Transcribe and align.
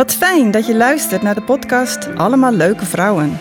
Wat 0.00 0.14
fijn 0.14 0.50
dat 0.50 0.66
je 0.66 0.76
luistert 0.76 1.22
naar 1.22 1.34
de 1.34 1.42
podcast 1.42 2.16
Allemaal 2.16 2.52
Leuke 2.52 2.86
Vrouwen. 2.86 3.38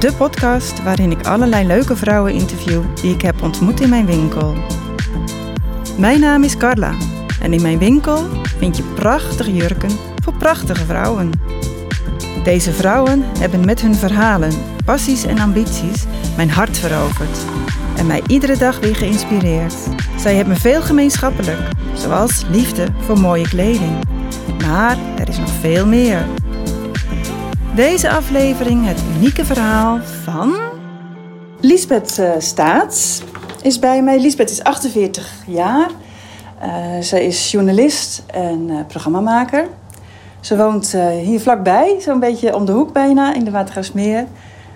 De 0.00 0.12
podcast 0.12 0.82
waarin 0.82 1.10
ik 1.10 1.26
allerlei 1.26 1.66
leuke 1.66 1.96
vrouwen 1.96 2.32
interview 2.32 2.82
die 2.94 3.14
ik 3.14 3.22
heb 3.22 3.42
ontmoet 3.42 3.80
in 3.80 3.88
mijn 3.88 4.06
winkel. 4.06 4.54
Mijn 5.98 6.20
naam 6.20 6.42
is 6.42 6.56
Carla 6.56 6.92
en 7.40 7.52
in 7.52 7.62
mijn 7.62 7.78
winkel 7.78 8.26
vind 8.58 8.76
je 8.76 8.82
prachtige 8.82 9.54
jurken 9.54 9.90
voor 10.22 10.34
prachtige 10.34 10.84
vrouwen. 10.84 11.30
Deze 12.44 12.72
vrouwen 12.72 13.24
hebben 13.38 13.64
met 13.64 13.80
hun 13.80 13.94
verhalen, 13.94 14.52
passies 14.84 15.24
en 15.24 15.38
ambities 15.38 16.04
mijn 16.36 16.50
hart 16.50 16.78
veroverd 16.78 17.38
en 17.96 18.06
mij 18.06 18.22
iedere 18.26 18.56
dag 18.56 18.80
weer 18.80 18.96
geïnspireerd. 18.96 19.74
Zij 20.18 20.34
hebben 20.34 20.56
veel 20.56 20.82
gemeenschappelijk, 20.82 21.60
zoals 21.94 22.44
liefde 22.50 22.86
voor 23.06 23.20
mooie 23.20 23.48
kleding. 23.48 24.15
Maar 24.66 24.96
er 25.18 25.28
is 25.28 25.38
nog 25.38 25.48
veel 25.48 25.86
meer. 25.86 26.26
Deze 27.74 28.10
aflevering 28.10 28.86
het 28.86 29.00
unieke 29.16 29.44
verhaal 29.44 29.98
van. 30.22 30.54
Lisbeth 31.60 32.18
uh, 32.18 32.30
Staats 32.38 33.22
is 33.62 33.78
bij 33.78 34.02
mij. 34.02 34.20
Lisbeth 34.20 34.50
is 34.50 34.62
48 34.62 35.32
jaar. 35.46 35.90
Uh, 36.62 37.00
zij 37.00 37.26
is 37.26 37.50
journalist 37.50 38.22
en 38.26 38.68
uh, 38.68 38.80
programmamaker. 38.86 39.68
Ze 40.40 40.56
woont 40.56 40.96
hier 41.22 41.40
vlakbij, 41.40 41.96
zo'n 42.00 42.20
beetje 42.20 42.54
om 42.54 42.64
de 42.64 42.72
hoek 42.72 42.92
bijna, 42.92 43.34
in 43.34 43.44
de 43.44 43.50
Watergraafsmeer. 43.50 44.26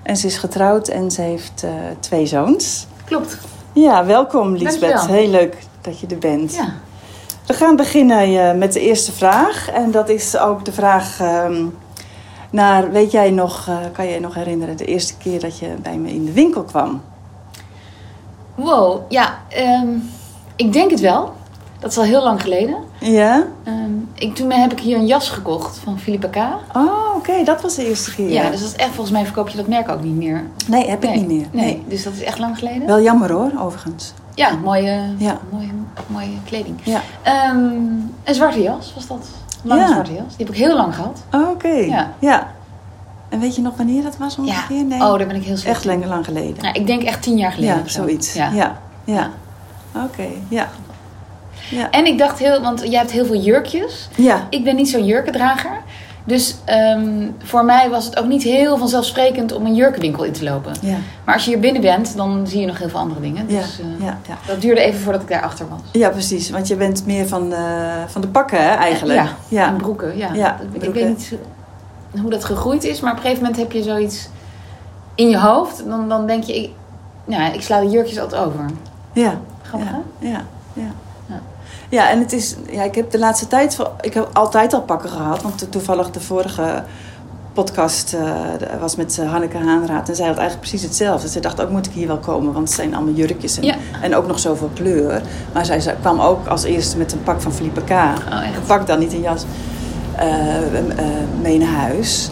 En 0.02 0.16
ze 0.16 0.26
is 0.26 0.36
getrouwd 0.36 0.88
en 0.88 1.10
ze 1.10 1.22
heeft 1.22 1.66
twee 2.00 2.26
zoons. 2.26 2.86
Klopt. 3.04 3.38
Ja, 3.72 4.04
welkom 4.04 4.56
Lisbeth. 4.56 5.06
Heel 5.06 5.30
leuk 5.30 5.56
dat 5.80 6.00
je 6.00 6.06
er 6.06 6.18
bent. 6.18 6.54
Ja. 6.54 6.74
We 7.50 7.56
gaan 7.56 7.76
beginnen 7.76 8.58
met 8.58 8.72
de 8.72 8.80
eerste 8.80 9.12
vraag. 9.12 9.70
En 9.70 9.90
dat 9.90 10.08
is 10.08 10.38
ook 10.38 10.64
de 10.64 10.72
vraag 10.72 11.20
um, 11.20 11.78
naar, 12.50 12.90
weet 12.90 13.10
jij 13.10 13.30
nog, 13.30 13.66
uh, 13.68 13.76
kan 13.92 14.06
je 14.06 14.12
je 14.12 14.20
nog 14.20 14.34
herinneren, 14.34 14.76
de 14.76 14.84
eerste 14.84 15.16
keer 15.16 15.40
dat 15.40 15.58
je 15.58 15.66
bij 15.82 15.96
me 15.96 16.10
in 16.12 16.24
de 16.24 16.32
winkel 16.32 16.62
kwam? 16.62 17.02
Wow, 18.54 19.00
ja, 19.08 19.38
um, 19.82 20.10
ik 20.56 20.72
denk 20.72 20.90
het 20.90 21.00
wel. 21.00 21.32
Dat 21.78 21.90
is 21.90 21.98
al 21.98 22.04
heel 22.04 22.22
lang 22.22 22.42
geleden. 22.42 22.76
Ja? 23.00 23.46
Um, 23.64 24.08
ik, 24.14 24.34
toen 24.34 24.50
heb 24.50 24.72
ik 24.72 24.80
hier 24.80 24.96
een 24.96 25.06
jas 25.06 25.28
gekocht 25.28 25.78
van 25.78 25.98
Philippa 25.98 26.28
K. 26.28 26.36
Oh, 26.76 26.82
oké, 27.16 27.16
okay. 27.16 27.44
dat 27.44 27.62
was 27.62 27.74
de 27.74 27.88
eerste 27.88 28.14
keer. 28.14 28.30
Ja, 28.30 28.50
dus 28.50 28.60
dat 28.60 28.68
is 28.68 28.76
echt, 28.76 28.90
volgens 28.90 29.10
mij 29.10 29.24
verkoop 29.24 29.48
je 29.48 29.56
dat 29.56 29.66
merk 29.66 29.88
ook 29.88 30.02
niet 30.02 30.16
meer. 30.16 30.44
Nee, 30.66 30.88
heb 30.88 31.04
ik 31.04 31.14
niet 31.14 31.26
meer. 31.26 31.46
Nee. 31.50 31.64
nee. 31.64 31.84
dus 31.88 32.02
dat 32.02 32.12
is 32.12 32.22
echt 32.22 32.38
lang 32.38 32.58
geleden. 32.58 32.86
Wel 32.86 33.00
jammer 33.00 33.32
hoor, 33.32 33.52
overigens. 33.58 34.14
Ja, 34.40 34.56
mooie, 34.62 35.14
ja. 35.18 35.40
mooie, 35.50 35.70
mooie 36.06 36.38
kleding. 36.44 36.78
Ja. 36.82 37.02
Um, 37.50 38.14
een 38.24 38.34
zwarte 38.34 38.62
jas 38.62 38.92
was 38.94 39.06
dat. 39.06 39.28
Lange 39.62 39.80
ja. 39.80 39.88
zwarte 39.88 40.12
jas. 40.12 40.36
Die 40.36 40.46
heb 40.46 40.54
ik 40.54 40.60
heel 40.60 40.76
lang 40.76 40.94
gehad. 40.94 41.22
Oh, 41.32 41.40
oké. 41.40 41.50
Okay. 41.50 41.86
Ja. 41.86 42.12
ja. 42.18 42.52
En 43.28 43.40
weet 43.40 43.56
je 43.56 43.62
nog 43.62 43.76
wanneer 43.76 44.02
dat 44.02 44.16
was 44.16 44.38
ongeveer? 44.38 44.76
Ja. 44.76 44.82
Nee. 44.82 45.00
Oh, 45.00 45.18
daar 45.18 45.26
ben 45.26 45.36
ik 45.36 45.44
heel 45.44 45.56
slecht 45.56 45.76
Echt 45.76 45.84
lang, 45.84 46.04
lang 46.04 46.24
geleden. 46.24 46.62
Nou, 46.62 46.74
ik 46.74 46.86
denk 46.86 47.02
echt 47.02 47.22
tien 47.22 47.36
jaar 47.36 47.52
geleden. 47.52 47.76
Ja, 47.76 47.82
of 47.82 47.90
zo. 47.90 48.02
zoiets. 48.02 48.32
Ja. 48.32 48.50
ja. 48.50 48.78
ja. 49.04 49.30
Oké, 49.94 50.04
okay. 50.04 50.42
ja. 50.48 50.68
ja. 51.70 51.90
En 51.90 52.06
ik 52.06 52.18
dacht 52.18 52.38
heel, 52.38 52.60
want 52.60 52.80
jij 52.80 52.98
hebt 52.98 53.10
heel 53.10 53.26
veel 53.26 53.40
jurkjes. 53.40 54.08
Ja. 54.16 54.46
Ik 54.50 54.64
ben 54.64 54.76
niet 54.76 54.88
zo'n 54.88 55.04
jurkendrager. 55.04 55.82
Dus 56.24 56.56
um, 56.96 57.34
voor 57.38 57.64
mij 57.64 57.90
was 57.90 58.04
het 58.04 58.18
ook 58.18 58.26
niet 58.26 58.42
heel 58.42 58.78
vanzelfsprekend 58.78 59.52
om 59.52 59.66
een 59.66 59.74
jurkenwinkel 59.74 60.24
in 60.24 60.32
te 60.32 60.44
lopen. 60.44 60.72
Ja. 60.80 60.96
Maar 61.24 61.34
als 61.34 61.44
je 61.44 61.50
hier 61.50 61.60
binnen 61.60 61.82
bent, 61.82 62.16
dan 62.16 62.46
zie 62.46 62.60
je 62.60 62.66
nog 62.66 62.78
heel 62.78 62.88
veel 62.88 62.98
andere 62.98 63.20
dingen. 63.20 63.46
Dus 63.46 63.76
ja. 63.76 63.84
Uh, 63.84 64.04
ja. 64.06 64.18
Ja. 64.28 64.38
dat 64.46 64.60
duurde 64.60 64.80
even 64.80 65.00
voordat 65.00 65.22
ik 65.22 65.28
daarachter 65.28 65.68
was. 65.68 65.80
Ja, 65.92 66.08
precies. 66.08 66.50
Want 66.50 66.68
je 66.68 66.76
bent 66.76 67.06
meer 67.06 67.28
van, 67.28 67.52
uh, 67.52 67.58
van 68.06 68.20
de 68.20 68.28
pakken, 68.28 68.62
hè, 68.62 68.74
eigenlijk. 68.74 69.18
Ja, 69.18 69.28
ja. 69.48 69.68
en 69.68 69.76
broeken. 69.76 70.16
Ja. 70.16 70.60
ik 70.72 70.92
weet 70.92 71.08
niet 71.08 71.32
hoe 72.20 72.30
dat 72.30 72.44
gegroeid 72.44 72.84
is, 72.84 73.00
maar 73.00 73.10
op 73.10 73.16
een 73.16 73.22
gegeven 73.22 73.44
moment 73.44 73.60
heb 73.60 73.72
je 73.72 73.82
zoiets 73.82 74.28
in 75.14 75.28
je 75.28 75.38
hoofd. 75.38 75.84
Dan, 75.86 76.08
dan 76.08 76.26
denk 76.26 76.44
je, 76.44 76.62
ik, 76.62 76.70
nou, 77.24 77.52
ik 77.52 77.62
sla 77.62 77.80
de 77.80 77.88
jurkjes 77.88 78.18
altijd 78.18 78.42
over. 78.42 78.64
Ja. 79.12 79.40
Grappig, 79.62 79.90
hè? 79.90 80.28
Ja. 80.28 80.44
ja. 80.72 80.92
Ja. 81.90 82.10
En 82.10 82.18
het 82.18 82.32
is, 82.32 82.56
ja, 82.70 82.82
ik 82.82 82.94
heb 82.94 83.10
de 83.10 83.18
laatste 83.18 83.46
tijd, 83.46 83.78
ik 84.00 84.14
heb 84.14 84.28
altijd 84.32 84.72
al 84.72 84.82
pakken 84.82 85.10
gehad. 85.10 85.42
Want 85.42 85.72
toevallig 85.72 86.10
de 86.10 86.20
vorige 86.20 86.82
podcast 87.52 88.14
uh, 88.14 88.80
was 88.80 88.96
met 88.96 89.18
uh, 89.20 89.30
Hanneke 89.30 89.56
Haanraad. 89.56 90.08
En 90.08 90.16
zij 90.16 90.26
had 90.26 90.36
eigenlijk 90.36 90.68
precies 90.68 90.88
hetzelfde. 90.88 91.28
Ze 91.28 91.40
dacht 91.40 91.62
ook, 91.62 91.70
moet 91.70 91.86
ik 91.86 91.92
hier 91.92 92.06
wel 92.06 92.18
komen? 92.18 92.52
Want 92.52 92.68
het 92.68 92.76
zijn 92.76 92.94
allemaal 92.94 93.14
jurkjes 93.14 93.56
en, 93.56 93.64
ja. 93.64 93.74
en 94.02 94.14
ook 94.14 94.26
nog 94.26 94.38
zoveel 94.38 94.70
kleur. 94.74 95.22
Maar 95.52 95.66
zij, 95.66 95.80
zij, 95.80 95.96
kwam 96.00 96.20
ook 96.20 96.46
als 96.46 96.64
eerste 96.64 96.96
met 96.96 97.12
een 97.12 97.22
pak 97.22 97.40
van 97.40 97.52
Philippe 97.52 97.80
K. 97.80 97.90
Oh? 97.90 98.14
Een 98.54 98.66
pak 98.66 98.86
dan, 98.86 98.98
niet 98.98 99.12
een 99.12 99.20
jas, 99.20 99.44
uh, 100.18 100.26
mee 101.42 101.58
naar 101.58 101.68
huis. 101.68 102.30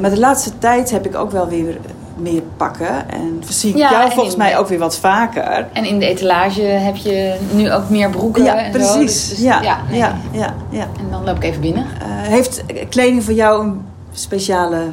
maar 0.00 0.10
de 0.10 0.18
laatste 0.18 0.58
tijd 0.58 0.90
heb 0.90 1.06
ik 1.06 1.16
ook 1.16 1.30
wel 1.30 1.48
weer 1.48 1.78
meer 2.20 2.42
pakken. 2.56 3.10
En 3.10 3.42
zie 3.48 3.70
ik 3.70 3.76
ja, 3.76 3.90
jou 3.90 4.12
volgens 4.12 4.36
mij 4.36 4.58
ook 4.58 4.68
weer 4.68 4.78
wat 4.78 4.96
vaker. 4.96 5.68
En 5.72 5.84
in 5.84 5.98
de 5.98 6.06
etalage 6.06 6.62
heb 6.62 6.96
je 6.96 7.38
nu 7.52 7.72
ook 7.72 7.88
meer 7.88 8.10
broeken 8.10 8.44
ja, 8.44 8.56
en 8.56 8.70
precies. 8.70 8.92
zo. 8.92 8.98
Dus, 9.00 9.28
dus, 9.28 9.38
ja, 9.38 9.62
ja, 9.62 9.80
nee. 9.88 9.98
ja, 9.98 10.16
ja, 10.32 10.54
ja. 10.70 10.86
En 10.98 11.10
dan 11.10 11.24
loop 11.24 11.36
ik 11.36 11.44
even 11.44 11.60
binnen. 11.60 11.84
Uh, 11.84 12.06
heeft 12.08 12.64
kleding 12.88 13.24
voor 13.24 13.34
jou 13.34 13.64
een 13.64 13.84
speciale 14.12 14.86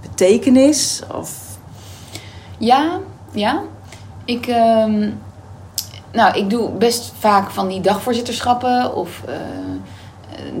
betekenis? 0.00 1.02
Of? 1.14 1.30
Ja, 2.58 2.98
ja. 3.32 3.60
Ik, 4.24 4.46
um, 4.46 5.20
nou, 6.12 6.38
ik 6.38 6.50
doe 6.50 6.70
best 6.70 7.12
vaak 7.18 7.50
van 7.50 7.68
die 7.68 7.80
dagvoorzitterschappen. 7.80 8.94
Of 8.94 9.22
uh, 9.28 9.34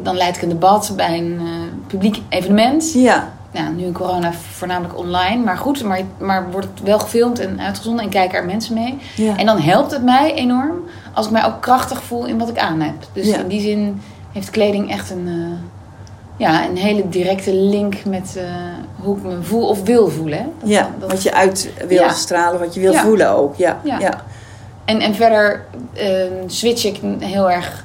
dan 0.02 0.16
leid 0.16 0.36
ik 0.36 0.42
een 0.42 0.48
debat 0.48 0.92
bij 0.96 1.18
een 1.18 1.40
uh, 1.42 1.50
publiek 1.86 2.22
evenement. 2.28 2.92
Ja. 2.92 3.32
Nou, 3.52 3.74
nu 3.74 3.84
in 3.84 3.92
corona 3.92 4.32
voornamelijk 4.32 4.98
online. 4.98 5.44
Maar 5.44 5.56
goed, 5.56 5.82
maar, 5.82 6.00
maar 6.18 6.50
wordt 6.50 6.66
het 6.74 6.82
wel 6.82 6.98
gefilmd 6.98 7.38
en 7.38 7.60
uitgezonden 7.60 8.04
en 8.04 8.10
kijken 8.10 8.38
er 8.38 8.44
mensen 8.44 8.74
mee. 8.74 8.98
Ja. 9.16 9.36
En 9.36 9.46
dan 9.46 9.60
helpt 9.60 9.90
het 9.90 10.02
mij 10.02 10.34
enorm 10.34 10.72
als 11.12 11.26
ik 11.26 11.32
mij 11.32 11.44
ook 11.44 11.60
krachtig 11.60 12.02
voel 12.02 12.26
in 12.26 12.38
wat 12.38 12.48
ik 12.48 12.58
aan 12.58 12.80
heb. 12.80 12.94
Dus 13.12 13.26
ja. 13.26 13.38
in 13.38 13.48
die 13.48 13.60
zin 13.60 14.00
heeft 14.32 14.50
kleding 14.50 14.90
echt 14.90 15.10
een, 15.10 15.26
uh, 15.26 15.48
ja, 16.36 16.68
een 16.68 16.76
hele 16.76 17.08
directe 17.08 17.54
link 17.54 18.04
met 18.04 18.34
uh, 18.36 18.42
hoe 18.96 19.16
ik 19.16 19.22
me 19.22 19.42
voel 19.42 19.68
of 19.68 19.82
wil 19.82 20.08
voelen. 20.08 20.38
Hè? 20.38 20.44
Dat, 20.60 20.68
ja, 20.68 20.90
dat, 20.98 21.10
wat 21.10 21.22
je 21.22 21.34
uit 21.34 21.70
wil 21.88 22.02
ja. 22.02 22.12
stralen, 22.12 22.60
wat 22.60 22.74
je 22.74 22.80
wil 22.80 22.92
ja. 22.92 23.02
voelen 23.02 23.30
ook. 23.30 23.56
Ja, 23.56 23.80
ja. 23.84 23.98
ja. 23.98 24.24
En, 24.84 25.00
en 25.00 25.14
verder 25.14 25.64
uh, 25.94 26.02
switch 26.46 26.84
ik 26.84 27.00
heel 27.18 27.50
erg 27.50 27.84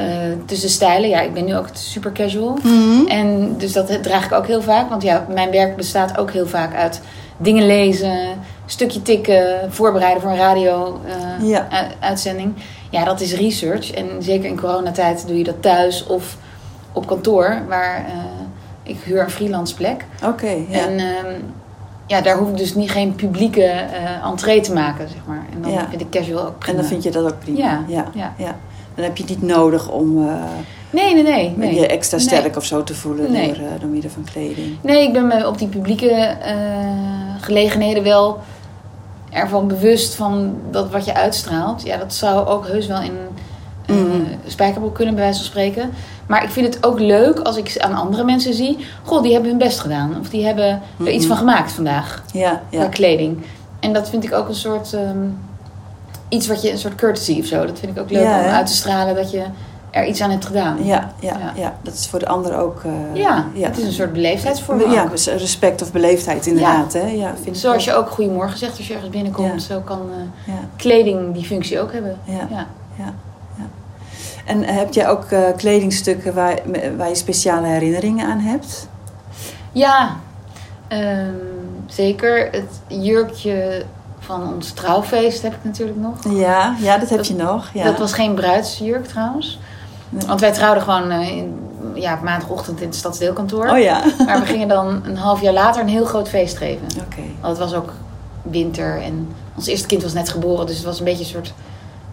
uh, 0.00 0.06
tussen 0.46 0.68
stijlen. 0.68 1.08
Ja, 1.08 1.20
ik 1.20 1.34
ben 1.34 1.44
nu 1.44 1.56
ook 1.56 1.68
super 1.72 2.12
casual. 2.12 2.58
Mm 2.62 2.62
-hmm. 2.62 3.06
En 3.06 3.54
dus 3.58 3.72
dat 3.72 4.02
draag 4.02 4.24
ik 4.24 4.32
ook 4.32 4.46
heel 4.46 4.62
vaak. 4.62 4.88
Want 4.88 5.02
ja, 5.02 5.26
mijn 5.28 5.50
werk 5.50 5.76
bestaat 5.76 6.18
ook 6.18 6.30
heel 6.30 6.46
vaak 6.46 6.74
uit 6.74 7.00
dingen 7.36 7.66
lezen, 7.66 8.38
stukje 8.66 9.02
tikken, 9.02 9.72
voorbereiden 9.72 10.22
voor 10.22 10.30
een 10.30 10.36
radio-uitzending. 10.36 12.52
ja. 12.90 12.98
ja, 12.98 13.04
dat 13.04 13.20
is 13.20 13.34
research. 13.34 13.90
En 13.90 14.06
zeker 14.18 14.48
in 14.48 14.60
coronatijd 14.60 15.26
doe 15.26 15.38
je 15.38 15.44
dat 15.44 15.62
thuis 15.62 16.06
of 16.06 16.36
op 16.92 17.06
kantoor, 17.06 17.62
waar 17.68 18.06
uh, 18.08 18.14
ik 18.82 18.96
huur 19.04 19.22
een 19.22 19.30
freelance 19.30 19.74
plek. 19.74 20.04
Oké. 20.16 20.28
Okay, 20.28 20.66
ja. 20.68 20.78
En 20.78 21.00
um, 21.00 21.54
ja, 22.06 22.20
daar 22.20 22.36
hoef 22.36 22.48
ik 22.48 22.56
dus 22.56 22.74
niet 22.74 22.90
geen 22.90 23.14
publieke 23.14 23.62
uh, 23.62 24.26
entree 24.26 24.60
te 24.60 24.72
maken, 24.72 25.08
zeg 25.08 25.20
maar. 25.26 25.46
En 25.52 25.62
dan 25.62 25.70
ja. 25.70 25.86
vind 25.88 26.00
ik 26.00 26.10
casual 26.10 26.46
ook 26.46 26.58
prima. 26.58 26.76
En 26.76 26.82
dan 26.82 26.90
vind 26.90 27.02
je 27.02 27.10
dat 27.10 27.32
ook 27.32 27.38
prima. 27.38 27.58
Ja. 27.58 27.84
ja. 27.88 28.04
ja. 28.14 28.34
ja. 28.36 28.56
Dan 28.96 29.04
heb 29.04 29.16
je 29.16 29.22
het 29.22 29.32
niet 29.32 29.50
nodig 29.50 29.90
om 29.90 30.18
uh, 30.18 30.34
nee, 30.90 31.14
nee, 31.14 31.22
nee, 31.22 31.54
nee. 31.56 31.74
je 31.74 31.86
extra 31.86 32.18
sterk 32.18 32.42
nee. 32.42 32.56
of 32.56 32.64
zo 32.64 32.84
te 32.84 32.94
voelen 32.94 33.32
nee. 33.32 33.46
door, 33.46 33.62
uh, 33.62 33.70
door 33.80 33.88
middel 33.88 34.10
van 34.10 34.24
kleding. 34.24 34.76
Nee, 34.80 35.06
ik 35.06 35.12
ben 35.12 35.26
me 35.26 35.48
op 35.48 35.58
die 35.58 35.68
publieke 35.68 36.36
uh, 36.46 36.54
gelegenheden 37.40 38.02
wel 38.02 38.38
ervan 39.30 39.68
bewust 39.68 40.14
van 40.14 40.56
dat 40.70 40.90
wat 40.90 41.04
je 41.04 41.14
uitstraalt. 41.14 41.82
Ja, 41.82 41.96
dat 41.96 42.14
zou 42.14 42.46
ook 42.46 42.66
heus 42.66 42.86
wel 42.86 43.00
in 43.00 43.12
mm 43.86 44.10
-hmm. 44.10 44.26
spijkerbroek 44.46 44.94
kunnen, 44.94 45.14
bij 45.14 45.22
wijze 45.22 45.38
van 45.38 45.48
spreken. 45.48 45.90
Maar 46.26 46.44
ik 46.44 46.50
vind 46.50 46.74
het 46.74 46.86
ook 46.86 47.00
leuk 47.00 47.38
als 47.38 47.56
ik 47.56 47.78
aan 47.78 47.94
andere 47.94 48.24
mensen 48.24 48.54
zie... 48.54 48.86
Goh, 49.02 49.22
die 49.22 49.32
hebben 49.32 49.50
hun 49.50 49.58
best 49.58 49.80
gedaan. 49.80 50.16
Of 50.20 50.28
die 50.28 50.44
hebben 50.44 50.64
er 50.64 50.72
mm 50.74 51.06
-hmm. 51.06 51.14
iets 51.14 51.26
van 51.26 51.36
gemaakt 51.36 51.72
vandaag. 51.72 52.22
Ja, 52.32 52.62
ja. 52.70 52.78
Qua 52.78 52.88
kleding. 52.88 53.42
En 53.80 53.92
dat 53.92 54.08
vind 54.08 54.24
ik 54.24 54.32
ook 54.32 54.48
een 54.48 54.54
soort... 54.54 54.92
Um, 54.92 55.38
iets 56.28 56.46
wat 56.46 56.62
je... 56.62 56.70
Een 56.70 56.78
soort 56.78 56.94
courtesy 56.94 57.38
of 57.40 57.46
zo. 57.46 57.66
Dat 57.66 57.78
vind 57.78 57.96
ik 57.96 58.02
ook 58.02 58.10
leuk 58.10 58.22
ja, 58.22 58.44
om 58.44 58.44
uit 58.44 58.66
te 58.66 58.74
stralen 58.74 59.14
dat 59.14 59.30
je 59.30 59.42
er 59.90 60.06
iets 60.06 60.20
aan 60.20 60.30
hebt 60.30 60.46
gedaan. 60.46 60.84
Ja, 60.84 61.12
ja, 61.20 61.38
ja. 61.38 61.52
ja. 61.56 61.76
dat 61.82 61.94
is 61.94 62.06
voor 62.06 62.18
de 62.18 62.26
ander 62.26 62.58
ook... 62.58 62.82
Uh, 62.86 62.92
ja, 63.12 63.46
ja, 63.54 63.68
het 63.68 63.78
is 63.78 63.84
een 63.84 63.92
soort 63.92 64.12
beleefdheidsvorm 64.12 64.90
Ja, 64.90 65.10
respect 65.36 65.82
of 65.82 65.92
beleefdheid 65.92 66.46
inderdaad. 66.46 66.92
Hè? 66.92 67.06
Ja, 67.06 67.34
vind 67.42 67.58
Zoals 67.58 67.84
je 67.84 67.94
ook 67.94 68.10
goedemorgen 68.10 68.58
zegt 68.58 68.76
als 68.76 68.86
je 68.86 68.94
ergens 68.94 69.10
binnenkomt. 69.10 69.62
Zo 69.62 69.80
kan 69.80 70.00
uh, 70.10 70.54
ja. 70.54 70.60
kleding 70.76 71.34
die 71.34 71.44
functie 71.44 71.80
ook 71.80 71.92
hebben. 71.92 72.18
Ja. 72.24 72.46
ja. 72.50 72.66
ja. 72.96 73.14
ja. 73.56 73.64
En 74.44 74.62
heb 74.64 74.94
jij 74.94 75.08
ook 75.08 75.30
uh, 75.30 75.40
kledingstukken 75.56 76.34
waar, 76.34 76.58
waar 76.96 77.08
je 77.08 77.14
speciale 77.14 77.66
herinneringen 77.66 78.26
aan 78.26 78.38
hebt? 78.38 78.88
Ja, 79.72 80.16
um, 80.88 81.40
zeker. 81.86 82.48
Het 82.50 82.80
jurkje 82.88 83.84
van 84.26 84.52
ons 84.54 84.70
trouwfeest 84.72 85.42
heb 85.42 85.52
ik 85.52 85.58
natuurlijk 85.62 85.98
nog. 85.98 86.14
Ja, 86.28 86.76
ja 86.80 86.98
dat 86.98 87.08
heb 87.08 87.18
dat, 87.18 87.26
je 87.26 87.34
nog. 87.34 87.70
Ja. 87.72 87.84
Dat 87.84 87.98
was 87.98 88.12
geen 88.12 88.34
bruidsjurk 88.34 89.06
trouwens. 89.06 89.58
Nee. 90.08 90.26
Want 90.26 90.40
wij 90.40 90.52
trouwden 90.52 90.82
gewoon 90.82 91.12
uh, 91.12 91.42
ja, 91.94 92.14
op 92.14 92.22
maandagochtend 92.22 92.80
in 92.80 92.86
het 92.86 92.96
stadsdeelkantoor. 92.96 93.68
Oh 93.68 93.78
ja. 93.78 94.02
Maar 94.26 94.40
we 94.40 94.46
gingen 94.46 94.68
dan 94.68 95.00
een 95.04 95.16
half 95.16 95.40
jaar 95.40 95.52
later 95.52 95.82
een 95.82 95.88
heel 95.88 96.04
groot 96.04 96.28
feest 96.28 96.56
geven. 96.56 96.86
Oké. 96.86 97.22
Want 97.40 97.58
het 97.58 97.70
was 97.70 97.74
ook 97.74 97.92
winter 98.42 99.02
en 99.02 99.28
ons 99.56 99.66
eerste 99.66 99.86
kind 99.86 100.02
was 100.02 100.12
net 100.12 100.28
geboren. 100.28 100.66
Dus 100.66 100.76
het 100.76 100.84
was 100.84 100.98
een 100.98 101.04
beetje 101.04 101.24
een 101.24 101.30
soort... 101.30 101.52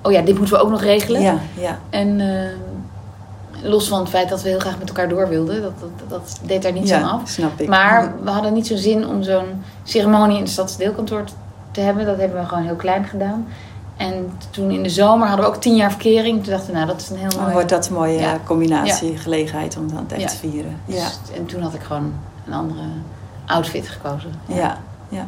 Oh 0.02 0.12
ja, 0.12 0.22
dit 0.22 0.38
moeten 0.38 0.56
we 0.56 0.62
ook 0.62 0.70
nog 0.70 0.82
regelen. 0.82 1.22
Ja, 1.22 1.38
ja. 1.54 1.80
En 1.90 2.20
eh, 2.20 3.70
los 3.70 3.88
van 3.88 4.00
het 4.00 4.10
feit 4.10 4.30
dat 4.30 4.42
we 4.42 4.50
heel 4.50 4.60
graag 4.60 4.80
met 4.80 4.88
elkaar 4.88 5.10
door 5.10 5.30
wilden. 5.30 5.62
Dat, 5.62 5.80
dat, 5.80 6.10
dat 6.10 6.40
deed 6.42 6.62
daar 6.62 6.72
niet 6.72 6.88
ja, 6.88 7.00
zo 7.00 7.06
af. 7.06 7.30
snap 7.30 7.60
ik. 7.60 7.68
Maar 7.68 8.14
we 8.24 8.30
hadden 8.30 8.54
niet 8.54 8.68
zo'n 8.68 8.78
zin 8.78 9.08
om 9.08 9.24
zo'n 9.24 9.64
ceremonie 9.84 10.36
in 10.36 10.44
het 10.44 10.52
stadsdeelkantoor 10.52 11.24
te 11.74 11.82
hebben. 11.82 12.06
Dat 12.06 12.18
hebben 12.18 12.40
we 12.42 12.48
gewoon 12.48 12.64
heel 12.64 12.76
klein 12.76 13.04
gedaan. 13.06 13.48
En 13.98 14.32
toen 14.50 14.72
in 14.72 14.84
de 14.84 14.90
zomer 14.90 15.28
hadden 15.28 15.46
we 15.46 15.52
ook 15.52 15.62
tien 15.62 15.76
jaar 15.76 15.90
verkering. 15.92 16.44
Toen 16.44 16.52
dachten 16.52 16.68
we, 16.72 16.74
nou 16.76 16.88
dat 16.88 17.02
is 17.02 17.10
een 17.10 17.18
heel 17.18 17.30
Dan 17.30 17.40
mooi... 17.42 17.54
wordt 17.54 17.70
dat 17.70 17.88
een 17.88 17.94
mooie 17.94 18.20
Ja. 18.20 18.38
combinatie, 18.46 19.18
gelegenheid 19.18 19.78
om 19.78 19.88
dan 19.94 20.06
echt 20.10 20.22
Ja. 20.22 20.28
te 20.28 20.36
vieren. 20.38 20.78
Ja, 20.86 20.96
Dus- 20.96 21.20
En 21.38 21.46
toen 21.46 21.62
had 21.62 21.74
ik 21.74 21.82
gewoon 21.82 22.14
een 22.48 22.54
andere 22.54 22.82
outfit 23.46 23.88
gekozen. 23.88 24.32
ja, 24.46 24.78
ja. 25.10 25.28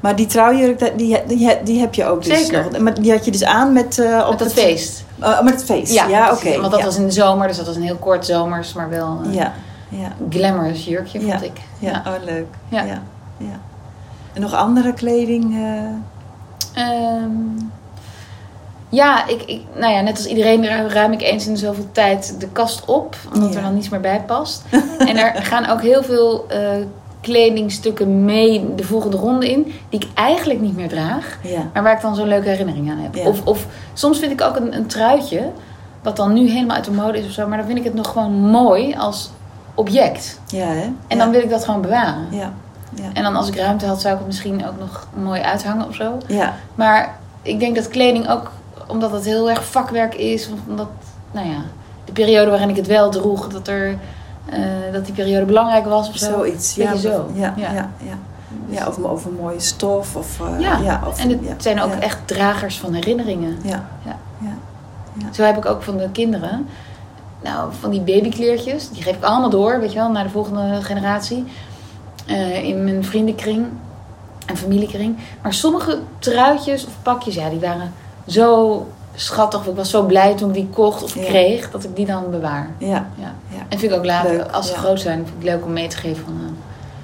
Maar 0.00 0.16
die 0.16 0.26
trouwjurk, 0.26 0.98
die, 0.98 1.18
die, 1.26 1.56
die 1.64 1.80
heb 1.80 1.94
je 1.94 2.04
ook 2.04 2.24
dus 2.24 2.38
Zeker. 2.46 2.66
nog. 2.72 2.78
Maar 2.80 3.00
die 3.00 3.12
had 3.12 3.24
je 3.24 3.30
dus 3.30 3.44
aan 3.44 3.72
met... 3.72 3.98
eh, 3.98 4.26
op 4.30 4.38
het 4.38 4.52
feest. 4.52 5.04
Oh, 5.22 5.40
met 5.42 5.54
het 5.54 5.64
feest, 5.64 5.92
ja, 5.92 6.32
oké. 6.32 6.58
Want 6.60 6.70
dat 6.70 6.80
ja. 6.80 6.84
was 6.86 6.96
in 6.96 7.04
de 7.04 7.10
zomer, 7.10 7.46
dus 7.48 7.56
dat 7.56 7.66
was 7.66 7.76
een 7.76 7.82
heel 7.82 7.96
kort 7.96 8.26
zomers, 8.26 8.72
maar 8.72 8.88
wel 8.88 9.18
Ja, 9.30 9.52
ja, 9.88 10.12
glamorous 10.30 10.84
jurkje, 10.84 11.20
vond 11.20 11.32
Ja. 11.32 11.40
ik. 11.46 11.60
ja, 11.78 12.02
oh 12.06 12.24
leuk. 12.24 12.46
Ja. 12.68 12.82
Ja. 12.82 13.02
Ja, 13.36 13.60
En 14.32 14.40
nog 14.40 14.54
andere 14.54 14.92
kleding? 14.92 15.54
eh, 15.54 15.84
Ehm, 16.74 17.30
ja, 18.88 19.26
ik, 19.26 19.42
ik, 19.42 19.60
nou 19.78 19.92
ja, 19.92 20.00
net 20.00 20.16
als 20.16 20.26
iedereen 20.26 20.88
ruim, 20.88 21.12
ik 21.12 21.22
eens 21.22 21.46
in 21.46 21.52
de 21.52 21.58
zoveel 21.58 21.86
tijd 21.92 22.40
de 22.40 22.48
kast 22.48 22.84
op. 22.84 23.16
Omdat 23.34 23.50
Ja. 23.52 23.56
er 23.56 23.62
dan 23.62 23.74
niets 23.74 23.88
meer 23.88 24.00
bij 24.00 24.22
past. 24.26 24.62
en 25.08 25.16
er 25.16 25.42
gaan 25.42 25.66
ook 25.66 25.80
heel 25.82 26.02
veel 26.02 26.44
eh, 26.48 26.58
kledingstukken 27.20 28.24
mee 28.24 28.74
de 28.74 28.84
volgende 28.84 29.16
ronde 29.16 29.50
in. 29.50 29.62
Die 29.88 30.00
ik 30.00 30.06
eigenlijk 30.14 30.60
niet 30.60 30.76
meer 30.76 30.88
draag. 30.88 31.38
ja. 31.42 31.70
Maar 31.72 31.82
waar 31.82 31.92
ik 31.96 32.00
dan 32.00 32.14
zo'n 32.14 32.28
leuke 32.28 32.48
herinnering 32.48 32.90
aan 32.90 32.98
heb. 32.98 33.14
Ja. 33.14 33.26
Of, 33.28 33.44
of 33.46 33.66
soms 33.92 34.18
vind 34.18 34.32
ik 34.32 34.40
ook 34.40 34.56
een, 34.56 34.76
een 34.76 34.86
truitje. 34.86 35.50
Wat 36.02 36.16
dan 36.16 36.32
nu 36.32 36.48
helemaal 36.50 36.76
uit 36.76 36.84
de 36.84 36.90
mode 36.92 37.18
is 37.18 37.26
of 37.26 37.32
zo. 37.32 37.46
Maar 37.48 37.58
dan 37.58 37.66
vind 37.66 37.78
ik 37.78 37.84
het 37.84 37.94
nog 37.94 38.08
gewoon 38.08 38.32
mooi 38.32 38.94
als 38.96 39.30
object. 39.74 40.40
Ja, 40.46 40.66
hè? 40.66 40.88
En 41.08 41.18
dan 41.18 41.30
wil 41.30 41.40
ik 41.42 41.50
dat 41.50 41.64
gewoon 41.64 41.80
bewaren. 41.80 42.26
Ja, 42.30 42.52
ja. 42.94 43.10
En 43.12 43.22
dan 43.22 43.36
als 43.36 43.48
ik 43.48 43.56
ruimte 43.56 43.86
had, 43.86 44.00
zou 44.00 44.12
ik 44.12 44.18
het 44.18 44.28
misschien 44.28 44.66
ook 44.68 44.78
nog 44.78 45.06
mooi 45.22 45.40
uithangen 45.40 45.88
of 45.88 45.94
zo. 45.94 46.18
ja. 46.26 46.54
Maar 46.74 47.18
ik 47.42 47.60
denk 47.60 47.76
dat 47.76 47.88
kleding 47.88 48.28
ook, 48.28 48.50
omdat 48.86 49.10
het 49.10 49.24
heel 49.24 49.50
erg 49.50 49.64
vakwerk 49.64 50.14
is, 50.14 50.48
omdat, 50.68 50.88
nou 51.32 51.48
ja, 51.48 51.58
de 52.04 52.12
periode 52.12 52.50
waarin 52.50 52.68
ik 52.68 52.76
het 52.76 52.86
wel 52.86 53.10
droeg, 53.10 53.48
dat, 53.48 53.68
er, 53.68 53.96
eh, 54.50 54.58
dat 54.92 55.04
die 55.04 55.14
periode 55.14 55.44
belangrijk 55.46 55.84
was 55.86 56.08
of 56.08 56.16
zo. 56.16 56.26
Zoiets. 56.32 56.74
Ja, 56.74 56.96
zo. 56.96 57.30
Ja, 57.34 57.54
ja. 57.56 57.72
Ja. 57.72 57.88
Ja, 57.98 58.18
ja. 58.68 58.86
Of, 58.86 58.98
of 58.98 59.24
een 59.24 59.36
mooie 59.40 59.60
stof. 59.60 60.16
Of, 60.16 60.40
eh, 60.40 60.60
Ja, 60.60 60.78
ja, 60.78 61.00
of, 61.06 61.20
en 61.24 61.30
het 61.44 61.62
zijn 61.62 61.80
ook 61.80 61.92
echt 61.92 62.18
dragers 62.24 62.78
van 62.78 62.94
herinneringen. 62.94 63.58
Ja, 63.62 63.84
Ja. 64.04 64.16
ja. 64.38 65.32
Zo 65.32 65.42
heb 65.42 65.56
ik 65.56 65.66
ook 65.66 65.82
van 65.82 65.96
de 65.96 66.08
kinderen, 66.12 66.68
nou, 67.42 67.70
van 67.80 67.90
die 67.90 68.00
babykleertjes, 68.00 68.90
die 68.90 69.02
geef 69.02 69.16
ik 69.16 69.24
allemaal 69.24 69.50
door, 69.50 69.80
weet 69.80 69.92
je 69.92 69.98
wel, 69.98 70.10
naar 70.10 70.24
de 70.24 70.30
volgende 70.30 70.78
generatie. 70.82 71.44
Eh, 72.30 72.64
in 72.64 72.84
mijn 72.84 73.04
vriendenkring 73.04 73.66
en 74.46 74.56
familiekring. 74.56 75.16
Maar 75.42 75.54
sommige 75.54 75.98
truitjes 76.18 76.86
of 76.86 76.92
pakjes, 77.02 77.34
ja, 77.34 77.48
die 77.48 77.60
waren 77.60 77.92
zo 78.26 78.86
schattig. 79.14 79.60
Of 79.60 79.66
ik 79.66 79.74
was 79.76 79.90
zo 79.90 80.02
blij 80.02 80.34
toen 80.34 80.48
ik 80.48 80.54
die 80.54 80.68
kocht 80.72 81.02
of 81.02 81.14
Ja. 81.14 81.22
kreeg, 81.24 81.70
dat 81.70 81.84
ik 81.84 81.96
die 81.96 82.06
dan 82.06 82.30
bewaar. 82.30 82.70
ja. 82.78 82.86
Ja. 83.18 83.34
ja. 83.48 83.58
En 83.68 83.78
vind 83.78 83.92
ik 83.92 83.98
ook 83.98 84.04
later, 84.04 84.30
Leuk, 84.36 84.50
als 84.50 84.66
ze 84.68 84.74
groot 84.76 85.00
zijn, 85.00 85.16
vind 85.26 85.38
ik 85.38 85.44
leuk 85.44 85.64
om 85.64 85.72
mee 85.72 85.88
te 85.88 85.96
geven 85.96 86.24
van... 86.24 86.34
eh, 86.44 86.50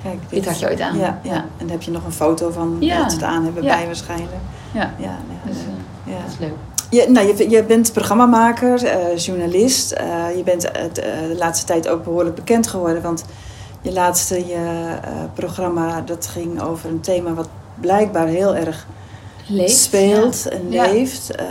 Kijk, 0.02 0.18
Dit 0.28 0.46
had 0.46 0.58
je 0.58 0.68
ooit 0.68 0.80
aan. 0.80 0.98
Ja, 0.98 1.18
ja. 1.22 1.34
En 1.34 1.44
dan 1.58 1.68
heb 1.70 1.82
je 1.82 1.90
nog 1.90 2.04
een 2.04 2.12
foto 2.12 2.50
van 2.50 2.76
dat 2.80 2.88
ze 3.10 3.16
het 3.16 3.22
aan 3.22 3.44
hebben 3.44 3.62
bij 3.62 3.86
waarschijnlijk. 3.86 4.30
ja, 4.72 4.80
Ja, 4.80 4.90
ja, 5.28 5.50
dus 5.50 5.56
eh, 5.56 6.12
ja. 6.14 6.20
dat 6.22 6.32
is 6.32 6.38
leuk. 6.38 6.52
Je, 6.90 7.06
nou, 7.10 7.26
je, 7.36 7.50
je 7.50 7.64
bent 7.64 7.92
programmamaker, 7.92 8.80
journalist. 9.16 9.90
Je 10.36 10.42
bent 10.44 10.60
de 10.92 11.34
laatste 11.38 11.66
tijd 11.66 11.88
ook 11.88 12.04
behoorlijk 12.04 12.34
bekend 12.34 12.66
geworden. 12.66 13.02
Want 13.02 13.24
je 13.86 13.92
laatste 13.92 14.46
je, 14.46 14.54
eh, 15.02 15.10
programma 15.34 16.00
dat 16.00 16.26
ging 16.26 16.62
over 16.62 16.90
een 16.90 17.00
thema 17.00 17.32
wat 17.34 17.48
blijkbaar 17.80 18.26
heel 18.26 18.54
erg 18.56 18.86
Leeft, 19.46 19.76
speelt 19.76 20.48
en 20.48 20.68
leeft. 20.68 21.34
Eh, 21.34 21.44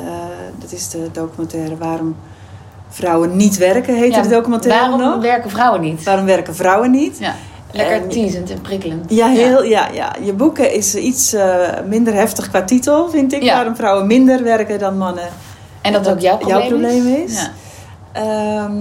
dat 0.59 0.71
is 0.71 0.89
de 0.89 1.09
documentaire 1.11 1.77
Waarom 1.77 2.15
vrouwen 2.89 3.35
niet 3.35 3.57
werken, 3.57 3.95
heet 3.95 4.13
Ja, 4.15 4.21
de 4.21 4.29
documentaire 4.29 4.79
Waarom 4.81 4.99
nog. 4.99 5.21
werken 5.21 5.49
vrouwen 5.49 5.81
niet? 5.81 6.03
Waarom 6.03 6.25
werken 6.25 6.55
vrouwen 6.55 6.91
niet? 6.91 7.17
Ja, 7.19 7.35
lekker 7.71 7.95
En- 8.01 8.09
teasend 8.09 8.49
en 8.51 8.61
prikkelend. 8.61 9.11
Ja, 9.11 9.27
heel, 9.27 9.63
ja. 9.63 9.87
Ja, 9.93 10.15
je 10.21 10.33
boeken 10.33 10.73
is 10.73 10.95
iets 10.95 11.33
eh, 11.33 11.67
minder 11.87 12.13
heftig 12.13 12.49
qua 12.49 12.63
titel, 12.63 13.09
vind 13.09 13.33
ik. 13.33 13.43
Waarom 13.43 13.75
vrouwen 13.75 14.07
minder 14.07 14.43
werken 14.43 14.79
dan 14.79 14.97
mannen. 14.97 15.27
En 15.81 15.93
dat 15.93 16.09
ook 16.09 16.19
jouw 16.19 16.37
probleem, 16.37 16.67
probleem 16.67 17.07
is. 17.07 17.41
Ja. 17.41 17.51
Ehm, 18.11 18.73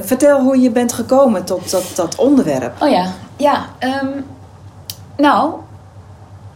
vertel 0.00 0.40
hoe 0.40 0.60
je 0.60 0.70
bent 0.70 0.92
gekomen 0.92 1.44
tot 1.44 1.70
dat, 1.70 1.92
dat 1.94 2.14
onderwerp. 2.16 2.82
Oh 2.82 2.88
ja, 2.88 3.12
ja. 3.36 3.66
ehm, 3.78 4.06
nou, 5.16 5.52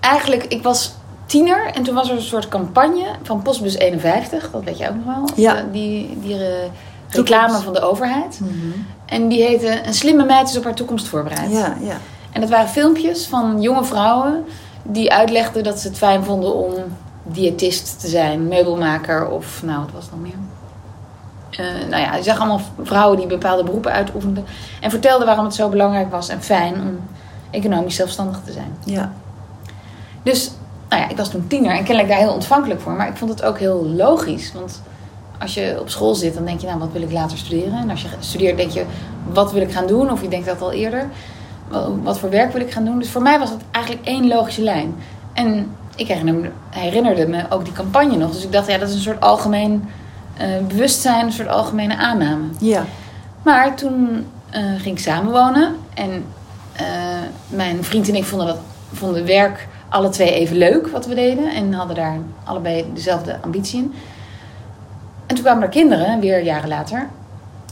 eigenlijk, 0.01 0.45
ik 0.45 0.63
was 0.63 0.95
tiener 1.27 1.71
en 1.75 1.83
toen 1.83 1.95
was 1.95 2.09
er 2.11 2.17
een 2.17 2.23
soort 2.23 2.49
campagne 2.49 3.07
van 3.23 3.43
Postbus 3.43 3.75
51, 3.75 4.51
dat 4.51 4.65
weet 4.65 4.79
je 4.79 4.89
ook 4.89 4.95
nog 4.95 5.15
wel. 5.15 5.29
Ja. 5.35 5.57
Eh, 5.57 5.63
Die, 5.73 6.19
die 6.23 6.35
eh, 6.35 6.69
reclame 7.09 7.59
van 7.59 7.73
de 7.73 7.81
overheid. 7.81 8.41
En 9.07 9.29
die 9.29 9.43
heette 9.43 9.87
Een 9.87 9.95
slimme 9.95 10.25
meid 10.25 10.49
is 10.49 10.57
op 10.57 10.65
haar 10.65 10.75
toekomst 10.75 11.09
voorbereid. 11.09 11.51
Ja, 11.53 11.77
ja. 11.81 11.97
En 12.33 12.41
dat 12.41 12.51
waren 12.51 12.69
filmpjes 12.69 13.27
van 13.27 13.61
jonge 13.61 13.85
vrouwen 13.85 14.45
die 14.83 15.13
uitlegden 15.13 15.65
dat 15.65 15.79
ze 15.79 15.89
het 15.89 15.97
fijn 15.97 16.25
vonden 16.25 16.55
om 16.55 16.75
diëtist 17.23 18.01
te 18.01 18.09
zijn, 18.09 18.49
meubelmaker 18.49 19.29
of 19.29 19.63
nou, 19.63 19.79
wat 19.81 19.91
was 19.93 20.03
het 20.03 20.11
dan 20.11 20.23
meer? 20.23 20.35
Eh, 21.50 21.64
nou 21.91 22.02
ja, 22.02 22.14
je 22.17 22.23
zag 22.23 22.38
allemaal 22.38 22.61
vrouwen 22.82 23.19
die 23.19 23.26
bepaalde 23.26 23.64
beroepen 23.64 23.93
uitoefenden 23.93 24.44
en 24.81 24.91
vertelden 24.91 25.26
waarom 25.26 25.44
het 25.44 25.55
zo 25.55 25.69
belangrijk 25.69 26.11
was 26.11 26.29
en 26.29 26.43
fijn 26.43 26.75
om 26.75 26.99
economisch 27.50 27.94
zelfstandig 27.94 28.41
te 28.44 28.52
zijn. 28.52 28.73
ja. 28.85 29.12
Dus, 30.23 30.50
nou 30.88 31.02
ja, 31.02 31.08
ik 31.08 31.17
was 31.17 31.29
toen 31.31 31.47
tiener 31.47 31.70
en 31.70 31.76
kennelijk 31.85 32.08
daar 32.08 32.19
heel 32.19 32.33
ontvankelijk 32.33 32.80
voor, 32.80 32.92
maar 32.92 33.09
ik 33.09 33.16
vond 33.16 33.30
het 33.30 33.42
ook 33.42 33.59
heel 33.59 33.85
logisch. 33.87 34.52
Want 34.52 34.83
als 35.38 35.54
je 35.54 35.76
op 35.80 35.88
school 35.88 36.14
zit, 36.14 36.35
dan 36.35 36.45
denk 36.45 36.61
je, 36.61 36.66
nou, 36.66 36.78
wat 36.78 36.92
wil 36.92 37.02
ik 37.02 37.12
later 37.12 37.38
studeren? 37.38 37.78
En 37.78 37.90
als 37.90 38.02
je 38.02 38.09
studeert, 38.19 38.57
denk 38.57 38.71
je, 38.71 38.85
wat 39.33 39.52
wil 39.52 39.62
ik 39.62 39.73
gaan 39.73 39.87
doen? 39.87 40.11
Of 40.11 40.23
je 40.23 40.28
denkt 40.28 40.47
dat 40.47 40.62
al 40.62 40.73
eerder. 40.73 41.07
Wa- 41.69 41.88
Wat 42.02 42.19
voor 42.19 42.30
werk 42.30 42.52
wil 42.52 42.61
ik 42.61 42.73
gaan 42.73 42.85
doen? 42.85 42.99
Dus 42.99 43.11
voor 43.11 43.23
mij 43.23 43.38
was 43.38 43.50
het 43.50 43.61
eigenlijk 43.71 44.07
één 44.07 44.28
logische 44.28 44.62
lijn. 44.62 44.95
En 45.33 45.71
ik 45.97 46.07
herinnerde 46.71 47.26
me 47.28 47.45
ook 47.50 47.64
die 47.64 47.73
campagne 47.73 48.16
nog. 48.16 48.30
Dus 48.33 48.45
ik 48.45 48.52
dacht, 48.52 48.66
ja, 48.69 48.78
dat 48.78 48.88
is 48.88 48.95
een 48.95 49.00
soort 49.00 49.21
algemeen 49.21 49.88
eh, 50.40 50.66
bewustzijn, 50.68 51.26
een 51.26 51.32
soort 51.32 51.49
algemene 51.49 51.97
aanname. 51.97 52.44
ja. 52.61 52.85
Maar 53.42 53.76
toen 53.76 54.26
eh, 54.50 54.62
ging 54.78 54.97
ik 54.97 55.02
samenwonen. 55.02 55.76
En 55.94 56.25
eh, 56.73 56.87
mijn 57.49 57.85
vriend 57.85 58.09
en 58.09 58.14
ik 58.14 58.25
vonden, 58.25 58.47
dat, 58.47 58.59
vonden 58.92 59.26
werk 59.26 59.68
alle 59.88 60.09
twee 60.09 60.32
even 60.32 60.56
leuk 60.56 60.88
wat 60.88 61.06
we 61.06 61.14
deden. 61.14 61.54
En 61.54 61.73
hadden 61.73 61.97
daar 61.97 62.18
allebei 62.44 62.85
dezelfde 62.94 63.38
ambitie 63.40 63.78
in. 63.78 63.94
En 65.26 65.35
toen 65.35 65.44
kwamen 65.44 65.62
er 65.62 65.68
kinderen, 65.68 66.20
weer 66.20 66.42
jaren 66.42 66.68
later. 66.68 67.09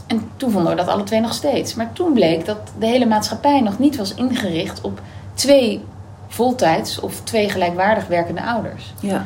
En 0.07 0.29
toen 0.37 0.51
vonden 0.51 0.71
we 0.71 0.77
dat 0.77 0.87
alle 0.87 1.03
twee 1.03 1.21
nog 1.21 1.33
steeds. 1.33 1.75
Maar 1.75 1.93
toen 1.93 2.13
bleek 2.13 2.45
dat 2.45 2.57
de 2.79 2.85
hele 2.85 3.05
maatschappij 3.05 3.61
nog 3.61 3.79
niet 3.79 3.95
was 3.95 4.13
ingericht 4.13 4.81
op 4.81 5.01
twee 5.33 5.83
voltijds 6.27 6.99
of 6.99 7.21
twee 7.23 7.49
gelijkwaardig 7.49 8.07
werkende 8.07 8.41
ouders 8.43 8.93
ja. 8.99 9.25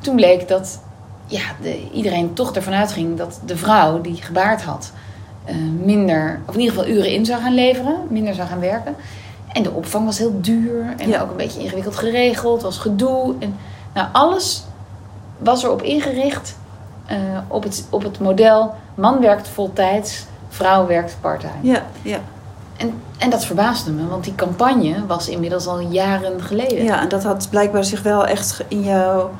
toen 0.00 0.16
bleek 0.16 0.48
dat 0.48 0.80
ja, 1.26 1.42
de, 1.62 1.90
iedereen 1.92 2.32
toch 2.32 2.54
ervan 2.54 2.72
uitging 2.72 3.16
dat 3.18 3.40
de 3.46 3.56
vrouw 3.56 4.00
die 4.00 4.22
gebaard 4.22 4.62
had 4.62 4.92
eh, 5.44 5.54
minder, 5.84 6.40
of 6.46 6.54
in 6.54 6.60
ieder 6.60 6.76
geval 6.76 6.90
uren 6.90 7.10
in 7.10 7.24
zou 7.26 7.42
gaan 7.42 7.54
leveren, 7.54 7.96
minder 8.08 8.34
zou 8.34 8.48
gaan 8.48 8.60
werken. 8.60 8.94
En 9.52 9.62
de 9.62 9.70
opvang 9.70 10.04
was 10.04 10.18
heel 10.18 10.40
duur 10.40 10.94
en 10.96 11.08
Ja. 11.08 11.20
ook 11.20 11.30
een 11.30 11.36
beetje 11.36 11.60
ingewikkeld 11.60 11.96
geregeld, 11.96 12.62
was 12.62 12.78
gedoe. 12.78 13.34
En, 13.38 13.56
nou, 13.94 14.08
alles 14.12 14.64
was 15.38 15.62
erop 15.64 15.82
ingericht 15.82 16.56
eh, 17.06 17.16
op, 17.48 17.62
het, 17.62 17.86
op 17.90 18.02
het 18.02 18.18
model 18.18 18.74
man 18.94 19.20
werkt 19.20 19.48
voltijds, 19.48 20.24
vrouw 20.48 20.86
werkt 20.86 21.16
parttime. 21.20 21.52
Ja, 21.60 21.82
ja. 22.02 22.18
En, 22.76 23.02
en 23.18 23.30
dat 23.30 23.44
verbaasde 23.44 23.90
me, 23.90 24.06
want 24.06 24.24
die 24.24 24.34
campagne 24.34 25.06
was 25.06 25.28
inmiddels 25.28 25.66
al 25.66 25.80
jaren 25.80 26.40
geleden. 26.40 26.84
ja, 26.84 27.00
en 27.00 27.08
dat 27.08 27.22
had 27.22 27.46
blijkbaar 27.50 27.84
zich 27.84 28.02
wel 28.02 28.26
echt 28.26 28.64
in 28.68 28.82
jouw, 28.82 29.30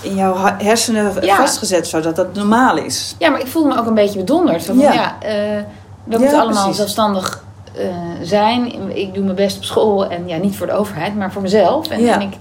in 0.00 0.14
jouw 0.14 0.36
hersenen 0.58 1.12
Ja. 1.24 1.36
vastgezet, 1.36 1.86
zodat 1.86 2.16
dat 2.16 2.34
normaal 2.34 2.76
is. 2.76 3.14
Ja, 3.18 3.30
maar 3.30 3.40
ik 3.40 3.46
voelde 3.46 3.68
me 3.68 3.78
ook 3.78 3.86
een 3.86 3.94
beetje 3.94 4.18
bedonderd. 4.18 4.64
Van, 4.64 4.78
Ja. 4.78 4.92
ja. 4.92 5.14
eh, 5.20 5.62
we 6.04 6.18
moeten 6.18 6.40
allemaal 6.40 6.52
precies. 6.62 6.76
zelfstandig 6.76 7.44
eh, 7.74 7.86
zijn. 8.22 8.90
Ik 8.96 9.14
doe 9.14 9.24
mijn 9.24 9.36
best 9.36 9.56
op 9.56 9.64
school. 9.64 10.06
En 10.06 10.28
ja, 10.28 10.36
niet 10.36 10.56
voor 10.56 10.66
de 10.66 10.72
overheid, 10.72 11.16
maar 11.16 11.32
voor 11.32 11.42
mezelf. 11.42 11.88
En, 11.88 12.08
en 12.08 12.20
ik 12.20 12.34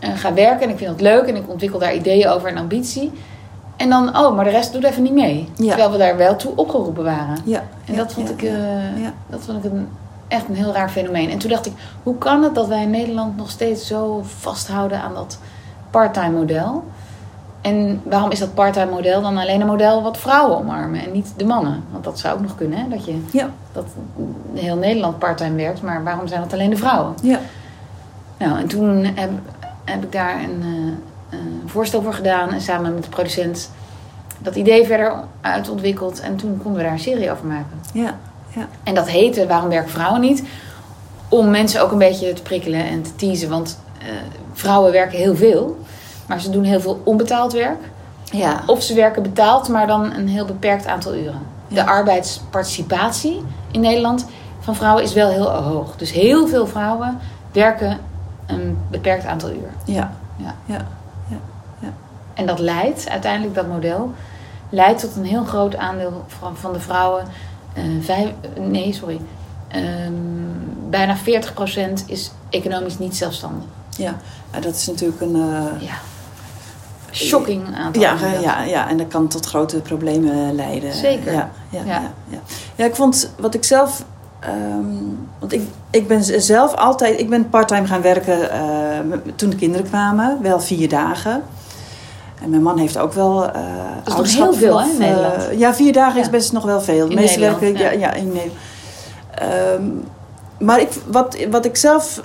eh, 0.00 0.10
ga 0.14 0.32
werken 0.34 0.62
en 0.62 0.70
ik 0.70 0.78
vind 0.78 0.90
dat 0.90 1.00
leuk. 1.00 1.26
En 1.26 1.36
ik 1.36 1.50
ontwikkel 1.50 1.78
daar 1.78 1.94
ideeën 1.94 2.28
over 2.28 2.48
en 2.48 2.56
ambitie. 2.56 3.12
En 3.76 3.88
dan, 3.90 4.16
oh, 4.18 4.36
maar 4.36 4.44
de 4.44 4.50
rest 4.50 4.72
doet 4.72 4.84
even 4.84 5.02
niet 5.02 5.12
mee. 5.12 5.48
Terwijl 5.56 5.90
we 5.90 5.98
daar 5.98 6.16
wel 6.16 6.36
toe 6.36 6.52
opgeroepen 6.54 7.04
waren. 7.04 7.38
Ja. 7.44 7.62
En 7.84 7.96
dat 7.96 8.12
vond 8.12 8.30
ik, 8.30 8.42
eh, 8.42 8.52
dat 9.26 9.40
vond 9.46 9.64
ik 9.64 9.72
een, 9.72 9.88
echt 10.28 10.48
een 10.48 10.54
heel 10.54 10.72
raar 10.72 10.90
fenomeen. 10.90 11.30
En 11.30 11.38
toen 11.38 11.50
dacht 11.50 11.66
ik, 11.66 11.72
hoe 12.02 12.18
kan 12.18 12.42
het 12.42 12.54
dat 12.54 12.66
wij 12.68 12.82
in 12.82 12.90
Nederland 12.90 13.36
nog 13.36 13.50
steeds 13.50 13.86
zo 13.86 14.22
vasthouden 14.38 15.00
aan 15.00 15.14
dat 15.14 15.38
parttime 15.96 16.38
model? 16.38 16.84
En 17.60 18.00
waarom 18.04 18.30
is 18.30 18.38
dat 18.38 18.54
parttime 18.54 18.90
model 18.90 19.22
dan 19.22 19.36
alleen 19.38 19.60
een 19.60 19.66
model 19.66 20.02
wat 20.02 20.18
vrouwen 20.18 20.56
omarmen 20.58 21.00
en 21.00 21.12
niet 21.12 21.32
de 21.36 21.44
mannen? 21.44 21.84
Want 21.90 22.04
dat 22.04 22.18
zou 22.18 22.34
ook 22.34 22.40
nog 22.40 22.54
kunnen, 22.56 22.78
hè? 22.78 22.88
Dat, 22.88 23.04
je, 23.04 23.20
Ja. 23.32 23.50
dat 23.72 23.84
heel 24.54 24.76
Nederland 24.76 25.18
parttime 25.18 25.56
werkt, 25.56 25.82
maar 25.82 26.04
waarom 26.04 26.26
zijn 26.26 26.40
dat 26.40 26.52
alleen 26.52 26.70
de 26.70 26.76
vrouwen? 26.76 27.14
Ja. 27.22 27.38
Nou, 28.38 28.58
en 28.58 28.66
toen 28.66 29.04
heb, 29.04 29.30
heb 29.84 30.02
ik 30.02 30.12
daar 30.12 30.34
een, 30.42 30.62
eh, 30.62 31.38
een 31.38 31.62
voorstel 31.66 32.02
voor 32.02 32.14
gedaan 32.14 32.52
en 32.52 32.60
samen 32.60 32.94
met 32.94 33.02
de 33.02 33.08
producent 33.08 33.70
dat 34.38 34.54
idee 34.54 34.84
verder 34.86 35.12
uitontwikkeld. 35.40 36.20
En 36.20 36.36
toen 36.36 36.58
konden 36.62 36.80
we 36.80 36.82
daar 36.82 36.92
een 36.92 36.98
serie 36.98 37.30
over 37.30 37.46
maken. 37.46 37.80
Ja. 37.92 38.14
Ja. 38.48 38.66
En 38.82 38.94
dat 38.94 39.08
heette 39.08 39.46
Waarom 39.46 39.68
werken 39.68 39.90
vrouwen 39.90 40.20
niet? 40.20 40.42
Om 41.28 41.50
mensen 41.50 41.82
ook 41.82 41.92
een 41.92 41.98
beetje 41.98 42.32
te 42.32 42.42
prikkelen 42.42 42.84
en 42.84 43.02
te 43.02 43.16
teasen. 43.16 43.48
Want 43.48 43.78
vrouwen 44.52 44.92
werken 44.92 45.18
heel 45.18 45.36
veel, 45.36 45.78
maar 46.28 46.40
ze 46.40 46.50
doen 46.50 46.64
heel 46.64 46.80
veel 46.80 47.00
onbetaald 47.04 47.52
werk. 47.52 47.78
Ja. 48.24 48.62
Of 48.66 48.82
ze 48.82 48.94
werken 48.94 49.22
betaald, 49.22 49.68
maar 49.68 49.86
dan 49.86 50.12
een 50.12 50.28
heel 50.28 50.44
beperkt 50.44 50.86
aantal 50.86 51.14
uren. 51.14 51.40
De 51.68 51.74
Ja. 51.74 51.84
arbeidsparticipatie 51.84 53.42
in 53.70 53.80
Nederland 53.80 54.26
van 54.60 54.74
vrouwen 54.76 55.02
is 55.04 55.12
wel 55.12 55.28
heel 55.28 55.50
hoog. 55.50 55.96
Dus 55.96 56.12
heel 56.12 56.48
veel 56.48 56.66
vrouwen 56.66 57.18
werken 57.52 57.98
een 58.46 58.78
beperkt 58.90 59.26
aantal 59.26 59.50
uur. 59.50 59.70
Ja. 59.84 60.12
Ja. 60.36 60.54
Ja. 60.66 60.84
En 62.34 62.46
dat 62.46 62.58
leidt, 62.58 63.08
uiteindelijk 63.08 63.54
dat 63.54 63.68
model, 63.68 64.12
leidt 64.68 65.00
tot 65.00 65.16
een 65.16 65.24
heel 65.24 65.44
groot 65.44 65.76
aandeel 65.76 66.24
van, 66.26 66.56
van 66.56 66.72
de 66.72 66.80
vrouwen. 66.80 67.24
eh, 67.72 67.82
vijf, 68.00 68.30
nee, 68.60 68.92
sorry. 68.92 69.20
Ehm, 69.68 70.12
bijna 70.90 71.16
40% 71.16 72.04
is 72.06 72.30
economisch 72.50 72.98
niet 72.98 73.16
zelfstandig. 73.16 73.64
Ja. 73.98 74.16
Dat 74.60 74.74
is 74.74 74.86
natuurlijk 74.86 75.20
een... 75.20 75.34
eh, 75.34 75.82
Ja. 75.82 75.94
Shocking 77.10 77.74
aantal. 77.76 78.02
Ja, 78.02 78.16
ja, 78.40 78.62
ja, 78.62 78.88
en 78.88 78.96
dat 78.96 79.08
kan 79.08 79.28
tot 79.28 79.46
grote 79.46 79.80
problemen 79.80 80.54
leiden. 80.54 80.94
Zeker. 80.94 81.32
Ja, 81.32 81.50
ja, 81.70 81.82
ja. 81.84 82.02
Ja. 82.76 82.84
ik 82.84 82.94
vond 82.94 83.30
wat 83.38 83.54
ik 83.54 83.64
zelf. 83.64 84.04
ehm, 84.40 84.84
want 85.38 85.52
ik, 85.52 85.62
ik 85.90 86.08
ben 86.08 86.42
zelf 86.42 86.74
altijd. 86.74 87.20
Ik 87.20 87.28
ben 87.28 87.48
parttime 87.48 87.86
gaan 87.86 88.02
werken 88.02 88.50
eh, 88.50 88.98
toen 89.36 89.50
de 89.50 89.56
kinderen 89.56 89.86
kwamen, 89.86 90.38
wel 90.42 90.60
vier 90.60 90.88
dagen. 90.88 91.42
En 92.42 92.50
mijn 92.50 92.62
man 92.62 92.78
heeft 92.78 92.98
ook 92.98 93.12
wel. 93.12 93.50
eh 93.50 93.62
is 94.04 94.14
nog 94.14 94.32
heel 94.32 94.52
veel, 94.54 94.80
hè, 94.80 95.50
in 95.50 95.58
ja, 95.58 95.74
vier 95.74 95.92
dagen 95.92 96.20
is 96.20 96.30
best 96.30 96.52
nog 96.52 96.64
wel 96.64 96.80
veel. 96.80 97.08
De 97.08 97.14
meeste 97.14 97.40
werken. 97.40 97.72
Ja, 97.72 97.90
ja. 97.90 97.90
ja, 97.90 98.12
in 98.12 98.26
Nederland. 98.26 98.52
Ehm, 99.34 99.82
maar 100.58 100.80
ik, 100.80 100.88
wat, 101.06 101.36
wat 101.50 101.64
ik 101.64 101.76
zelf 101.76 102.20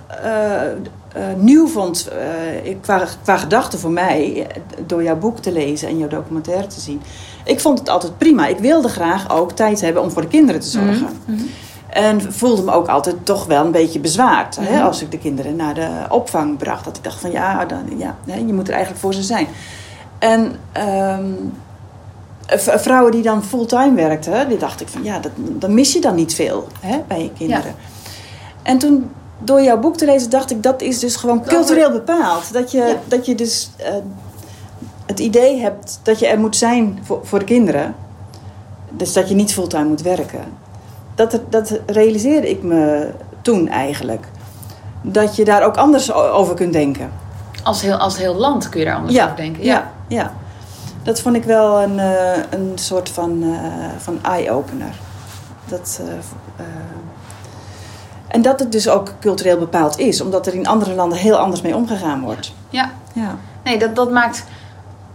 eh, 1.13 1.23
nieuw 1.37 1.67
vond 1.67 2.07
eh, 2.07 2.75
qua, 2.81 3.05
qua 3.23 3.37
gedachte 3.37 3.77
voor 3.77 3.91
mij, 3.91 4.47
eh, 4.47 4.61
door 4.85 5.03
jouw 5.03 5.17
boek 5.17 5.39
te 5.39 5.51
lezen 5.51 5.87
en 5.87 5.97
jouw 5.97 6.07
documentaire 6.07 6.67
te 6.67 6.79
zien, 6.79 7.01
ik 7.43 7.59
vond 7.59 7.79
het 7.79 7.89
altijd 7.89 8.17
prima. 8.17 8.47
Ik 8.47 8.57
wilde 8.57 8.87
graag 8.87 9.31
ook 9.31 9.51
tijd 9.51 9.81
hebben 9.81 10.01
om 10.01 10.11
voor 10.11 10.21
de 10.21 10.27
kinderen 10.27 10.61
te 10.61 10.67
zorgen. 10.67 11.07
Mhm, 11.25 11.35
mhm. 11.35 11.45
En 11.89 12.33
voelde 12.33 12.61
me 12.61 12.71
ook 12.71 12.87
altijd 12.87 13.15
toch 13.23 13.45
wel 13.45 13.65
een 13.65 13.71
beetje 13.71 13.99
bezwaard 13.99 14.55
hè, 14.55 14.75
Mhm. 14.75 14.85
als 14.85 15.01
ik 15.01 15.11
de 15.11 15.17
kinderen 15.17 15.55
naar 15.55 15.73
de 15.73 15.89
opvang 16.09 16.57
bracht. 16.57 16.85
Dat 16.85 16.97
ik 16.97 17.03
dacht 17.03 17.19
van 17.19 17.31
ja, 17.31 17.65
dan, 17.65 17.83
ja 17.97 18.15
hè, 18.25 18.37
je 18.37 18.53
moet 18.53 18.67
er 18.67 18.73
eigenlijk 18.73 19.01
voor 19.01 19.13
ze 19.13 19.23
zijn. 19.23 19.47
En 20.19 20.55
ehm, 20.71 21.25
vrouwen 22.57 23.11
die 23.11 23.21
dan 23.21 23.43
fulltime 23.43 23.93
werkten, 23.93 24.49
die 24.49 24.57
dacht 24.57 24.81
ik 24.81 24.87
van 24.87 25.03
ja, 25.03 25.19
dat, 25.19 25.31
dan 25.35 25.73
mis 25.73 25.93
je 25.93 26.01
dan 26.01 26.15
niet 26.15 26.33
veel 26.33 26.67
hè, 26.79 26.97
bij 27.07 27.23
je 27.23 27.31
kinderen. 27.37 27.75
En 28.63 28.77
toen 28.77 29.09
door 29.43 29.62
jouw 29.62 29.79
boek 29.79 29.98
te 29.98 30.05
lezen 30.05 30.29
dacht 30.29 30.51
ik 30.51 30.63
dat 30.63 30.81
is 30.81 31.00
dus 31.00 31.15
gewoon 31.15 31.43
cultureel 31.43 31.91
bepaald. 31.91 32.53
Dat 32.53 32.71
je, 32.71 32.77
Ja. 32.77 32.95
dat 33.07 33.25
je 33.25 33.36
dus 33.36 33.71
eh, 33.77 33.93
het 35.05 35.19
idee 35.19 35.60
hebt 35.60 36.00
dat 36.03 36.19
je 36.19 36.27
er 36.27 36.39
moet 36.39 36.55
zijn 36.55 37.00
voor, 37.03 37.19
voor 37.24 37.39
de 37.39 37.45
kinderen. 37.45 37.95
Dus 38.89 39.13
dat 39.13 39.29
je 39.29 39.36
niet 39.36 39.53
fulltime 39.53 39.83
moet 39.86 40.01
werken. 40.01 40.43
Dat, 41.15 41.39
dat 41.50 41.79
realiseerde 41.86 42.50
ik 42.50 42.63
me 42.63 43.10
toen 43.41 43.67
eigenlijk. 43.67 44.25
Dat 45.01 45.36
je 45.36 45.45
daar 45.45 45.63
ook 45.63 45.77
anders 45.77 46.13
over 46.13 46.55
kunt 46.55 46.74
denken. 46.74 47.12
Als, 47.63 47.81
heel, 47.81 47.95
als 47.98 48.17
heel 48.17 48.36
land 48.36 48.69
kun 48.69 48.79
je 48.79 48.86
daar 48.86 48.95
anders 48.95 49.19
over 49.21 49.36
denken. 49.36 49.63
Ja, 49.63 49.91
ja. 50.07 50.33
Dat 51.03 51.19
vond 51.21 51.36
ik 51.36 51.43
wel 51.43 51.81
een, 51.81 52.00
eh, 52.00 52.38
een 52.50 52.71
soort 52.75 53.10
van, 53.10 53.43
eh, 53.43 53.50
van 53.98 54.19
eye-opener. 54.24 54.95
Dat, 55.65 56.01
en 58.31 58.41
dat 58.41 58.59
het 58.59 58.71
dus 58.71 58.89
ook 58.89 59.13
cultureel 59.19 59.57
bepaald 59.57 60.00
is, 60.00 60.21
omdat 60.21 60.47
er 60.47 60.53
in 60.53 60.67
andere 60.67 60.93
landen 60.93 61.17
heel 61.17 61.38
anders 61.38 61.61
mee 61.61 61.75
omgegaan 61.75 62.21
wordt. 62.21 62.53
ja. 62.69 62.91
Ja, 63.13 63.35
Nee, 63.63 63.79
dat, 63.79 63.95
dat 63.95 64.11
maakt 64.11 64.43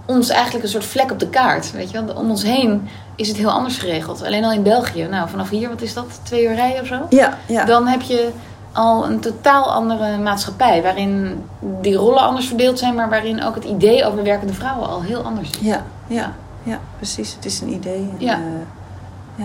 ons 0.07 0.29
eigenlijk 0.29 0.65
een 0.65 0.71
soort 0.71 0.85
vlek 0.85 1.11
op 1.11 1.19
de 1.19 1.29
kaart. 1.29 1.73
Weet 1.73 1.91
je? 1.91 2.05
wel? 2.05 2.15
Om 2.15 2.31
ons 2.31 2.43
heen 2.43 2.89
is 3.15 3.29
het 3.29 3.37
heel 3.37 3.51
anders 3.51 3.79
geregeld. 3.79 4.23
Alleen 4.23 4.45
al 4.45 4.53
in 4.53 4.63
België. 4.63 5.07
Nou, 5.11 5.29
vanaf 5.29 5.51
hier, 5.51 5.69
wat 5.69 5.83
is 5.83 5.95
dat? 5.95 6.21
Twee 6.23 6.45
uur 6.45 6.55
rijden 6.55 6.81
of 6.81 6.87
zo? 6.87 7.07
ja, 7.11 7.39
ja. 7.47 7.65
Dan 7.65 7.87
heb 7.87 8.03
je 8.03 8.31
al 8.73 9.07
een 9.07 9.21
totaal 9.21 9.73
andere 9.73 10.19
maatschappij. 10.19 10.83
Waarin 10.83 11.43
die 11.61 11.95
rollen 11.95 12.23
anders 12.23 12.47
verdeeld 12.47 12.79
zijn. 12.79 12.95
Maar 12.95 13.09
waarin 13.09 13.45
ook 13.45 13.55
het 13.55 13.65
idee 13.65 14.05
over 14.05 14.23
werkende 14.23 14.53
vrouwen 14.53 14.89
al 14.89 15.03
heel 15.03 15.23
anders 15.23 15.51
is. 15.51 15.59
ja, 15.61 15.85
ja, 16.07 16.33
ja, 16.63 16.81
precies. 16.97 17.35
Het 17.35 17.45
is 17.45 17.61
een 17.61 17.73
idee. 17.73 17.97
En, 17.97 18.17
Ja. 18.19 18.41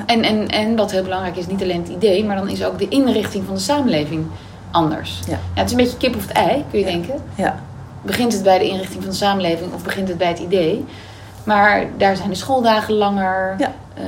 En, 0.05 0.23
en, 0.23 0.47
en 0.47 0.75
wat 0.75 0.91
heel 0.91 1.03
belangrijk 1.03 1.35
is, 1.37 1.47
niet 1.47 1.61
alleen 1.61 1.81
het 1.81 1.89
idee. 1.91 2.25
Maar 2.25 2.35
dan 2.35 2.49
is 2.49 2.63
ook 2.65 2.79
de 2.79 2.87
inrichting 2.87 3.45
van 3.45 3.55
de 3.55 3.61
samenleving 3.61 4.25
anders. 4.71 5.19
Ja. 5.27 5.37
het 5.53 5.65
is 5.65 5.71
een 5.71 5.77
beetje 5.77 5.97
kip 5.97 6.15
of 6.15 6.21
het 6.27 6.31
ei, 6.31 6.65
kun 6.69 6.79
je 6.79 6.85
Ja. 6.85 6.91
denken. 6.91 7.15
ja, 7.35 7.59
begint 8.01 8.33
het 8.33 8.43
bij 8.43 8.59
de 8.59 8.67
inrichting 8.67 9.01
van 9.01 9.11
de 9.11 9.17
samenleving 9.17 9.73
of 9.73 9.83
begint 9.83 10.07
het 10.07 10.17
bij 10.17 10.27
het 10.27 10.39
idee. 10.39 10.85
Maar 11.43 11.85
daar 11.97 12.15
zijn 12.15 12.29
de 12.29 12.35
schooldagen 12.35 12.93
langer. 12.93 13.55
Ja. 13.57 13.71
Eh, 13.93 14.03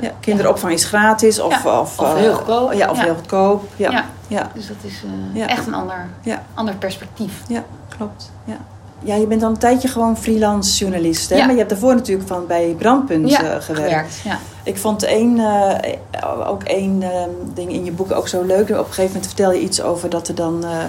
ja. 0.00 0.10
Kinderopvang 0.20 0.72
is 0.72 0.84
gratis 0.84 1.40
of, 1.40 1.64
of, 1.64 1.98
of 1.98 2.14
eh, 2.14 2.14
heel 2.14 2.34
goedkoop. 2.34 2.72
Ja, 2.72 2.90
of 2.90 3.00
heel 3.00 3.14
goedkoop. 3.14 3.64
Ja, 3.76 4.04
Ja. 4.28 4.50
Dus 4.54 4.66
dat 4.66 4.76
is 4.82 5.02
eh, 5.34 5.48
echt 5.50 5.66
een 5.66 5.74
ander, 5.74 6.06
ander 6.54 6.74
perspectief. 6.74 7.32
Ja, 7.48 7.64
klopt. 7.96 8.30
Ja. 8.44 8.56
ja, 9.02 9.14
je 9.14 9.26
bent 9.26 9.42
al 9.42 9.48
een 9.50 9.58
tijdje 9.58 9.88
gewoon 9.88 10.16
freelance 10.16 10.78
journalist. 10.78 11.30
Hè? 11.30 11.36
Ja. 11.36 11.42
Maar 11.42 11.52
je 11.52 11.58
hebt 11.58 11.70
daarvoor 11.70 11.94
natuurlijk 11.94 12.28
van 12.28 12.46
bij 12.46 12.74
Brandpunt 12.78 13.32
eh, 13.32 13.54
gewerkt. 13.58 14.20
Ja. 14.24 14.38
Ik 14.64 14.76
vond 14.78 15.02
één, 15.02 15.38
eh, 15.38 16.48
ook 16.48 16.62
één 16.62 17.02
eh, 17.02 17.22
ding 17.54 17.72
in 17.72 17.84
je 17.84 17.92
boek 17.92 18.12
ook 18.12 18.28
zo 18.28 18.42
leuk. 18.42 18.68
Op 18.70 18.78
een 18.78 18.84
gegeven 18.84 19.06
moment 19.06 19.26
vertel 19.26 19.52
je 19.52 19.60
iets 19.60 19.82
over 19.82 20.08
dat 20.10 20.28
er 20.28 20.34
dan... 20.34 20.64
eh 20.64 20.84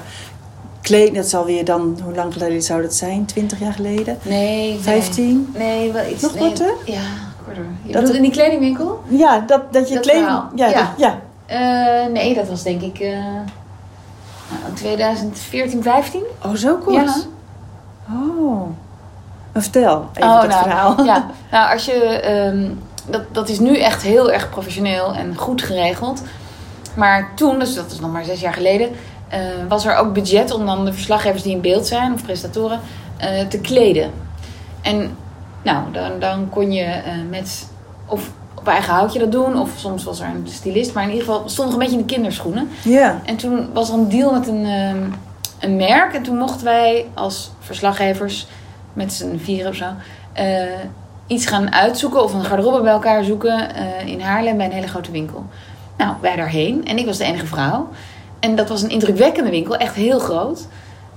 kleed, 0.81 1.15
dat 1.15 1.25
zal 1.25 1.45
weer 1.45 1.65
dan... 1.65 1.99
Hoe 2.03 2.15
lang 2.15 2.33
geleden 2.33 2.61
zou 2.61 2.81
dat 2.81 2.93
zijn? 2.93 3.25
20 3.25 3.59
jaar 3.59 3.73
geleden? 3.73 4.17
Nee, 4.21 4.69
nee. 4.71 4.79
15? 4.79 5.53
Nee, 5.57 5.91
wel 5.91 6.05
iets. 6.11 6.21
Nog 6.21 6.33
nee. 6.33 6.43
korter? 6.47 6.73
Ja, 6.85 7.01
korter. 7.45 7.65
Je 7.83 7.93
Dat 7.93 8.09
in 8.09 8.21
die 8.21 8.31
kledingwinkel? 8.31 9.01
Ja, 9.07 9.39
dat, 9.39 9.73
dat 9.73 9.87
je 9.87 9.93
Dat 9.93 10.03
kleding... 10.03 10.25
verhaal. 10.25 10.49
Ja, 10.55 10.67
Ja. 10.67 10.73
dat- 10.73 10.89
ja. 10.97 11.19
Eh, 11.45 12.11
nee, 12.11 12.33
dat 12.33 12.47
was 12.47 12.63
denk 12.63 12.81
ik 12.81 12.99
nou, 12.99 14.73
2014, 14.73 15.83
15. 15.83 16.23
Oh, 16.45 16.53
zo 16.53 16.75
kort? 16.75 16.95
Ja. 16.95 17.15
Oh. 18.13 18.61
Vertel 19.53 20.09
even 20.13 20.29
oh, 20.29 20.41
dat 20.41 20.49
nou, 20.49 20.63
verhaal. 20.63 21.03
Ja, 21.03 21.25
nou, 21.51 21.73
als 21.73 21.85
je, 21.85 21.93
ehm, 22.03 22.69
dat, 23.09 23.21
dat 23.31 23.49
is 23.49 23.59
nu 23.59 23.79
echt 23.79 24.01
heel 24.01 24.31
erg 24.31 24.49
professioneel 24.49 25.13
en 25.13 25.35
goed 25.35 25.61
geregeld. 25.61 26.21
Maar 26.95 27.31
toen, 27.35 27.59
dus 27.59 27.75
dat 27.75 27.91
is 27.91 27.99
nog 27.99 28.11
maar 28.11 28.23
zes 28.23 28.39
jaar 28.39 28.53
geleden, 28.53 28.89
eh, 29.27 29.39
was 29.67 29.85
er 29.85 29.95
ook 29.95 30.13
budget 30.13 30.51
om 30.51 30.65
dan 30.65 30.85
de 30.85 30.93
verslaggevers 30.93 31.43
die 31.43 31.55
in 31.55 31.61
beeld 31.61 31.87
zijn, 31.87 32.13
of 32.13 32.23
presentatoren, 32.23 32.79
eh, 33.17 33.47
te 33.47 33.59
kleden. 33.59 34.11
En 34.81 35.17
nou, 35.63 35.91
dan, 35.91 36.19
dan 36.19 36.49
kon 36.49 36.71
je 36.71 36.83
eh, 36.83 37.13
met, 37.29 37.67
of 38.05 38.31
op 38.55 38.67
eigen 38.67 38.93
houtje 38.93 39.19
dat 39.19 39.31
doen, 39.31 39.59
of 39.59 39.69
soms 39.77 40.03
was 40.03 40.19
er 40.19 40.27
een 40.27 40.47
stylist, 40.49 40.93
maar 40.93 41.03
in 41.03 41.09
ieder 41.09 41.25
geval 41.25 41.49
stond 41.49 41.67
nog 41.67 41.77
een 41.77 41.83
beetje 41.83 41.99
in 41.99 42.05
de 42.07 42.13
kinderschoenen. 42.13 42.69
Ja. 42.83 43.21
En 43.25 43.35
toen 43.35 43.69
was 43.73 43.89
er 43.89 43.95
een 43.95 44.09
deal 44.09 44.31
met 44.31 44.47
een, 44.47 44.65
ehm, 44.65 45.03
een 45.59 45.75
merk. 45.75 46.13
En 46.13 46.23
toen 46.23 46.37
mochten 46.37 46.65
wij 46.65 47.05
als 47.13 47.51
verslaggevers 47.59 48.47
met 48.93 49.13
z'n 49.13 49.37
vieren 49.37 49.69
of 49.69 49.75
zo 49.75 49.85
iets 51.27 51.45
gaan 51.45 51.73
uitzoeken 51.73 52.23
of 52.23 52.33
een 52.33 52.45
garderobe 52.45 52.81
bij 52.81 52.91
elkaar 52.91 53.23
zoeken 53.23 53.75
eh, 53.75 54.07
in 54.07 54.21
Haarlem 54.21 54.57
bij 54.57 54.65
een 54.65 54.71
hele 54.71 54.87
grote 54.87 55.11
winkel. 55.11 55.45
Nou, 55.97 56.15
wij 56.21 56.35
daarheen 56.35 56.85
en 56.85 56.97
ik 56.97 57.05
was 57.05 57.17
de 57.17 57.23
enige 57.23 57.45
vrouw. 57.45 57.89
En 58.39 58.55
dat 58.55 58.69
was 58.69 58.81
een 58.81 58.89
indrukwekkende 58.89 59.49
winkel, 59.49 59.77
echt 59.77 59.95
heel 59.95 60.19
groot. 60.19 60.67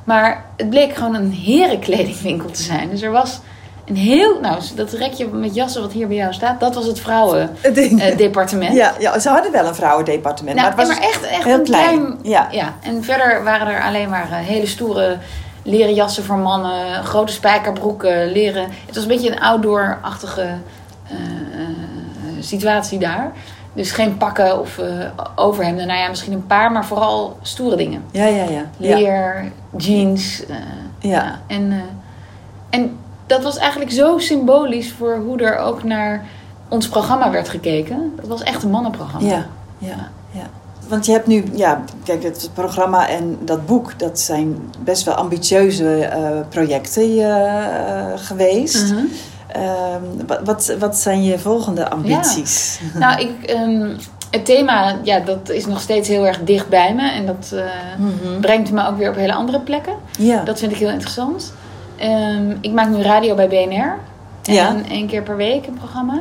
Maar 0.04 0.44
het 0.56 0.70
bleek 0.70 0.94
gewoon 0.94 1.14
een 1.14 1.32
herenkledingwinkel 1.32 2.50
te 2.50 2.62
zijn. 2.62 2.90
Dus 2.90 3.02
er 3.02 3.10
was 3.10 3.40
een 3.88 3.96
heel, 3.96 4.40
nou, 4.40 4.62
dat 4.74 4.92
rekje 4.92 5.26
met 5.26 5.54
jassen 5.54 5.82
wat 5.82 5.92
hier 5.92 6.06
bij 6.06 6.16
jou 6.16 6.32
staat, 6.32 6.60
dat 6.60 6.74
was 6.74 6.86
het 6.86 7.00
vrouwendepartement. 7.00 8.74
Ja, 8.82 8.94
ja, 8.98 9.18
ze 9.18 9.28
hadden 9.28 9.52
wel 9.52 9.66
een 9.66 9.74
vrouwendepartement. 9.74 10.56
Nou, 10.56 10.68
maar 10.68 10.78
het 10.78 10.88
was 10.88 10.98
maar 10.98 11.08
echt, 11.08 11.22
echt 11.22 11.44
heel 11.44 11.58
een 11.58 11.64
klein. 11.64 12.00
klein. 12.00 12.18
Ja. 12.22 12.48
ja. 12.50 12.74
En 12.82 13.04
verder 13.04 13.44
waren 13.44 13.66
er 13.66 13.82
alleen 13.82 14.08
maar 14.08 14.28
eh, 14.30 14.38
hele 14.38 14.66
stoere 14.66 15.16
leren 15.68 15.94
jassen 15.94 16.24
voor 16.24 16.38
mannen, 16.38 17.04
grote 17.04 17.32
spijkerbroeken, 17.32 18.32
leren. 18.32 18.62
Het 18.86 18.94
was 18.94 19.02
een 19.02 19.08
beetje 19.08 19.30
een 19.30 19.40
outdoor-achtige 19.40 20.42
eh, 20.42 21.16
eh, 21.16 21.68
situatie 22.40 22.98
daar. 22.98 23.32
Dus 23.72 23.90
geen 23.90 24.16
pakken 24.16 24.60
of 24.60 24.78
eh 24.78 25.10
overhemden. 25.34 25.86
Nou 25.86 25.98
ja, 25.98 26.08
misschien 26.08 26.32
een 26.32 26.46
paar, 26.46 26.72
maar 26.72 26.84
vooral 26.84 27.38
stoere 27.42 27.76
dingen. 27.76 28.04
Ja, 28.10 28.26
ja, 28.26 28.44
ja. 28.44 28.62
Ja, 28.76 28.96
Leer, 28.96 29.52
jeans. 29.76 30.42
ja. 30.98 31.40
En, 31.46 31.82
en 32.70 32.96
dat 33.26 33.42
was 33.42 33.56
eigenlijk 33.56 33.90
zo 33.90 34.18
symbolisch 34.18 34.92
voor 34.92 35.16
hoe 35.16 35.38
er 35.38 35.58
ook 35.58 35.82
naar 35.82 36.26
ons 36.68 36.88
programma 36.88 37.30
werd 37.30 37.48
gekeken. 37.48 38.12
Dat 38.16 38.28
was 38.28 38.42
echt 38.42 38.62
een 38.62 38.70
mannenprogramma. 38.70 39.28
ja, 39.28 39.46
ja, 39.78 40.08
ja. 40.30 40.46
Want 40.88 41.06
je 41.06 41.12
hebt 41.12 41.26
nu, 41.26 41.44
ja, 41.54 41.82
kijk, 42.04 42.22
het 42.22 42.50
programma 42.54 43.08
en 43.08 43.38
dat 43.44 43.66
boek, 43.66 43.98
dat 43.98 44.20
zijn 44.20 44.70
best 44.84 45.04
wel 45.04 45.14
ambitieuze 45.14 46.04
eh, 46.04 46.30
projecten 46.48 47.18
eh, 47.18 48.06
geweest. 48.16 48.92
Mhm. 48.92 49.04
Ehm, 49.48 50.26
wat, 50.26 50.40
wat, 50.44 50.76
wat 50.78 50.96
zijn 50.96 51.22
je 51.24 51.38
volgende 51.38 51.90
ambities? 51.90 52.80
Nou, 52.98 53.20
ik, 53.20 53.42
ehm, 53.50 53.88
het 54.30 54.44
thema, 54.44 54.96
ja, 55.02 55.20
dat 55.20 55.48
is 55.50 55.66
nog 55.66 55.80
steeds 55.80 56.08
heel 56.08 56.26
erg 56.26 56.40
dicht 56.44 56.68
bij 56.68 56.94
me. 56.94 57.10
En 57.10 57.26
dat 57.26 57.52
eh, 57.54 57.62
Mhm. 57.98 58.40
brengt 58.40 58.70
me 58.72 58.86
ook 58.86 58.96
weer 58.98 59.08
op 59.10 59.16
hele 59.16 59.34
andere 59.34 59.60
plekken. 59.60 59.94
Ja. 60.18 60.42
Dat 60.44 60.58
vind 60.58 60.72
ik 60.72 60.78
heel 60.78 60.90
interessant. 60.90 61.52
Ehm, 61.96 62.50
ik 62.60 62.72
maak 62.72 62.88
nu 62.88 63.02
radio 63.02 63.34
bij 63.34 63.48
BNR. 63.48 63.96
En 64.44 64.54
Ja. 64.54 64.76
één 64.90 65.06
keer 65.06 65.22
per 65.22 65.36
week 65.36 65.66
een 65.66 65.74
programma. 65.78 66.20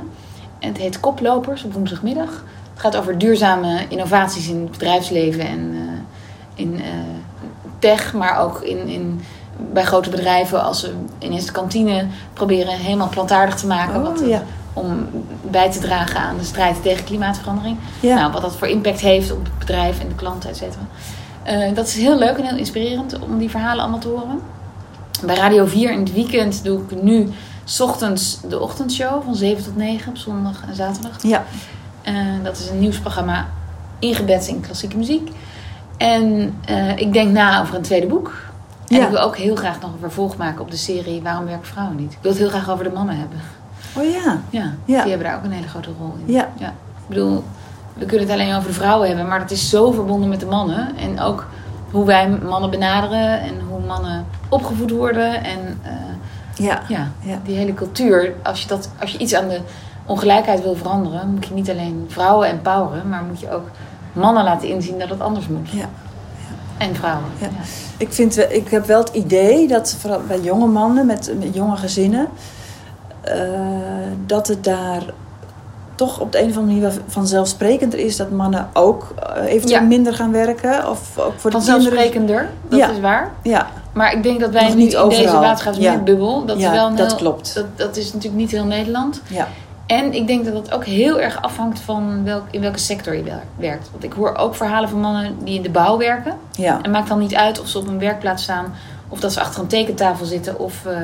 En 0.59 0.67
het 0.67 0.77
heet 0.77 0.99
Koplopers 0.99 1.63
op 1.63 1.73
woensdagmiddag. 1.73 2.43
Het 2.77 2.85
gaat 2.85 2.97
over 2.97 3.17
duurzame 3.17 3.85
innovaties 3.87 4.47
in 4.47 4.61
het 4.61 4.71
bedrijfsleven 4.71 5.47
en 5.47 5.71
eh, 5.73 6.63
in 6.65 6.81
eh, 6.81 6.89
tech, 7.79 8.13
maar 8.13 8.39
ook 8.39 8.61
in, 8.61 8.87
in, 8.87 9.21
bij 9.73 9.83
grote 9.83 10.09
bedrijven 10.09 10.63
als 10.63 10.79
ze 10.79 10.93
ineens 11.19 11.45
de 11.45 11.51
kantine 11.51 12.05
proberen 12.33 12.73
helemaal 12.73 13.09
plantaardig 13.09 13.55
te 13.55 13.67
maken. 13.67 14.01
wat, 14.01 14.21
Oh, 14.21 14.27
ja. 14.27 14.43
Om 14.73 15.07
bij 15.41 15.71
te 15.71 15.79
dragen 15.79 16.19
aan 16.19 16.37
de 16.37 16.43
strijd 16.43 16.81
tegen 16.81 17.03
klimaatverandering. 17.03 17.77
Ja. 17.99 18.15
Nou, 18.15 18.31
wat 18.31 18.41
dat 18.41 18.55
voor 18.55 18.67
impact 18.67 18.99
heeft 18.99 19.31
op 19.31 19.43
het 19.43 19.59
bedrijf 19.59 19.99
en 19.99 20.07
de 20.07 20.15
klanten, 20.15 20.49
et 20.49 20.57
cetera. 20.57 20.83
Eh, 21.43 21.75
dat 21.75 21.87
is 21.87 21.95
heel 21.95 22.17
leuk 22.17 22.37
en 22.37 22.45
heel 22.45 22.57
inspirerend 22.57 23.19
om 23.19 23.37
die 23.37 23.49
verhalen 23.49 23.81
allemaal 23.81 23.99
te 23.99 24.07
horen. 24.07 24.39
Bij 25.25 25.35
Radio 25.35 25.65
4 25.65 25.91
in 25.91 25.99
het 25.99 26.13
weekend 26.13 26.63
doe 26.63 26.81
ik 26.81 27.01
nu 27.01 27.29
's 27.63 27.79
ochtends 27.79 28.39
de 28.49 28.59
ochtendshow 28.59 29.23
van 29.23 29.35
7 29.35 29.63
tot 29.63 29.75
9 29.75 30.09
op 30.09 30.17
zondag 30.17 30.63
en 30.67 30.75
zaterdag. 30.75 31.23
ja. 31.23 31.45
Eh, 32.07 32.13
dat 32.43 32.57
is 32.57 32.69
een 32.69 32.79
nieuwsprogramma 32.79 33.45
ingebed 33.99 34.47
in 34.47 34.59
klassieke 34.61 34.97
muziek. 34.97 35.31
En 35.97 36.53
eh, 36.65 36.97
ik 36.97 37.13
denk 37.13 37.31
na 37.31 37.61
over 37.61 37.75
een 37.75 37.81
tweede 37.81 38.07
boek. 38.07 38.33
En 38.87 38.97
Ja. 38.97 39.03
ik 39.03 39.09
wil 39.09 39.19
ook 39.19 39.37
heel 39.37 39.55
graag 39.55 39.79
nog 39.81 39.91
een 39.93 39.99
vervolg 39.99 40.37
maken 40.37 40.61
op 40.61 40.71
de 40.71 40.77
serie 40.77 41.21
Waarom 41.21 41.45
werken 41.45 41.65
vrouwen 41.67 41.95
niet? 41.97 42.11
Ik 42.13 42.17
wil 42.21 42.31
het 42.31 42.39
heel 42.39 42.49
graag 42.49 42.69
over 42.69 42.83
de 42.83 42.89
mannen 42.91 43.17
hebben. 43.17 43.37
Oh 43.97 44.03
ja. 44.03 44.39
Ja, 44.49 44.73
Ja. 44.85 45.01
die 45.01 45.09
hebben 45.09 45.27
daar 45.27 45.37
ook 45.37 45.43
een 45.43 45.51
hele 45.51 45.67
grote 45.67 45.89
rol 45.99 46.13
in. 46.25 46.33
Ja. 46.33 46.47
Ik 46.59 47.07
bedoel, 47.07 47.43
we 47.93 48.05
kunnen 48.05 48.27
het 48.27 48.35
alleen 48.39 48.55
over 48.55 48.67
de 48.67 48.73
vrouwen 48.73 49.07
hebben, 49.07 49.27
maar 49.27 49.39
dat 49.39 49.51
is 49.51 49.69
zo 49.69 49.91
verbonden 49.91 50.29
met 50.29 50.39
de 50.39 50.45
mannen. 50.45 50.97
En 50.97 51.19
ook 51.19 51.47
hoe 51.91 52.05
wij 52.05 52.29
mannen 52.29 52.69
benaderen 52.69 53.39
en 53.41 53.53
hoe 53.69 53.79
mannen 53.85 54.25
opgevoed 54.49 54.91
worden. 54.91 55.43
En 55.43 55.79
eh, 55.83 55.91
Ja. 56.65 56.81
ja, 56.87 57.07
Ja. 57.19 57.39
die 57.43 57.55
hele 57.57 57.73
cultuur. 57.73 58.33
Als 58.43 58.61
je, 58.61 58.67
dat, 58.67 58.89
als 58.99 59.11
je 59.11 59.17
iets 59.17 59.33
aan 59.35 59.47
de 59.47 59.59
ongelijkheid 60.07 60.61
wil 60.63 60.75
veranderen, 60.75 61.29
moet 61.33 61.45
je 61.47 61.53
niet 61.53 61.69
alleen 61.69 62.05
vrouwen 62.07 62.47
empoweren, 62.49 63.09
maar 63.09 63.23
moet 63.23 63.39
je 63.39 63.51
ook 63.51 63.69
mannen 64.13 64.43
laten 64.43 64.67
inzien 64.67 64.99
dat 64.99 65.09
het 65.09 65.19
anders 65.21 65.47
moet. 65.47 65.69
Ja. 65.69 65.89
En 66.77 66.95
vrouwen. 66.95 67.25
Ja. 67.39 67.45
Ja. 67.47 67.63
Ik, 67.97 68.13
vind, 68.13 68.37
ik 68.49 68.67
heb 68.69 68.85
wel 68.85 68.99
het 68.99 69.09
idee 69.13 69.67
dat 69.67 69.95
vooral 69.99 70.21
bij 70.27 70.39
jonge 70.39 70.67
mannen 70.67 71.05
met, 71.05 71.31
met 71.39 71.53
jonge 71.55 71.75
gezinnen, 71.77 72.27
eh, 73.21 73.33
dat 74.25 74.47
het 74.47 74.63
daar 74.63 75.03
toch 75.95 76.19
op 76.19 76.31
de 76.31 76.41
een 76.41 76.49
of 76.49 76.57
andere 76.57 76.79
manier 76.81 77.01
vanzelfsprekender 77.07 77.99
is 77.99 78.17
dat 78.17 78.31
mannen 78.31 78.69
ook 78.73 79.13
eh, 79.35 79.45
eventueel 79.53 79.81
Ja. 79.81 79.87
minder 79.87 80.13
gaan 80.13 80.31
werken. 80.31 80.89
Of 80.89 81.17
ook 81.19 81.33
voor 81.35 81.49
de. 81.51 81.57
Vanzelfsprekender, 81.57 82.49
dat 82.69 82.89
is 82.91 82.99
waar. 82.99 83.31
Ja, 83.43 83.67
Maar 83.93 84.13
ik 84.13 84.23
denk 84.23 84.39
dat 84.39 84.49
wij 84.51 84.63
Nog 84.63 84.75
nu 84.75 84.83
niet 84.83 84.93
in 84.93 85.09
deze 85.09 85.21
overal. 85.21 85.41
waterschapsbubbel, 85.41 86.45
dat 86.45 86.57
is 86.57 86.69
wel 86.69 86.87
een 86.87 86.95
dat 86.95 87.15
klopt. 87.15 87.53
Dat, 87.55 87.65
dat 87.75 87.95
is 87.97 88.05
natuurlijk 88.13 88.41
niet 88.41 88.51
heel 88.51 88.65
Nederland. 88.65 89.21
ja, 89.27 89.47
En 89.87 90.13
ik 90.13 90.27
denk 90.27 90.45
dat 90.45 90.53
dat 90.53 90.71
ook 90.73 90.85
heel 90.85 91.19
erg 91.21 91.41
afhangt 91.41 91.79
van 91.79 92.23
welk, 92.23 92.43
in 92.51 92.61
welke 92.61 92.79
sector 92.79 93.15
je 93.15 93.23
wer- 93.23 93.43
werkt. 93.55 93.89
Want 93.91 94.03
ik 94.03 94.13
hoor 94.13 94.35
ook 94.35 94.55
verhalen 94.55 94.89
van 94.89 94.99
mannen 94.99 95.35
die 95.43 95.55
in 95.55 95.61
de 95.61 95.69
bouw 95.69 95.97
werken. 95.97 96.33
ja, 96.51 96.79
En 96.81 96.91
maakt 96.91 97.07
dan 97.07 97.19
niet 97.19 97.35
uit 97.35 97.59
of 97.61 97.67
ze 97.67 97.77
op 97.77 97.87
een 97.87 97.99
werkplaats 97.99 98.43
staan, 98.43 98.73
of 99.07 99.19
dat 99.19 99.33
ze 99.33 99.39
achter 99.39 99.61
een 99.61 99.67
tekentafel 99.67 100.25
zitten, 100.25 100.59
of 100.59 100.85
eh, 100.85 100.97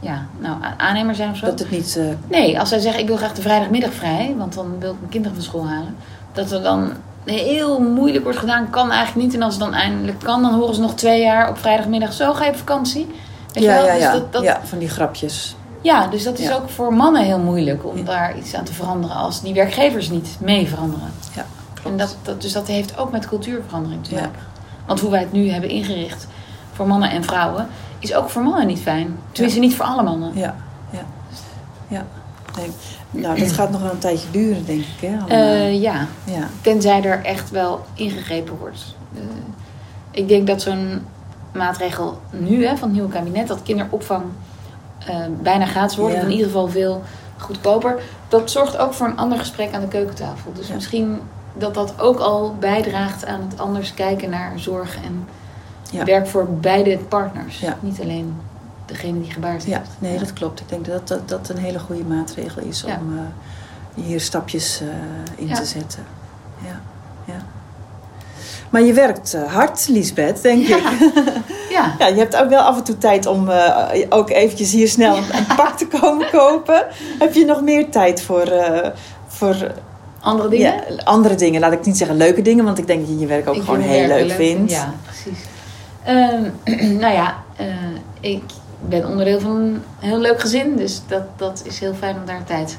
ja, 0.00 0.26
nou, 0.38 0.56
aannemer 0.76 1.14
zijn 1.14 1.30
of 1.30 1.36
zo. 1.36 1.46
dat 1.46 1.58
het 1.58 1.70
niet. 1.70 1.96
eh, 1.96 2.04
Nee, 2.28 2.60
als 2.60 2.68
zij 2.68 2.78
zeggen 2.78 3.00
ik 3.00 3.06
wil 3.08 3.16
graag 3.16 3.32
de 3.32 3.42
vrijdagmiddag 3.42 3.92
vrij, 3.92 4.34
want 4.38 4.54
dan 4.54 4.76
wil 4.78 4.90
ik 4.92 4.98
mijn 4.98 5.10
kinderen 5.10 5.36
van 5.36 5.44
school 5.46 5.66
halen. 5.68 5.96
Dat 6.32 6.50
er 6.52 6.62
dan 6.62 6.92
heel 7.24 7.80
moeilijk 7.80 8.24
wordt 8.24 8.38
gedaan, 8.38 8.70
kan 8.70 8.90
eigenlijk 8.90 9.26
niet. 9.26 9.34
En 9.36 9.42
als 9.42 9.54
het 9.54 9.62
dan 9.62 9.74
eindelijk 9.74 10.18
kan, 10.18 10.42
dan 10.42 10.54
horen 10.54 10.74
ze 10.74 10.80
nog 10.80 10.94
twee 10.94 11.20
jaar 11.22 11.48
op 11.48 11.58
vrijdagmiddag. 11.58 12.12
Zo 12.12 12.32
ga 12.32 12.44
je 12.44 12.50
op 12.50 12.56
vakantie. 12.56 13.06
Weet 13.52 13.62
je 13.64 13.70
ja, 13.70 13.76
wel? 13.76 13.86
ja, 13.86 13.92
Dus 13.94 14.02
ja. 14.02 14.12
dat, 14.12 14.32
dat, 14.32 14.42
ja, 14.42 14.60
van 14.64 14.78
die 14.78 14.88
grapjes. 14.88 15.56
Ja, 15.84 16.06
dus 16.06 16.22
dat 16.24 16.38
is 16.38 16.46
Ja. 16.46 16.54
ook 16.54 16.68
voor 16.70 16.94
mannen 16.94 17.24
heel 17.24 17.38
moeilijk 17.38 17.84
om 17.86 17.96
Ja. 17.96 18.02
daar 18.04 18.38
iets 18.38 18.54
aan 18.54 18.64
te 18.64 18.72
veranderen 18.72 19.16
als 19.16 19.42
die 19.42 19.54
werkgevers 19.54 20.10
niet 20.10 20.36
mee 20.40 20.68
veranderen. 20.68 21.08
Ja, 21.34 21.46
klopt. 21.74 21.88
En 21.88 21.96
dat, 21.96 22.16
dat, 22.22 22.42
dus 22.42 22.52
dat 22.52 22.66
heeft 22.66 22.98
ook 22.98 23.10
met 23.10 23.26
cultuurverandering 23.28 24.04
te 24.04 24.14
Ja. 24.14 24.20
maken. 24.20 24.40
Want 24.86 25.00
hoe 25.00 25.10
wij 25.10 25.20
het 25.20 25.32
nu 25.32 25.50
hebben 25.50 25.70
ingericht 25.70 26.26
voor 26.72 26.86
mannen 26.86 27.10
en 27.10 27.24
vrouwen, 27.24 27.66
is 27.98 28.14
ook 28.14 28.30
voor 28.30 28.42
mannen 28.42 28.66
niet 28.66 28.78
fijn. 28.80 29.16
Tenminste, 29.32 29.60
niet 29.60 29.74
voor 29.74 29.84
alle 29.84 30.02
mannen. 30.02 30.30
Ja, 30.34 30.54
ja, 30.90 31.02
ja. 31.88 32.04
Nee. 32.56 32.70
Nou, 33.10 33.38
dat 33.38 33.52
gaat 33.52 33.70
nog 33.70 33.80
wel 33.82 33.90
een 33.90 33.98
tijdje 33.98 34.30
duren, 34.30 34.64
denk 34.66 34.80
ik. 34.80 35.08
Hè. 35.08 35.26
Eh, 35.26 35.80
ja, 35.80 36.06
ja. 36.24 36.48
tenzij 36.60 37.02
er 37.04 37.24
echt 37.24 37.50
wel 37.50 37.84
ingegrepen 37.94 38.58
wordt. 38.58 38.94
Eh, 39.14 39.20
ik 40.10 40.28
denk 40.28 40.46
dat 40.46 40.62
zo'n 40.62 41.00
maatregel 41.52 42.20
nu 42.30 42.66
hè, 42.66 42.76
van 42.76 42.88
het 42.88 42.92
nieuwe 42.92 43.08
kabinet, 43.12 43.48
dat 43.48 43.62
kinderopvang 43.62 44.22
bijna 45.42 45.66
gratis 45.66 45.96
wordt, 45.96 46.14
Ja. 46.14 46.20
of 46.20 46.26
in 46.26 46.32
ieder 46.32 46.46
geval 46.46 46.68
veel 46.68 47.02
goedkoper, 47.38 48.02
dat 48.28 48.50
zorgt 48.50 48.76
ook 48.78 48.94
voor 48.94 49.06
een 49.06 49.16
ander 49.16 49.38
gesprek 49.38 49.72
aan 49.74 49.80
de 49.80 49.88
keukentafel. 49.88 50.52
Dus 50.52 50.68
Ja. 50.68 50.74
misschien 50.74 51.20
dat 51.54 51.74
dat 51.74 52.00
ook 52.00 52.18
al 52.18 52.54
bijdraagt 52.58 53.26
aan 53.26 53.40
het 53.48 53.58
anders 53.60 53.94
kijken 53.94 54.30
naar 54.30 54.52
zorg 54.56 54.96
en 54.96 55.28
Ja. 55.90 56.04
werk 56.04 56.26
voor 56.26 56.48
beide 56.48 56.98
partners. 56.98 57.58
Ja. 57.60 57.76
Niet 57.80 58.00
alleen 58.00 58.36
degene 58.86 59.20
die 59.20 59.30
gebaard 59.30 59.64
Ja, 59.64 59.78
heeft. 59.78 59.90
nee, 59.98 60.18
dat 60.18 60.32
klopt. 60.32 60.60
Ik 60.60 60.68
denk 60.68 60.84
dat 60.86 61.08
dat, 61.08 61.28
dat 61.28 61.48
een 61.48 61.56
hele 61.58 61.78
goede 61.78 62.04
maatregel 62.04 62.62
is 62.62 62.84
Ja. 62.86 62.98
om 63.00 63.18
eh, 63.18 64.04
hier 64.04 64.20
stapjes 64.20 64.80
eh, 64.80 64.86
in 65.36 65.46
Ja. 65.46 65.54
te 65.54 65.64
zetten. 65.64 66.04
Ja, 66.64 66.80
ja. 67.24 67.42
Maar 68.74 68.82
je 68.82 68.92
werkt 68.92 69.34
eh, 69.34 69.52
hard, 69.52 69.88
Liesbeth, 69.88 70.42
denk 70.42 70.66
Ja. 70.66 70.76
ik. 70.76 70.84
Ja. 71.70 71.94
Ja, 71.98 72.06
je 72.06 72.18
hebt 72.18 72.36
ook 72.36 72.48
wel 72.48 72.60
af 72.60 72.76
en 72.76 72.84
toe 72.84 72.98
tijd 72.98 73.26
om 73.26 73.48
eh, 73.48 74.06
ook 74.08 74.30
eventjes 74.30 74.72
hier 74.72 74.88
snel 74.88 75.16
een, 75.16 75.36
een 75.36 75.46
pak 75.56 75.76
te 75.78 75.86
komen 75.86 76.30
kopen. 76.30 76.86
Heb 77.18 77.34
je 77.34 77.44
nog 77.44 77.62
meer 77.62 77.90
tijd 77.90 78.22
voor, 78.22 78.42
eh, 78.42 78.90
voor 79.26 79.72
Andere 80.20 80.48
dingen? 80.48 80.74
ja, 80.88 81.02
andere 81.04 81.34
dingen? 81.34 81.60
Laat 81.60 81.72
ik 81.72 81.84
niet 81.86 81.96
zeggen 81.96 82.16
leuke 82.16 82.42
dingen, 82.42 82.64
want 82.64 82.78
ik 82.78 82.86
denk 82.86 83.00
dat 83.00 83.08
je 83.08 83.18
je 83.18 83.26
werk 83.26 83.48
ook 83.48 83.54
Ik 83.54 83.62
gewoon 83.62 83.80
heel 83.80 84.06
leuk 84.06 84.30
vindt. 84.30 84.70
Ja, 84.70 84.94
precies. 85.04 85.44
Ehm, 86.04 86.42
nou 87.02 87.14
ja, 87.14 87.34
ik 88.20 88.42
ben 88.80 89.08
onderdeel 89.08 89.40
van 89.40 89.56
een 89.56 89.82
heel 89.98 90.18
leuk 90.18 90.40
gezin. 90.40 90.76
Dus 90.76 91.02
dat, 91.06 91.22
dat 91.36 91.62
is 91.66 91.78
heel 91.78 91.94
fijn 91.94 92.16
om 92.16 92.26
daar 92.26 92.44
tijd 92.44 92.78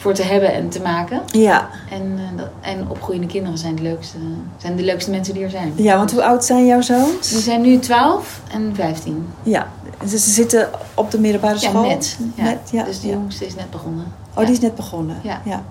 voor 0.00 0.14
te 0.14 0.22
hebben 0.22 0.52
en 0.52 0.68
te 0.68 0.80
maken. 0.80 1.20
Ja. 1.26 1.68
En, 1.90 2.18
eh, 2.18 2.38
dat, 2.38 2.46
en 2.60 2.88
opgroeiende 2.88 3.26
kinderen 3.26 3.58
zijn 3.58 3.76
de, 3.76 3.82
leukste, 3.82 4.16
zijn 4.56 4.76
de 4.76 4.82
leukste 4.82 5.10
mensen 5.10 5.34
die 5.34 5.42
er 5.44 5.50
zijn. 5.50 5.72
ja, 5.76 5.96
want 5.96 6.12
hoe 6.12 6.24
oud 6.24 6.44
zijn 6.44 6.66
jouw 6.66 6.80
zoons? 6.80 7.28
Die 7.28 7.38
zijn 7.40 7.60
nu 7.60 7.78
12 7.78 8.40
en 8.52 8.74
15. 8.74 9.28
Ja, 9.42 9.66
dus 10.02 10.10
ze 10.24 10.30
zitten 10.30 10.68
op 10.94 11.10
de 11.10 11.20
middelbare 11.20 11.54
Ja, 11.54 11.60
school? 11.60 11.86
net. 11.86 12.18
Ja. 12.34 12.42
Net, 12.42 12.58
ja. 12.72 12.84
Dus 12.84 13.00
de 13.00 13.08
jongste 13.08 13.46
is 13.46 13.54
net 13.54 13.70
begonnen. 13.70 14.04
Oh, 14.34 14.44
die 14.44 14.52
is 14.52 14.60
net 14.60 14.74
begonnen? 14.74 15.16
Ja. 15.22 15.40
Ja. 15.44 15.62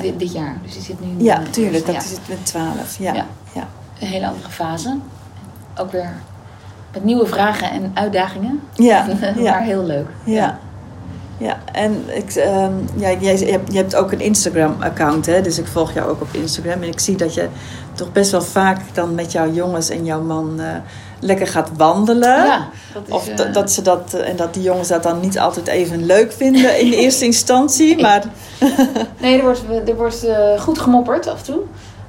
Dit, 0.00 0.18
dit 0.18 0.32
jaar. 0.32 0.56
Dus 0.62 0.72
die 0.72 0.82
zit 0.82 1.00
nu 1.00 1.24
Ja, 1.24 1.42
tuurlijk. 1.50 1.86
Dat 1.86 1.94
ja. 1.94 2.00
is 2.00 2.10
het 2.10 2.20
met 2.28 2.46
12. 2.46 2.98
Ja. 2.98 3.14
Ja. 3.52 3.68
Een 4.00 4.06
hele 4.06 4.26
andere 4.28 4.50
fase. 4.50 4.96
Ook 5.78 5.92
weer 5.92 6.12
met 6.92 7.04
nieuwe 7.04 7.26
vragen 7.26 7.70
en 7.70 7.90
uitdagingen. 7.94 8.60
Ja. 8.74 9.06
maar 9.36 9.62
heel 9.62 9.84
leuk. 9.84 10.08
Ja. 10.24 10.58
Ja, 11.38 11.58
en 11.72 12.04
ik, 12.14 12.34
ehm, 12.34 12.72
ja, 12.96 13.12
jij, 13.18 13.38
je, 13.38 13.50
hebt, 13.50 13.72
je 13.72 13.78
hebt 13.78 13.94
ook 13.94 14.12
een 14.12 14.20
Instagram-account, 14.20 15.26
hè? 15.26 15.40
Dus 15.40 15.58
ik 15.58 15.66
volg 15.66 15.92
jou 15.92 16.10
ook 16.10 16.20
op 16.20 16.28
Instagram. 16.32 16.82
En 16.82 16.88
ik 16.88 17.00
zie 17.00 17.16
dat 17.16 17.34
je 17.34 17.48
toch 17.94 18.12
best 18.12 18.30
wel 18.30 18.42
vaak 18.42 18.80
dan 18.92 19.14
met 19.14 19.32
jouw 19.32 19.52
jongens 19.52 19.88
en 19.88 20.04
jouw 20.04 20.20
man 20.20 20.60
eh, 20.60 20.66
lekker 21.20 21.46
gaat 21.46 21.70
wandelen. 21.76 22.44
Ja, 22.44 22.68
dat 22.92 23.02
is, 23.06 23.14
Of 23.14 23.28
eh, 23.28 23.52
dat, 23.52 23.72
ze 23.72 23.82
dat, 23.82 24.14
eh, 24.14 24.28
en 24.28 24.36
dat 24.36 24.54
die 24.54 24.62
jongens 24.62 24.88
dat 24.88 25.02
dan 25.02 25.20
niet 25.20 25.38
altijd 25.38 25.66
even 25.66 26.06
leuk 26.06 26.32
vinden 26.32 26.80
in 26.80 26.90
de 26.90 26.96
eerste 27.04 27.24
instantie. 27.24 27.94
Nee. 27.94 28.02
Maar 28.02 28.24
Nee, 29.20 29.38
er 29.38 29.44
wordt, 29.44 29.62
er 29.88 29.96
wordt 29.96 30.26
goed 30.58 30.78
gemopperd 30.78 31.26
af 31.26 31.38
en 31.38 31.44
toe. 31.44 31.60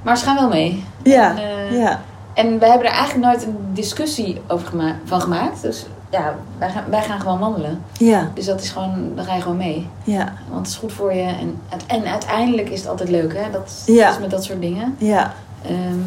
Maar 0.02 0.18
ze 0.18 0.26
gaan 0.26 0.36
wel 0.36 0.50
mee. 0.50 0.84
ja, 1.04 1.36
En, 1.40 1.78
ja, 1.78 2.02
En 2.34 2.60
we 2.60 2.66
hebben 2.66 2.88
er 2.88 2.94
eigenlijk 2.94 3.26
nooit 3.26 3.44
een 3.44 3.58
discussie 3.74 4.42
over 4.48 4.68
gema 4.68 4.96
van 5.06 5.22
gemaakt. 5.22 5.62
Dus 5.62 5.86
ja, 6.10 6.36
wij 6.58 6.70
gaan, 6.70 6.84
wij 6.90 7.02
gaan 7.02 7.20
gewoon 7.20 7.40
wandelen. 7.40 7.82
Ja, 7.98 8.32
Dus 8.34 8.46
dat 8.46 8.62
is 8.62 8.70
gewoon, 8.70 9.12
dan 9.16 9.26
ga 9.26 9.36
je 9.36 9.42
gewoon 9.42 9.58
mee. 9.58 9.88
ja, 10.04 10.34
Want 10.50 10.60
het 10.60 10.68
is 10.68 10.76
goed 10.76 10.94
voor 10.94 11.14
je. 11.14 11.22
En, 11.22 11.60
en 11.88 12.06
uiteindelijk 12.06 12.70
is 12.70 12.80
het 12.80 12.90
altijd 12.90 13.10
leuk, 13.10 13.34
hè? 13.38 13.52
Dat, 13.52 13.84
Ja. 13.86 14.06
dat 14.06 14.14
is 14.14 14.20
met 14.20 14.30
dat 14.32 14.44
soort 14.44 14.62
dingen. 14.62 14.96
ja, 14.98 15.34
Ehm, 15.66 16.00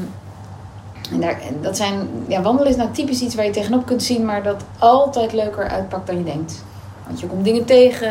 en 1.12 1.21
daar, 1.21 1.41
en 1.41 1.57
dat 1.61 1.77
zijn, 1.77 2.09
ja, 2.29 2.43
wandelen 2.43 2.71
is 2.71 2.77
nou 2.77 2.91
typisch 2.93 3.21
iets 3.21 3.35
waar 3.35 3.45
je 3.45 3.51
tegenop 3.51 3.87
kunt 3.87 4.03
zien, 4.03 4.25
maar 4.25 4.43
dat 4.43 4.65
altijd 4.79 5.33
leuker 5.33 5.69
uitpakt 5.69 6.07
dan 6.07 6.19
je 6.19 6.25
denkt. 6.25 6.65
Want 7.07 7.21
je 7.21 7.27
komt 7.27 7.45
dingen 7.45 7.65
tegen, 7.65 8.09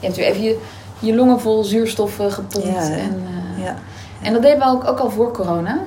je 0.00 0.06
hebt 0.06 0.16
weer 0.16 0.26
even 0.26 0.42
je, 0.42 0.60
je 0.98 1.14
longen 1.14 1.40
vol 1.40 1.64
zuurstof 1.64 2.16
gepompt. 2.16 2.66
Ja, 2.68 2.82
en, 2.90 3.22
eh, 3.56 3.64
ja. 3.64 3.74
en 4.22 4.32
dat 4.32 4.42
deden 4.42 4.58
we 4.58 4.64
ook, 4.64 4.84
ook 4.84 4.98
al 4.98 5.10
voor 5.10 5.32
corona. 5.32 5.78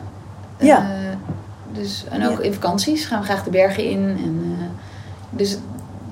Ja. 0.58 0.78
Eh, 0.78 0.88
dus, 1.72 2.06
en 2.10 2.28
ook 2.28 2.40
in 2.40 2.54
vakanties 2.54 3.06
gaan 3.06 3.20
we 3.20 3.26
graag 3.26 3.44
de 3.44 3.50
bergen 3.50 3.84
in. 3.84 4.00
En, 4.24 4.41
dus, 5.32 5.58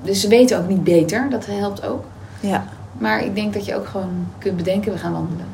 dus 0.02 0.20
ze 0.20 0.28
weten 0.28 0.58
ook 0.58 0.68
niet 0.68 0.84
beter, 0.84 1.26
dat 1.30 1.46
helpt 1.46 1.86
ook. 1.86 2.04
ja. 2.40 2.64
Maar 2.98 3.24
ik 3.24 3.34
denk 3.34 3.54
dat 3.54 3.64
je 3.64 3.76
ook 3.76 3.86
gewoon 3.86 4.26
kunt 4.38 4.56
bedenken, 4.56 4.92
we 4.92 4.98
gaan 4.98 5.12
wandelen. 5.12 5.44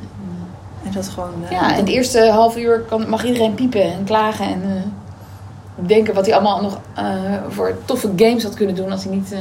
En 0.85 0.92
dat 0.92 1.09
gewoon... 1.09 1.33
eh, 1.44 1.50
Ja, 1.50 1.70
en 1.70 1.76
het 1.76 1.88
eerste 1.88 2.31
half 2.31 2.57
uur 2.57 2.81
kan, 2.81 3.09
mag 3.09 3.24
iedereen 3.24 3.55
piepen 3.55 3.83
en 3.83 4.05
klagen 4.05 4.46
en 4.46 4.62
eh, 4.64 5.87
denken 5.87 6.14
wat 6.14 6.26
hij 6.26 6.35
allemaal 6.35 6.62
nog 6.62 6.81
eh, 6.94 7.05
voor 7.48 7.79
toffe 7.85 8.12
games 8.16 8.42
had 8.42 8.55
kunnen 8.55 8.74
doen 8.74 8.90
als 8.90 9.05
hij 9.05 9.14
niet 9.14 9.35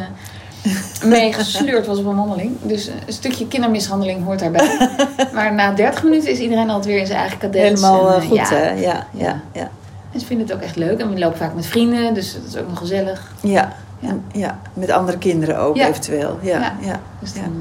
meegesleurd 1.03 1.85
was 1.85 1.97
op 1.97 2.05
een 2.05 2.15
wandeling. 2.15 2.51
Dus 2.61 2.87
een 2.87 3.13
stukje 3.13 3.47
kindermishandeling 3.47 4.23
hoort 4.23 4.39
daarbij. 4.39 4.89
maar 5.33 5.53
na 5.53 5.71
30 5.71 6.03
minuten 6.03 6.29
is 6.31 6.39
iedereen 6.39 6.69
altijd 6.69 6.85
weer 6.85 6.99
in 6.99 7.05
zijn 7.07 7.19
eigen 7.19 7.37
cadets. 7.37 7.81
Helemaal 7.81 8.13
en, 8.13 8.21
eh, 8.21 8.27
goed, 8.27 8.37
ja. 8.37 8.47
hè? 8.49 8.69
Ja, 8.71 9.07
ja, 9.11 9.41
ja. 9.51 9.69
En 10.11 10.19
ze 10.19 10.25
vinden 10.25 10.47
het 10.47 10.55
ook 10.55 10.61
echt 10.61 10.75
leuk. 10.75 10.99
En 10.99 11.13
we 11.13 11.19
lopen 11.19 11.37
vaak 11.37 11.53
met 11.55 11.65
vrienden, 11.65 12.13
dus 12.13 12.33
dat 12.33 12.43
is 12.47 12.57
ook 12.57 12.69
nog 12.69 12.77
gezellig. 12.77 13.31
Ja, 13.41 13.73
Ja. 13.99 14.15
ja. 14.33 14.59
met 14.73 14.89
andere 14.91 15.17
kinderen 15.17 15.57
ook 15.59 15.75
Ja. 15.75 15.87
eventueel. 15.87 16.39
Ja, 16.41 16.59
Ja. 16.59 16.73
ja. 16.81 16.99
Dus 17.19 17.33
Ja. 17.33 17.41
dan 17.41 17.53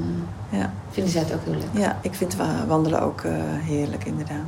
Ja. 0.59 0.73
vinden 0.89 1.11
zij 1.11 1.21
het 1.21 1.33
ook 1.33 1.39
heel 1.43 1.53
leuk. 1.53 1.83
Ja, 1.83 1.97
ik 2.01 2.13
vind 2.13 2.35
wa- 2.35 2.65
wandelen 2.67 3.01
ook 3.01 3.21
eh, 3.21 3.31
heerlijk 3.63 4.05
inderdaad. 4.05 4.45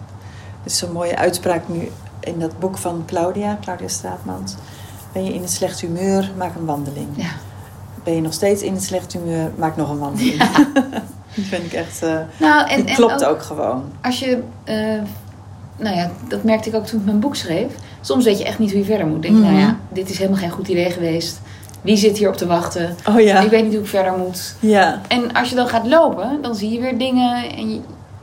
Het 0.64 0.72
is 0.72 0.78
zo'n 0.78 0.92
mooie 0.92 1.18
uitspraak 1.18 1.62
nu 1.68 1.92
in 2.20 2.40
dat 2.40 2.60
boek 2.60 2.78
van 2.78 3.04
Claudia, 3.06 3.58
Claudia 3.62 3.88
Straatmans. 3.88 4.56
Ben 5.12 5.24
je 5.26 5.34
in 5.34 5.42
een 5.42 5.48
slecht 5.50 5.80
humeur, 5.82 6.32
maak 6.38 6.56
een 6.56 6.66
wandeling. 6.66 7.08
Ja. 7.16 7.30
Ben 8.04 8.16
je 8.16 8.22
nog 8.22 8.34
steeds 8.34 8.62
in 8.62 8.74
een 8.74 8.82
slecht 8.82 9.14
humeur, 9.14 9.52
maak 9.58 9.76
nog 9.76 9.90
een 9.90 10.00
wandeling. 10.00 10.42
Die 11.36 11.46
vind 11.46 11.64
ik 11.64 11.74
echt, 11.74 12.04
eh 12.04 12.10
Nou, 12.40 12.68
en, 12.70 12.76
die 12.80 12.86
en 12.90 12.96
klopt 12.96 13.24
ook 13.26 13.30
ook 13.32 13.42
gewoon. 13.42 13.84
als 14.02 14.20
je, 14.20 14.44
eh, 14.64 14.76
nou 15.78 15.96
ja, 15.96 16.12
dat 16.28 16.44
merkte 16.44 16.70
ik 16.70 16.76
ook 16.76 16.86
toen 16.86 17.00
ik 17.00 17.06
mijn 17.06 17.20
boek 17.20 17.36
schreef. 17.36 17.72
Soms 18.02 18.24
weet 18.26 18.38
je 18.38 18.46
echt 18.46 18.60
niet 18.60 18.70
hoe 18.72 18.80
je 18.80 18.86
verder 18.86 19.08
moet. 19.08 19.22
Denk, 19.22 19.34
je, 19.36 19.40
Mhm. 19.42 19.50
nou 19.52 19.66
ja, 19.66 19.78
dit 19.90 20.10
is 20.10 20.18
helemaal 20.18 20.40
geen 20.40 20.50
goed 20.50 20.68
idee 20.68 20.90
geweest. 20.92 21.40
Wie 21.88 21.98
zit 21.98 22.18
hier 22.18 22.30
op 22.30 22.36
te 22.38 22.46
wachten? 22.48 22.96
Oh 23.10 23.20
ja, 23.20 23.40
Ik 23.40 23.50
weet 23.50 23.64
niet 23.64 23.74
hoe 23.74 23.82
ik 23.82 23.88
verder 23.88 24.14
moet. 24.18 24.56
ja. 24.60 25.02
En 25.08 25.34
als 25.34 25.50
je 25.50 25.56
dan 25.56 25.68
gaat 25.68 25.88
lopen, 25.88 26.42
dan 26.42 26.56
zie 26.56 26.72
je 26.72 26.80
weer 26.80 26.98
dingen. 26.98 27.50
En 27.56 27.74
je- 27.74 27.80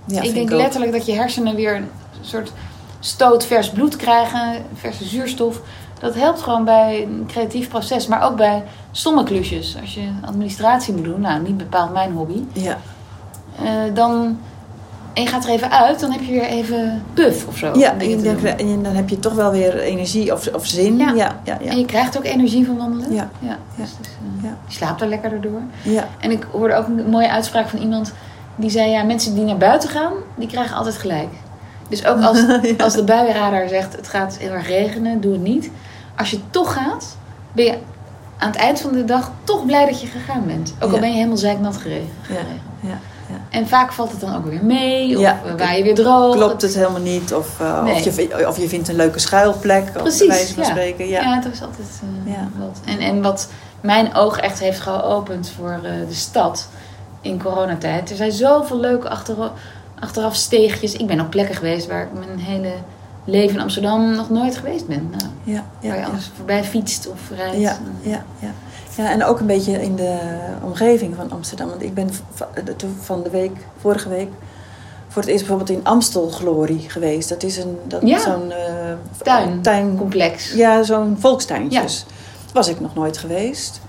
ja 0.06 0.22
ik 0.22 0.34
denk 0.34 0.50
letterlijk 0.50 0.92
dat 0.92 1.06
je 1.06 1.12
hersenen 1.12 1.54
weer 1.54 1.76
een 1.76 1.88
soort 2.20 2.52
stoot 3.00 3.44
vers 3.46 3.70
bloed 3.70 3.96
krijgen, 3.96 4.62
verse 4.74 5.04
zuurstof. 5.04 5.60
Dat 6.00 6.14
helpt 6.14 6.42
gewoon 6.42 6.64
bij 6.64 7.02
een 7.02 7.24
creatief 7.26 7.68
proces, 7.68 8.06
maar 8.06 8.22
ook 8.22 8.36
bij 8.36 8.62
stomme 8.92 9.24
klusjes. 9.24 9.76
Als 9.80 9.94
je 9.94 10.08
administratie 10.26 10.94
moet 10.94 11.04
doen, 11.04 11.20
nou 11.20 11.42
niet 11.42 11.56
bepaald 11.56 11.92
mijn 11.92 12.12
hobby, 12.12 12.42
Ja, 12.52 12.78
eh, 13.62 13.70
dan 13.94 14.38
en 15.14 15.22
je 15.22 15.28
gaat 15.28 15.44
er 15.44 15.50
even 15.50 15.70
uit, 15.70 16.00
dan 16.00 16.10
heb 16.10 16.20
je 16.20 16.32
weer 16.32 16.44
even 16.44 17.02
puff 17.14 17.46
of 17.46 17.56
zo. 17.56 17.78
ja 17.78 17.98
en 17.98 18.22
dan, 18.22 18.44
en 18.84 18.94
heb 18.96 19.08
je 19.08 19.18
toch 19.18 19.34
wel 19.34 19.50
weer 19.50 19.78
energie 19.78 20.32
of, 20.32 20.48
of 20.54 20.66
zin. 20.66 20.96
Ja. 20.96 21.12
Ja, 21.12 21.40
ja, 21.44 21.58
ja. 21.60 21.70
En 21.70 21.78
je 21.78 21.84
krijgt 21.84 22.16
ook 22.16 22.24
energie 22.24 22.66
van 22.66 22.76
wandelen. 22.76 23.12
Ja. 23.12 23.28
ja. 23.38 23.58
Dus, 23.76 23.90
dus, 23.98 24.08
eh, 24.08 24.44
Ja. 24.44 24.56
Je 24.66 24.74
slaapt 24.74 25.00
er 25.00 25.08
lekkerder 25.08 25.40
door. 25.40 25.60
ja. 25.82 26.08
En 26.20 26.30
ik 26.30 26.46
hoorde 26.52 26.74
ook 26.74 26.86
een 26.86 27.10
mooie 27.10 27.30
uitspraak 27.30 27.68
van 27.68 27.78
iemand 27.78 28.12
die 28.56 28.70
zei: 28.70 28.90
ja, 28.90 29.02
mensen 29.02 29.34
die 29.34 29.44
naar 29.44 29.56
buiten 29.56 29.88
gaan, 29.88 30.12
die 30.34 30.48
krijgen 30.48 30.76
altijd 30.76 30.96
gelijk. 30.96 31.28
Dus 31.88 32.06
ook 32.06 32.20
als, 32.20 32.44
als 32.84 32.94
de 32.94 33.04
buienradar 33.04 33.68
zegt: 33.68 33.96
het 33.96 34.08
gaat 34.08 34.38
heel 34.38 34.52
erg 34.52 34.66
regenen, 34.66 35.20
doe 35.20 35.32
het 35.32 35.42
niet. 35.42 35.70
Als 36.16 36.30
je 36.30 36.38
toch 36.50 36.72
gaat, 36.72 37.16
ben 37.52 37.64
je 37.64 37.78
aan 38.38 38.50
het 38.50 38.58
eind 38.58 38.80
van 38.80 38.92
de 38.92 39.04
dag 39.04 39.32
toch 39.44 39.66
blij 39.66 39.86
dat 39.86 40.00
je 40.00 40.06
gegaan 40.06 40.46
bent. 40.46 40.74
Ook 40.80 40.92
al 40.92 40.98
ben 40.98 41.08
je 41.08 41.14
helemaal 41.14 41.36
zeiknat 41.36 41.76
geregen. 41.76 42.08
Ja. 42.80 42.98
En 43.50 43.68
vaak 43.68 43.92
valt 43.92 44.10
het 44.10 44.20
dan 44.20 44.36
ook 44.36 44.44
weer 44.46 44.64
mee, 44.64 45.14
of 45.16 45.20
Ja. 45.20 45.40
waar 45.56 45.76
je 45.76 45.82
weer 45.82 45.94
droog. 45.94 46.34
Klopt 46.36 46.62
het 46.62 46.74
helemaal 46.74 47.00
niet? 47.00 47.34
Of, 47.34 47.60
eh, 47.60 47.82
Nee. 47.82 47.94
of, 48.06 48.16
je, 48.16 48.48
of 48.48 48.58
je 48.58 48.68
vindt 48.68 48.88
een 48.88 48.96
leuke 48.96 49.18
schuilplek, 49.18 49.92
Precies, 49.92 50.26
wijze 50.26 50.54
van 50.54 50.62
ja. 50.62 50.68
spreken. 50.68 51.08
Ja. 51.08 51.20
Ja, 51.20 51.34
het 51.34 51.52
is 51.52 51.62
altijd 51.62 52.00
eh, 52.26 52.32
Ja. 52.32 52.48
wat. 52.58 52.80
En, 52.84 52.98
en 52.98 53.22
wat 53.22 53.48
mijn 53.80 54.14
oog 54.14 54.38
echt 54.38 54.58
heeft 54.58 54.80
geopend 54.80 55.52
voor 55.56 55.70
eh, 55.82 55.90
de 56.08 56.14
stad 56.14 56.68
in 57.20 57.42
coronatijd. 57.42 58.10
Er 58.10 58.16
zijn 58.16 58.32
zoveel 58.32 58.80
leuke 58.80 59.08
achteraf, 59.08 59.50
achteraf 60.00 60.34
steegjes. 60.34 60.92
Ik 60.92 61.06
ben 61.06 61.20
op 61.20 61.30
plekken 61.30 61.54
geweest 61.54 61.86
waar 61.86 62.02
ik 62.02 62.26
mijn 62.26 62.38
hele 62.38 62.72
leven 63.24 63.54
in 63.56 63.62
Amsterdam 63.62 64.14
nog 64.14 64.30
nooit 64.30 64.56
geweest 64.56 64.86
ben. 64.86 65.08
Nou, 65.10 65.30
Ja, 65.42 65.52
ja, 65.80 65.88
waar 65.88 65.96
je 65.96 66.02
ja. 66.02 66.06
anders 66.06 66.30
voorbij 66.36 66.64
fietst 66.64 67.08
of 67.08 67.18
rijdt. 67.36 67.56
Ja, 67.60 67.78
ja, 68.02 68.24
ja. 68.38 68.50
Ja, 68.96 69.10
en 69.10 69.24
ook 69.24 69.40
een 69.40 69.46
beetje 69.46 69.82
in 69.82 69.96
de 69.96 70.18
omgeving 70.62 71.14
van 71.16 71.30
Amsterdam. 71.30 71.68
Want 71.68 71.82
ik 71.82 71.94
ben 71.94 72.08
van 73.00 73.22
de 73.22 73.30
week, 73.30 73.56
vorige 73.80 74.08
week, 74.08 74.28
voor 75.08 75.22
het 75.22 75.30
eerst 75.30 75.46
bijvoorbeeld 75.46 75.78
in 75.78 75.84
Amstel 75.84 76.28
Glory 76.28 76.78
geweest. 76.88 77.28
Dat 77.28 77.42
is 77.42 77.56
een 77.56 77.78
dat, 77.86 78.00
Ja. 78.04 78.18
zo'n 78.18 78.50
eh, 78.52 78.92
Tuin. 79.22 79.62
tuin 79.62 79.96
Complex. 79.96 80.52
Ja, 80.52 80.82
zo'n 80.82 81.16
volkstuintjes. 81.20 82.04
Daar 82.44 82.52
was 82.54 82.68
ik 82.68 82.80
nog 82.80 82.94
nooit 82.94 83.18
geweest. 83.18 83.80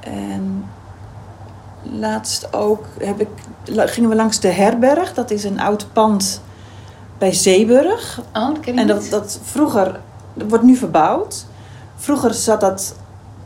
En 0.00 0.64
laatst 1.82 2.54
ook 2.54 2.86
heb 2.98 3.20
ik, 3.20 3.28
gingen 3.64 4.10
we 4.10 4.16
langs 4.16 4.40
de 4.40 4.48
Herberg. 4.48 5.14
Dat 5.14 5.30
is 5.30 5.44
een 5.44 5.60
oud 5.60 5.86
pand 5.92 6.42
bij 7.18 7.32
Zeeburg. 7.32 8.20
Oh, 8.34 8.46
dat 8.46 8.60
ken 8.60 8.72
ik 8.72 8.78
En 8.80 8.86
dat, 8.86 9.06
dat 9.10 9.38
vroeger, 9.42 10.00
dat 10.34 10.48
wordt 10.48 10.64
nu 10.64 10.76
verbouwd. 10.76 11.44
Vroeger 11.96 12.34
zat 12.34 12.60
dat 12.60 12.94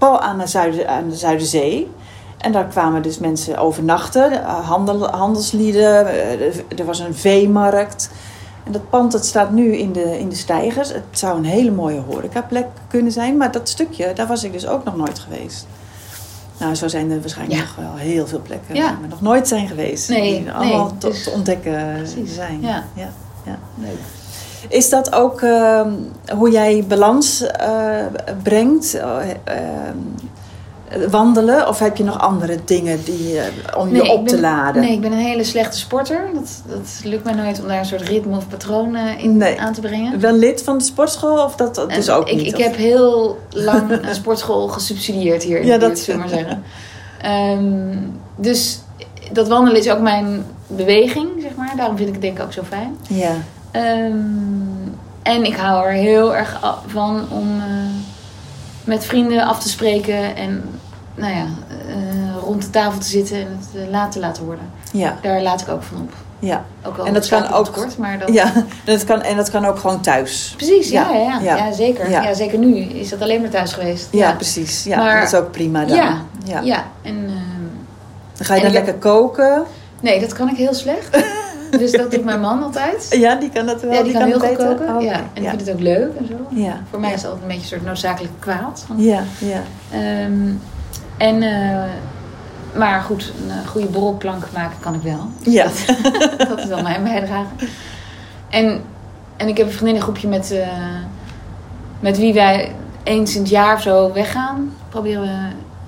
aan 0.01 0.39
de, 0.39 0.47
Zuiden, 0.47 0.89
aan 0.89 1.09
de 1.09 1.17
Zuiderzee. 1.17 1.91
En 2.39 2.53
daar 2.53 2.67
kwamen 2.67 3.03
dus 3.03 3.19
mensen 3.19 3.59
overnachten, 3.59 4.33
eh, 4.33 4.69
handel, 4.69 5.09
handelslieden, 5.09 6.07
eh, 6.07 6.79
er 6.79 6.85
was 6.85 6.99
een 6.99 7.15
veemarkt. 7.15 8.11
En 8.65 8.73
dat 8.73 8.91
pand 8.91 9.13
dat 9.13 9.27
staat 9.27 9.51
nu 9.51 9.77
in 9.77 9.93
de, 9.93 10.19
in 10.19 10.29
de 10.29 10.35
stijgers. 10.35 10.89
Het 10.93 11.03
zou 11.11 11.39
een 11.39 11.45
hele 11.45 11.71
mooie 11.71 12.01
horecaplek 12.01 12.67
kunnen 12.89 13.13
zijn. 13.13 13.37
Maar 13.37 13.53
dat 13.53 13.69
stukje, 13.69 14.13
daar 14.13 14.27
was 14.27 14.45
ik 14.45 14.53
dus 14.53 14.67
ook 14.67 14.85
nog 14.85 14.97
nooit 14.97 15.19
geweest. 15.19 15.67
Nou, 16.59 16.75
zo 16.75 16.89
zijn 16.89 17.11
er 17.11 17.21
waarschijnlijk 17.21 17.61
Ja. 17.61 17.67
nog 17.67 17.75
wel 17.77 17.97
heel 17.97 18.27
veel 18.27 18.41
plekken 18.43 18.75
Ja. 18.75 18.83
waar 18.85 19.01
we 19.01 19.07
nog 19.07 19.21
nooit 19.21 19.49
zijn 19.49 19.69
geweest. 19.69 20.09
Nee, 20.09 20.39
die 20.43 20.53
allemaal 20.53 20.85
nee, 20.87 20.99
dus- 20.99 21.23
te 21.25 21.31
ontdekken 21.31 21.93
Precies, 21.97 22.35
zijn. 22.35 22.61
ja. 22.61 22.85
Ja, 22.95 23.09
ja. 23.45 23.59
Leuk. 23.75 23.99
Is 24.69 24.89
dat 24.89 25.13
ook 25.15 25.41
ehm, 25.43 25.91
hoe 26.37 26.51
jij 26.51 26.85
balans 26.89 27.47
eh, 27.47 28.05
brengt? 28.43 28.95
eh, 28.95 29.19
ehm, 29.45 29.97
wandelen? 31.11 31.69
Of 31.69 31.79
heb 31.79 31.97
je 31.97 32.05
nog 32.05 32.19
andere 32.21 32.59
dingen 32.65 33.05
die, 33.05 33.39
eh, 33.41 33.47
om 33.79 33.95
je 33.95 34.11
op 34.13 34.29
te 34.29 34.41
laden? 34.41 34.83
Nee, 34.83 34.93
ik 34.93 35.01
ben 35.01 35.13
een 35.13 35.19
hele 35.19 35.45
slechte 35.45 35.79
sporter. 35.79 36.29
Dat, 36.35 36.63
dat 36.67 37.01
lukt 37.05 37.25
mij 37.25 37.33
nooit 37.35 37.61
om 37.61 37.69
daar 37.69 37.79
een 37.79 37.85
soort 37.85 38.03
ritme 38.03 38.37
of 38.37 38.49
patroon 38.49 38.97
in 38.97 39.37
Nee. 39.37 39.61
aan 39.61 39.73
te 39.73 39.81
brengen. 39.81 40.21
Wel 40.21 40.33
lid 40.33 40.63
van 40.63 40.79
de 40.79 40.85
sportschool 40.85 41.45
of 41.45 41.57
dat 41.57 41.75
dat 41.75 41.91
dus 41.91 42.11
ook 42.11 42.29
ik, 42.29 42.37
niet? 42.37 42.47
Ik 42.47 42.57
Of- 42.57 42.63
heb 42.63 42.77
heel 42.77 43.39
lang 43.51 43.91
een 44.09 44.15
sportschool 44.15 44.69
gesubsidieerd 44.69 45.43
hier 45.43 45.61
in 45.61 45.67
Ja, 45.67 45.73
de 45.75 45.79
dat- 45.79 45.89
buurt, 45.89 45.99
zullen 46.01 46.21
we 46.21 46.27
maar 46.29 46.39
zeggen. 46.41 46.63
Ehm, 47.21 47.97
dus 48.37 48.79
dat 49.33 49.49
wandelen 49.49 49.81
is 49.81 49.91
ook 49.91 50.01
mijn 50.01 50.45
beweging, 50.67 51.29
zeg 51.41 51.55
maar. 51.57 51.73
Daarom 51.77 51.97
vind 51.97 52.09
ik 52.09 52.15
het 52.15 52.23
denk 52.23 52.39
ik 52.39 52.45
ook 52.45 52.53
zo 52.53 52.63
fijn. 52.69 52.97
Ja, 53.09 53.33
Ehm, 53.77 54.17
en 55.23 55.45
ik 55.45 55.57
hou 55.57 55.87
er 55.87 55.93
heel 55.93 56.37
erg 56.37 56.61
van 56.87 57.27
om 57.31 57.57
eh, 57.61 57.67
met 58.85 59.05
vrienden 59.05 59.45
af 59.45 59.59
te 59.63 59.69
spreken 59.69 60.37
en 60.37 60.65
nou 61.15 61.35
ja, 61.35 61.45
eh, 61.89 62.43
rond 62.43 62.63
de 62.63 62.71
tafel 62.71 63.01
te 63.01 63.07
zitten 63.09 63.37
en 63.37 63.59
het 63.61 63.83
eh, 63.85 63.91
laat 63.91 64.13
te 64.13 64.19
laten 64.21 64.45
worden. 64.45 64.65
ja, 64.93 65.17
Daar 65.23 65.43
laat 65.43 65.61
ik 65.61 65.69
ook 65.69 65.83
van 65.83 66.01
op. 66.01 66.13
ja. 66.39 66.65
Ook 66.87 66.99
al 66.99 67.07
En 67.07 67.15
dat 67.15 67.29
kan 67.29 67.53
ook- 67.53 67.73
kort, 67.73 67.99
maar 67.99 68.19
dat... 68.19 68.33
ja. 68.33 68.55
En, 68.55 68.67
dat 68.85 69.05
kan, 69.05 69.23
en 69.23 69.37
dat 69.37 69.51
kan 69.51 69.65
ook 69.67 69.79
gewoon 69.79 70.01
thuis. 70.01 70.55
Precies, 70.57 70.91
ja, 70.91 71.11
Ja, 71.13 71.39
ja, 71.43 71.57
ja. 71.57 71.73
zeker. 71.73 72.11
Ja. 72.11 72.35
Zeker 72.35 72.59
nu 72.59 72.77
is 72.77 73.09
dat 73.09 73.21
alleen 73.23 73.41
maar 73.41 73.51
thuis 73.51 73.73
geweest. 73.73 74.09
Ja, 74.11 74.33
precies. 74.33 74.85
Ja, 74.85 74.97
Maar- 74.97 75.21
dat 75.21 75.33
is 75.33 75.39
ook 75.39 75.51
prima 75.51 75.85
dan. 75.85 75.97
Ja, 75.97 76.17
Ja. 76.45 76.61
ja. 76.61 76.85
en 77.03 77.17
ehm, 77.25 77.67
Dan 78.37 78.47
ga 78.47 78.55
je 78.55 78.61
dan 78.63 78.73
heb- 78.73 78.85
lekker 78.85 79.01
koken. 79.11 79.63
nee, 80.01 80.21
dat 80.21 80.33
kan 80.33 80.49
ik 80.49 80.57
heel 80.57 80.75
slecht. 80.75 81.09
dus 81.71 81.93
dat 81.93 82.11
doet 82.11 82.25
mijn 82.25 82.41
man 82.41 82.63
altijd. 82.63 83.07
Ja, 83.19 83.35
die 83.35 83.51
kan 83.51 83.67
dat 83.67 83.83
wel. 83.83 83.93
ja, 83.93 84.03
die, 84.03 84.13
kan 84.13 84.23
heel 84.23 84.39
goed 84.41 84.57
koken. 84.57 84.97
Oh, 84.97 85.03
ja. 85.03 85.13
En 85.13 85.23
ik 85.35 85.43
ja. 85.43 85.49
vind 85.49 85.61
het 85.61 85.71
ook 85.71 85.81
leuk 85.81 86.15
en 86.17 86.27
zo. 86.27 86.35
Ja. 86.61 86.81
Voor 86.91 87.01
mij 87.01 87.13
is 87.13 87.23
het 87.23 87.31
altijd 87.31 87.43
een 87.43 87.49
beetje 87.49 87.63
een 87.63 87.69
soort 87.69 87.85
noodzakelijk 87.85 88.33
kwaad. 88.39 88.87
Ja, 88.97 89.23
ja. 89.39 89.63
Ehm, 89.91 90.53
en, 91.17 91.43
eh, 91.43 91.85
maar 92.75 93.01
goed, 93.01 93.33
een 93.43 93.51
eh, 93.51 93.69
goede 93.69 93.87
borrelplank 93.87 94.45
maken 94.55 94.77
kan 94.81 94.95
ik 94.95 95.03
wel. 95.03 95.29
Ja. 95.43 95.67
dat 96.49 96.59
is 96.59 96.65
wel 96.65 96.83
mijn 96.83 97.03
bijdrage. 97.03 97.47
En, 98.51 98.83
en 99.37 99.49
ik 99.49 99.57
heb 99.57 99.67
een 99.67 99.73
vriendinnengroepje 99.73 100.29
met, 100.29 100.51
eh, 100.51 100.69
met 102.01 102.19
wie 102.19 102.35
wij 102.35 102.73
eens 103.03 103.35
in 103.35 103.41
het 103.41 103.51
jaar 103.51 103.75
of 103.75 103.83
zo 103.83 104.13
weggaan. 104.13 104.73
Proberen 104.89 105.23
we 105.23 105.29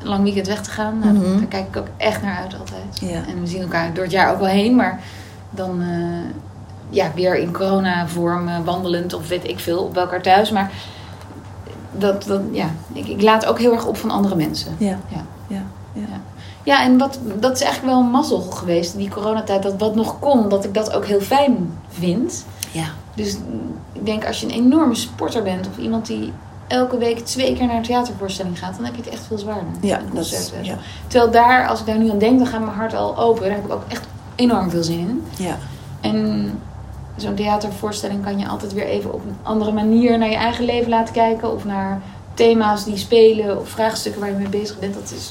een 0.02 0.08
lang 0.08 0.22
weekend 0.22 0.46
weg 0.46 0.62
te 0.62 0.70
gaan. 0.70 0.98
Nou, 0.98 1.12
Mhm. 1.12 1.36
Daar 1.36 1.46
kijk 1.46 1.66
ik 1.68 1.76
ook 1.76 1.88
echt 1.96 2.22
naar 2.22 2.36
uit 2.36 2.58
altijd. 2.58 3.00
Ja. 3.00 3.26
En 3.28 3.40
we 3.40 3.46
zien 3.46 3.62
elkaar 3.62 3.94
door 3.94 4.02
het 4.02 4.12
jaar 4.12 4.32
ook 4.32 4.38
wel 4.38 4.48
heen. 4.48 4.76
Maar 4.76 5.00
dan 5.50 5.80
eh, 5.82 6.34
ja, 6.90 7.12
weer 7.14 7.36
in 7.36 7.52
corona-vorm 7.52 8.48
eh, 8.48 8.54
wandelend 8.64 9.14
of 9.14 9.28
weet 9.28 9.48
ik 9.48 9.58
veel 9.58 9.82
op 9.82 9.96
elkaar 9.96 10.22
thuis. 10.22 10.50
Maar 10.50 10.72
dat, 11.92 12.22
dat, 12.22 12.40
ja, 12.52 12.70
ik, 12.92 13.08
ik 13.08 13.22
laat 13.22 13.46
ook 13.46 13.58
heel 13.58 13.72
erg 13.72 13.86
op 13.86 13.96
van 13.96 14.10
andere 14.10 14.36
mensen. 14.36 14.74
Ja. 14.78 14.98
Ja. 15.08 15.24
Ja. 15.46 15.62
Ja. 15.92 16.20
Ja, 16.62 16.82
en 16.82 16.98
wat, 16.98 17.18
dat 17.40 17.52
is 17.52 17.62
eigenlijk 17.62 17.94
wel 17.94 18.02
een 18.04 18.10
mazzel 18.10 18.40
geweest, 18.40 18.96
die 18.96 19.08
coronatijd, 19.08 19.62
dat 19.62 19.74
wat 19.78 19.94
nog 19.94 20.18
kon, 20.18 20.48
dat 20.48 20.64
ik 20.64 20.74
dat 20.74 20.92
ook 20.92 21.06
heel 21.06 21.20
fijn 21.20 21.78
vind. 21.88 22.44
Ja. 22.70 22.86
Dus 23.14 23.36
ik 23.92 24.06
denk 24.06 24.26
als 24.26 24.40
je 24.40 24.46
een 24.46 24.52
enorme 24.52 24.94
sporter 24.94 25.42
bent 25.42 25.68
of 25.68 25.78
iemand 25.78 26.06
die 26.06 26.32
elke 26.66 26.98
week 26.98 27.18
twee 27.18 27.54
keer 27.56 27.66
naar 27.66 27.76
een 27.76 27.82
theatervoorstelling 27.82 28.58
gaat, 28.58 28.76
dan 28.76 28.84
heb 28.84 28.94
je 28.94 29.02
het 29.02 29.10
echt 29.10 29.22
veel 29.26 29.38
zwaarder. 29.38 29.68
Ja, 29.80 30.00
dat 30.12 30.24
is, 30.24 30.52
ja. 30.62 30.76
Terwijl 31.06 31.30
daar, 31.30 31.68
als 31.68 31.80
ik 31.80 31.86
daar 31.86 31.98
nu 31.98 32.10
aan 32.10 32.18
denk, 32.18 32.38
dan 32.38 32.46
gaat 32.46 32.60
mijn 32.60 32.76
hart 32.76 32.94
al 32.94 33.18
open. 33.18 33.42
Daar 33.42 33.50
heb 33.50 33.64
ik 33.64 33.72
ook 33.72 33.84
echt 33.88 34.06
enorm 34.38 34.70
veel 34.70 34.82
zin 34.82 34.98
in. 34.98 35.24
Ja. 35.46 35.56
En 36.00 36.50
zo'n 37.16 37.34
theatervoorstelling 37.34 38.24
kan 38.24 38.38
je 38.38 38.48
altijd 38.48 38.72
weer 38.72 38.86
even 38.86 39.12
op 39.14 39.24
een 39.24 39.36
andere 39.42 39.72
manier 39.72 40.18
naar 40.18 40.28
je 40.30 40.36
eigen 40.36 40.64
leven 40.64 40.88
laten 40.90 41.14
kijken. 41.14 41.52
Of 41.54 41.64
naar 41.64 42.00
thema's 42.34 42.84
die 42.84 42.96
spelen 42.96 43.58
of 43.60 43.68
vraagstukken 43.68 44.20
waar 44.20 44.30
je 44.30 44.36
mee 44.36 44.48
bezig 44.48 44.78
bent. 44.78 44.94
Dat 44.94 45.12
is, 45.16 45.28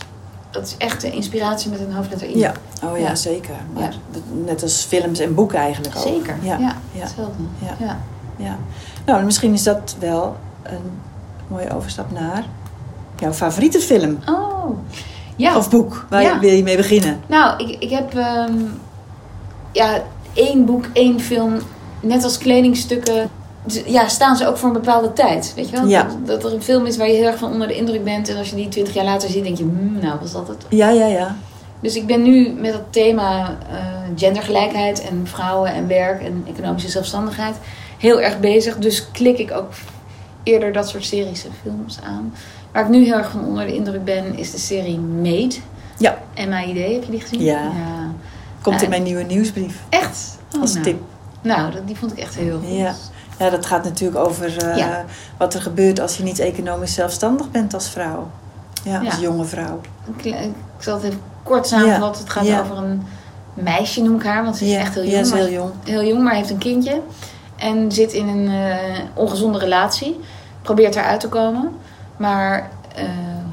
dat 0.51 0.65
is 0.67 0.75
echt 0.77 1.01
de 1.01 1.11
inspiratie 1.11 1.71
met 1.71 1.79
een 1.79 1.93
hoofdletter 1.93 2.29
I. 2.29 2.37
Ja. 2.37 2.53
Oh 2.83 2.97
ja, 2.97 3.07
Ja. 3.07 3.15
zeker. 3.15 3.55
Maar 3.73 3.83
Ja. 3.83 3.89
dat- 4.11 4.21
net 4.45 4.63
als 4.63 4.83
films 4.83 5.19
en 5.19 5.33
boeken 5.35 5.57
eigenlijk 5.57 5.95
ook. 5.97 6.03
Zeker. 6.03 6.35
Ja. 6.41 6.57
Ja, 6.57 6.75
Ja. 6.91 7.01
hetzelfde. 7.01 7.43
Ja. 7.79 7.97
Ja. 8.37 8.57
Nou, 9.05 9.23
misschien 9.23 9.53
is 9.53 9.63
dat 9.63 9.95
wel 9.99 10.35
een 10.63 10.99
mooie 11.47 11.75
overstap 11.75 12.11
naar 12.11 12.45
jouw 13.19 13.33
favoriete 13.33 13.79
film 13.79 14.17
Oh, 14.29 14.77
ja. 15.35 15.57
of 15.57 15.69
boek. 15.69 16.05
Waar 16.09 16.39
wil 16.39 16.51
je 16.51 16.63
mee 16.63 16.77
beginnen? 16.77 17.19
Nou, 17.27 17.63
ik, 17.67 17.79
ik 17.83 17.89
heb 17.89 18.13
ehm, 18.15 18.53
ja, 19.71 20.03
één 20.33 20.65
boek, 20.65 20.85
één 20.93 21.19
film, 21.19 21.57
net 21.99 22.23
als 22.23 22.37
kledingstukken. 22.37 23.29
Ja, 23.85 24.07
staan 24.07 24.35
ze 24.35 24.47
ook 24.47 24.57
voor 24.57 24.67
een 24.67 24.81
bepaalde 24.81 25.13
tijd. 25.13 25.53
Weet 25.55 25.69
je 25.69 25.75
wel? 25.75 25.87
Ja. 25.87 26.03
Dat, 26.03 26.41
dat 26.41 26.43
er 26.43 26.53
een 26.53 26.63
film 26.63 26.85
is 26.85 26.97
waar 26.97 27.07
je 27.07 27.13
heel 27.13 27.25
erg 27.25 27.37
van 27.37 27.51
onder 27.51 27.67
de 27.67 27.75
indruk 27.75 28.03
bent. 28.03 28.29
En 28.29 28.37
als 28.37 28.49
je 28.49 28.55
die 28.55 28.67
twintig 28.67 28.93
jaar 28.93 29.05
later 29.05 29.29
ziet, 29.29 29.43
denk 29.43 29.57
je, 29.57 29.63
hmm, 29.63 29.97
nou, 30.01 30.19
was 30.21 30.31
dat 30.31 30.47
het? 30.47 30.65
Ja, 30.69 30.89
ja, 30.89 31.05
ja. 31.05 31.35
Dus 31.79 31.95
ik 31.95 32.05
ben 32.05 32.21
nu 32.21 32.49
met 32.49 32.73
het 32.73 32.93
thema 32.93 33.57
eh, 33.69 33.77
gendergelijkheid 34.15 35.01
en 35.01 35.21
vrouwen 35.27 35.73
en 35.73 35.87
werk 35.87 36.21
en 36.21 36.45
economische 36.47 36.89
zelfstandigheid 36.89 37.55
heel 37.97 38.21
erg 38.21 38.39
bezig. 38.39 38.77
Dus 38.77 39.11
klik 39.11 39.37
ik 39.37 39.51
ook 39.51 39.69
eerder 40.43 40.73
dat 40.73 40.89
soort 40.89 41.05
series 41.05 41.45
en 41.45 41.51
films 41.61 41.99
aan. 42.03 42.33
Waar 42.71 42.83
ik 42.83 42.89
nu 42.89 43.03
heel 43.03 43.17
erg 43.17 43.29
van 43.29 43.45
onder 43.45 43.65
de 43.65 43.73
indruk 43.73 44.03
ben, 44.03 44.37
is 44.37 44.51
de 44.51 44.57
serie 44.57 44.99
Made. 44.99 45.55
Ja. 45.97 46.17
MAID, 46.49 46.93
heb 46.93 47.03
je 47.03 47.11
die 47.11 47.19
gezien? 47.19 47.41
Ja. 47.41 47.71
Komt 48.61 48.81
in 48.81 48.89
mijn 48.89 49.03
nieuwe 49.03 49.23
nieuwsbrief 49.23 49.83
Echt? 49.89 50.37
Oh, 50.55 50.61
als 50.61 50.73
nou. 50.73 50.83
tip. 50.85 51.01
Nou, 51.41 51.71
dat, 51.71 51.87
die 51.87 51.97
vond 51.97 52.11
ik 52.11 52.17
echt 52.17 52.35
heel 52.35 52.59
goed. 52.59 52.77
Ja. 52.77 52.93
Ja, 53.39 53.49
dat 53.49 53.65
gaat 53.65 53.83
natuurlijk 53.83 54.25
over 54.25 54.57
eh, 54.57 54.77
Ja. 54.77 55.05
wat 55.37 55.53
er 55.53 55.61
gebeurt 55.61 55.99
als 55.99 56.17
je 56.17 56.23
niet 56.23 56.39
economisch 56.39 56.93
zelfstandig 56.93 57.51
bent 57.51 57.73
als 57.73 57.89
vrouw. 57.89 58.29
Ja, 58.83 59.01
als 59.05 59.19
jonge 59.19 59.45
vrouw. 59.45 59.79
Ik, 60.17 60.25
ik 60.25 60.53
zal 60.79 60.95
het 60.95 61.03
even 61.03 61.21
kort 61.43 61.67
samenvatten. 61.67 62.23
Het 62.23 62.31
gaat 62.31 62.59
over 62.59 62.77
een 62.77 63.03
meisje, 63.53 64.01
noem 64.01 64.15
ik 64.15 64.23
haar, 64.23 64.43
want 64.43 64.57
ze 64.57 64.65
is 64.65 64.75
echt 64.75 64.93
heel 64.93 65.03
ja, 65.03 65.09
jong. 65.09 65.25
is 65.25 65.31
heel 65.31 65.49
jong. 65.49 65.71
heel 65.83 66.03
jong, 66.03 66.23
maar 66.23 66.33
heeft 66.33 66.49
een 66.49 66.57
kindje. 66.57 67.01
En 67.55 67.91
zit 67.91 68.13
in 68.13 68.27
een 68.27 68.47
eh, 68.47 68.99
ongezonde 69.13 69.59
relatie. 69.59 70.19
Probeert 70.61 70.95
eruit 70.95 71.19
te 71.19 71.29
komen. 71.29 71.71
Maar 72.17 72.69
eh, 72.95 73.03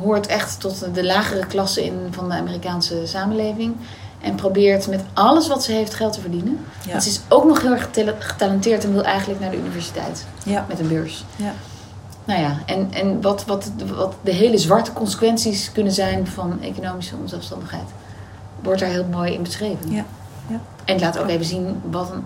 hoort 0.01 0.27
echt 0.27 0.61
tot 0.61 0.95
de 0.95 1.05
lagere 1.05 1.47
klasse 1.47 1.85
in 1.85 2.09
van 2.11 2.29
de 2.29 2.35
Amerikaanse 2.35 3.07
samenleving. 3.07 3.77
En 4.25 4.35
probeert 4.35 4.89
met 4.89 5.01
alles 5.13 5.49
wat 5.49 5.65
ze 5.65 5.73
heeft 5.73 5.95
geld 5.95 6.13
te 6.13 6.21
verdienen. 6.21 6.59
Ja. 6.85 6.91
Want 6.91 7.03
ze 7.03 7.09
is 7.09 7.21
ook 7.29 7.45
nog 7.45 7.63
heel 7.63 7.71
erg 7.71 7.83
getale- 7.83 8.15
getalenteerd 8.19 8.85
en 8.85 8.93
wil 8.93 9.03
eigenlijk 9.05 9.41
naar 9.41 9.51
de 9.51 9.57
universiteit. 9.59 10.27
Ja. 10.45 10.65
Met 10.69 10.79
een 10.79 10.89
beurs. 10.89 11.25
Ja. 11.37 11.53
Nou 12.25 12.41
ja, 12.41 12.59
en, 12.67 12.89
en 12.93 13.21
wat, 13.21 13.45
wat, 13.45 13.71
wat 13.97 14.15
de 14.23 14.33
hele 14.33 14.59
zwarte 14.59 14.93
consequenties 14.93 15.73
kunnen 15.73 15.93
zijn 15.93 16.27
van 16.27 16.63
economische 16.63 17.15
onzelfstandigheid. 17.23 17.89
Wordt 18.63 18.81
daar 18.81 18.89
heel 18.89 19.07
mooi 19.11 19.33
in 19.33 19.43
beschreven. 19.43 19.91
Ja. 19.93 20.05
Ja. 20.49 20.61
En 20.85 21.01
laat 21.01 21.19
ook 21.19 21.29
even 21.29 21.45
zien 21.47 21.81
wat 21.91 22.11
een 22.11 22.25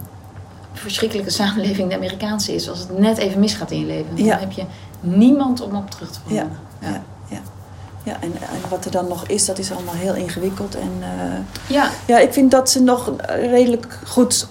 verschrikkelijke 0.72 1.30
samenleving 1.30 1.88
de 1.88 1.94
Amerikaanse 1.96 2.54
is. 2.54 2.68
Als 2.70 2.78
het 2.78 2.98
net 2.98 3.18
even 3.18 3.40
misgaat 3.40 3.70
in 3.70 3.78
je 3.80 3.86
leven. 3.86 4.16
Dan 4.16 4.24
Ja. 4.24 4.38
heb 4.38 4.52
je 4.52 4.64
niemand 5.00 5.60
om 5.60 5.74
op 5.76 5.90
terug 5.90 6.10
te 6.10 6.18
vallen. 6.26 6.50
Ja. 6.80 7.02
Ja. 8.02 8.12
Ja. 8.12 8.16
Ja, 8.18 8.20
en, 8.20 8.32
en 8.40 8.68
wat 8.68 8.84
er 8.84 8.90
dan 8.90 9.08
nog 9.08 9.26
is, 9.26 9.46
dat 9.46 9.58
is 9.58 9.72
allemaal 9.72 9.94
heel 9.94 10.14
ingewikkeld. 10.14 10.74
En 10.74 10.92
eh, 11.00 11.74
ja. 11.74 11.90
ja, 12.06 12.18
ik 12.18 12.32
vind 12.32 12.50
dat 12.50 12.70
ze 12.70 12.82
nog 12.82 13.12
redelijk 13.26 13.98
goed 14.06 14.48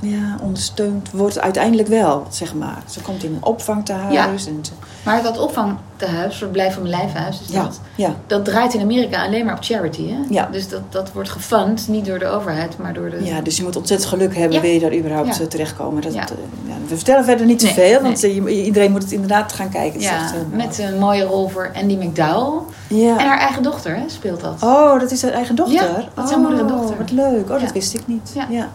ja, 0.00 0.36
ondersteund 0.40 1.10
wordt. 1.10 1.38
Uiteindelijk 1.38 1.88
wel, 1.88 2.26
zeg 2.30 2.54
maar. 2.54 2.82
Ze 2.86 3.00
komt 3.00 3.24
in 3.24 3.34
een 3.34 3.44
opvangtehuis. 3.44 4.46
En 4.46 4.64
ze, 4.64 4.72
maar 5.04 5.22
dat 5.22 5.38
opvangtehuis, 5.38 6.36
verblijf 6.36 6.74
van 6.74 6.82
mijn 6.82 6.94
lijfhuis, 6.94 7.40
ja, 7.46 7.62
dat, 7.62 7.80
ja, 7.94 8.14
dat 8.26 8.44
draait 8.44 8.74
in 8.74 8.80
Amerika 8.80 9.24
alleen 9.24 9.44
maar 9.44 9.54
op 9.54 9.62
charity. 9.64 10.08
Hè? 10.08 10.16
Ja. 10.28 10.48
Dus 10.52 10.68
dat, 10.68 10.80
dat 10.88 11.12
wordt 11.12 11.28
gefund, 11.30 11.88
niet 11.88 12.06
door 12.06 12.18
de 12.18 12.26
overheid, 12.26 12.78
maar 12.78 12.92
door 12.92 13.10
de... 13.10 13.24
ja, 13.24 13.40
dus 13.40 13.56
je 13.56 13.62
moet 13.62 13.76
ontzettend 13.76 14.10
geluk 14.10 14.36
hebben, 14.36 14.60
wil 14.60 14.70
je 14.70 14.80
daar 14.80 14.94
überhaupt 14.94 15.40
eh, 15.40 15.46
terechtkomen. 15.46 16.02
Dat, 16.02 16.14
Ja. 16.14 16.20
eh, 16.22 16.28
ja, 16.66 16.74
we 16.88 16.94
vertellen 16.96 17.24
verder 17.24 17.46
niet 17.46 17.58
te 17.58 17.64
Nee, 17.64 17.74
veel, 17.74 18.00
want 18.02 18.22
eh, 18.24 18.64
iedereen 18.66 18.90
moet 18.90 19.02
het 19.02 19.12
inderdaad 19.12 19.52
gaan 19.52 19.68
kijken. 19.70 20.00
Is 20.00 20.06
Ja, 20.06 20.32
met 20.50 20.78
een 20.78 20.98
mooie 20.98 21.24
rol 21.24 21.48
voor 21.48 21.70
Andy 21.74 21.94
McDowell. 21.94 22.60
ja. 22.86 23.18
En 23.18 23.26
haar 23.26 23.38
eigen 23.38 23.62
dochter 23.62 23.94
hè, 23.96 24.02
speelt 24.06 24.40
dat. 24.40 24.62
Oh, 24.62 25.00
dat 25.00 25.10
is 25.10 25.22
haar 25.22 25.32
eigen 25.32 25.54
dochter? 25.54 25.74
Ja, 25.74 26.04
dat 26.14 26.24
is 26.24 26.30
haar 26.30 26.40
moeder 26.40 26.58
en 26.58 26.64
Oh, 26.72 26.78
dochter. 26.78 26.96
Wat 26.96 27.10
leuk. 27.10 27.50
Oh, 27.50 27.60
dat 27.60 27.72
wist 27.72 27.94
ik 27.94 28.02
niet. 28.06 28.30
Ja. 28.48 28.68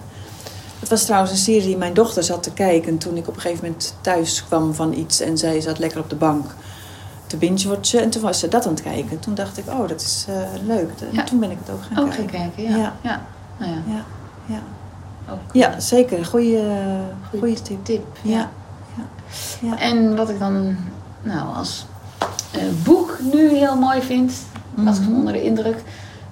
Het 0.88 0.95
was 0.97 1.06
trouwens 1.06 1.32
een 1.32 1.38
serie 1.38 1.62
die 1.67 1.78
mijn 1.78 1.93
dochter 1.93 2.23
zat 2.23 2.43
te 2.43 2.52
kijken 2.52 2.97
toen 2.97 3.17
ik 3.17 3.28
op 3.28 3.36
een 3.36 3.41
gegeven 3.41 3.65
moment 3.65 3.95
thuis 4.02 4.43
kwam 4.45 4.73
van 4.73 4.93
iets 4.93 5.19
en 5.19 5.38
zij 5.38 5.62
zat 5.62 5.80
lekker 5.80 6.00
op 6.00 6.10
de 6.10 6.15
bank 6.15 6.45
te 7.28 7.38
binge-watchen. 7.38 8.02
En 8.02 8.10
toen 8.10 8.21
was 8.21 8.39
ze 8.39 8.47
dat 8.47 8.65
aan 8.65 8.71
het 8.73 8.82
kijken. 8.82 9.19
Toen 9.19 9.36
dacht 9.36 9.58
ik, 9.58 9.63
oh, 9.67 9.88
dat 9.88 10.02
is 10.02 10.26
eh, 10.30 10.36
leuk. 10.65 10.89
Ja. 11.12 11.23
toen 11.23 11.39
ben 11.39 11.52
ik 11.52 11.58
het 11.65 11.76
ook 11.76 11.82
gaan 11.84 12.04
Ook 12.06 12.13
gaan 12.13 12.26
kijken. 12.26 12.52
kijken, 12.56 12.63
ja. 12.63 12.78
Ja. 12.78 12.93
ja. 13.02 13.21
Nou 13.58 13.71
ja, 13.71 13.78
Ja, 13.88 14.04
ja. 14.45 14.60
ook 15.34 15.39
ja 15.54 15.80
zeker. 15.80 16.26
Goeie, 16.26 16.58
Goeie 16.58 17.39
goeie 17.39 17.62
tip. 17.62 17.86
tip. 17.86 18.06
Ja. 18.21 18.50
Ja. 18.95 19.04
Ja. 19.69 19.80
En 19.80 20.15
wat 20.15 20.30
ik 20.30 20.39
dan 20.39 20.76
nou, 21.21 21.56
als 21.56 21.86
eh, 22.52 22.62
boek 22.84 23.17
nu 23.34 23.50
heel 23.50 23.76
mooi 23.76 24.02
vind, 24.02 24.34
was 24.73 25.00
Mhm. 25.00 25.13
onder 25.13 25.34
de 25.34 25.43
indruk, 25.43 25.84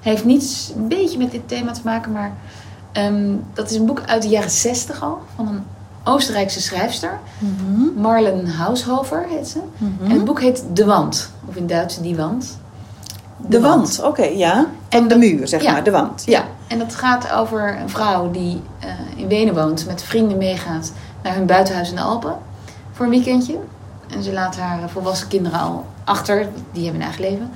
heeft 0.02 0.26
niets 0.26 0.72
een 0.76 0.88
beetje 0.88 1.18
met 1.18 1.32
dit 1.32 1.48
thema 1.48 1.72
te 1.72 1.82
maken, 1.84 2.12
maar 2.12 2.34
ehm, 2.95 3.36
dat 3.53 3.69
is 3.69 3.77
een 3.77 3.86
boek 3.86 4.01
uit 4.05 4.21
de 4.21 4.27
jaren 4.27 4.49
zestig 4.49 5.01
al, 5.01 5.19
van 5.36 5.47
een 5.47 5.63
Oostenrijkse 6.03 6.62
schrijfster. 6.62 7.19
Mhm. 7.38 8.01
Marlen 8.01 8.47
Haushofer 8.47 9.25
heet 9.29 9.47
ze. 9.47 9.60
Mhm. 9.77 10.03
En 10.03 10.12
het 10.12 10.25
boek 10.25 10.41
heet 10.41 10.63
De 10.73 10.86
Wand, 10.86 11.31
of 11.45 11.55
in 11.55 11.67
Duits 11.67 12.01
Die 12.01 12.15
Wand. 12.15 12.58
De 13.38 13.60
wand, 13.62 14.01
oké, 14.03 14.23
ja. 14.23 14.58
En 14.89 14.99
En 15.01 15.08
de 15.08 15.15
muur, 15.15 15.47
zeg 15.47 15.62
ja. 15.62 15.71
maar, 15.71 15.84
de 15.84 15.91
wand. 15.91 16.23
Ja, 16.25 16.43
en 16.67 16.79
dat 16.79 16.95
gaat 16.95 17.31
over 17.31 17.77
een 17.81 17.89
vrouw 17.89 18.31
die 18.31 18.62
eh, 18.79 18.89
in 19.15 19.27
Wenen 19.27 19.55
woont, 19.55 19.86
met 19.86 20.03
vrienden 20.03 20.38
meegaat 20.38 20.91
naar 21.23 21.36
hun 21.36 21.45
buitenhuis 21.45 21.89
in 21.89 21.95
de 21.95 22.01
Alpen 22.01 22.38
voor 22.91 23.05
een 23.05 23.12
weekendje. 23.12 23.58
En 24.10 24.23
ze 24.23 24.34
laat 24.34 24.58
haar 24.58 24.89
volwassen 24.89 25.27
kinderen 25.27 25.60
al 25.60 25.86
achter, 26.03 26.47
die 26.71 26.84
hebben 26.84 27.01
een 27.01 27.08
eigen 27.08 27.29
leven. 27.29 27.51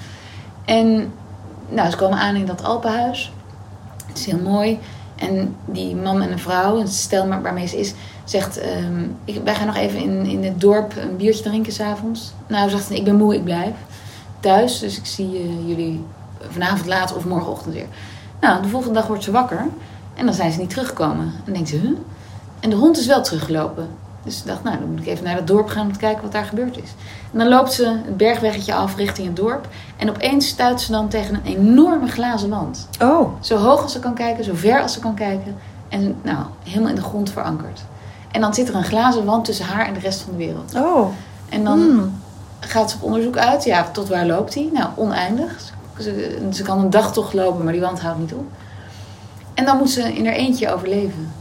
En 0.65 1.11
nou, 1.69 1.89
ze 1.89 1.97
komen 1.97 2.19
aan 2.19 2.35
in 2.35 2.45
dat 2.45 2.63
Alpenhuis. 2.63 3.33
Het 4.05 4.17
is 4.17 4.25
heel 4.25 4.39
mooi. 4.39 4.79
En 5.19 5.55
die 5.65 5.95
man 5.95 6.21
en 6.21 6.31
een 6.31 6.39
vrouw, 6.39 6.79
een 6.79 6.87
stel 6.87 7.27
waarmee 7.27 7.67
ze 7.67 7.79
is, 7.79 7.93
zegt: 8.23 8.57
ehm, 8.57 9.03
ik, 9.25 9.41
Wij 9.43 9.55
gaan 9.55 9.67
nog 9.67 9.75
even 9.75 9.99
in, 9.99 10.25
in 10.25 10.43
het 10.43 10.61
dorp 10.61 10.93
een 10.95 11.17
biertje 11.17 11.43
drinken 11.43 11.73
s'avonds. 11.73 12.33
Nou, 12.47 12.69
zegt 12.69 12.85
ze: 12.85 12.95
Ik 12.95 13.03
ben 13.03 13.15
moe, 13.15 13.35
ik 13.35 13.43
blijf 13.43 13.73
thuis. 14.39 14.79
Dus 14.79 14.97
ik 14.97 15.05
zie 15.05 15.37
eh, 15.37 15.67
jullie 15.67 16.05
vanavond 16.49 16.85
laat 16.85 17.15
of 17.15 17.25
morgenochtend 17.25 17.73
weer. 17.73 17.87
Nou, 18.41 18.61
de 18.61 18.67
volgende 18.67 18.95
dag 18.99 19.07
wordt 19.07 19.23
ze 19.23 19.31
wakker. 19.31 19.65
En 20.13 20.25
dan 20.25 20.33
zijn 20.33 20.51
ze 20.51 20.59
niet 20.59 20.69
teruggekomen. 20.69 21.33
En 21.45 21.53
denkt 21.53 21.69
ze, 21.69 21.77
huh? 21.77 21.97
En 22.59 22.69
de 22.69 22.75
hond 22.75 22.97
is 22.97 23.05
wel 23.05 23.23
teruggelopen. 23.23 23.87
Dus 24.23 24.37
ze 24.37 24.45
dacht, 24.45 24.63
nou, 24.63 24.79
dan 24.79 24.89
moet 24.89 24.99
ik 24.99 25.07
even 25.07 25.23
naar 25.23 25.35
het 25.35 25.47
dorp 25.47 25.67
gaan 25.67 25.85
om 25.85 25.93
te 25.93 25.99
kijken 25.99 26.21
wat 26.23 26.31
daar 26.31 26.45
gebeurd 26.45 26.77
is. 26.77 26.93
En 27.31 27.39
dan 27.39 27.47
loopt 27.47 27.73
ze 27.73 27.85
het 28.05 28.17
bergweggetje 28.17 28.73
af 28.73 28.95
richting 28.95 29.27
het 29.27 29.35
dorp. 29.35 29.67
En 29.97 30.09
opeens 30.09 30.47
stuit 30.47 30.81
ze 30.81 30.91
dan 30.91 31.07
tegen 31.07 31.35
een 31.35 31.43
enorme 31.57 32.07
glazen 32.07 32.49
wand. 32.49 32.87
Oh, 33.01 33.29
Zo 33.39 33.57
hoog 33.57 33.81
als 33.81 33.91
ze 33.91 33.99
kan 33.99 34.13
kijken, 34.13 34.43
zo 34.43 34.51
ver 34.55 34.81
als 34.81 34.93
ze 34.93 34.99
kan 34.99 35.13
kijken. 35.15 35.55
En 35.89 36.15
nou, 36.21 36.37
helemaal 36.63 36.89
in 36.89 36.95
de 36.95 37.01
grond 37.01 37.31
verankerd. 37.31 37.81
En 38.31 38.41
dan 38.41 38.53
zit 38.53 38.67
er 38.69 38.75
een 38.75 38.83
glazen 38.83 39.25
wand 39.25 39.45
tussen 39.45 39.65
haar 39.65 39.87
en 39.87 39.93
de 39.93 39.99
rest 39.99 40.21
van 40.21 40.31
de 40.31 40.37
wereld. 40.37 40.73
oh. 40.75 41.07
En 41.49 41.63
dan 41.63 41.79
Hmm. 41.79 42.21
gaat 42.59 42.91
ze 42.91 42.95
op 42.97 43.03
onderzoek 43.03 43.37
uit. 43.37 43.63
Ja, 43.63 43.83
tot 43.91 44.07
waar 44.09 44.25
loopt 44.25 44.53
hij? 44.53 44.69
Nou, 44.73 44.89
oneindig. 44.95 45.73
Ze, 45.99 46.37
ze 46.53 46.63
kan 46.63 46.79
een 46.79 46.89
dag 46.89 47.13
toch 47.13 47.33
lopen, 47.33 47.63
maar 47.63 47.73
die 47.73 47.81
wand 47.81 47.99
houdt 48.01 48.19
niet 48.19 48.33
op. 48.33 48.45
En 49.53 49.65
dan 49.65 49.77
moet 49.77 49.89
ze 49.89 50.13
in 50.13 50.25
haar 50.25 50.35
eentje 50.35 50.73
overleven. 50.73 51.31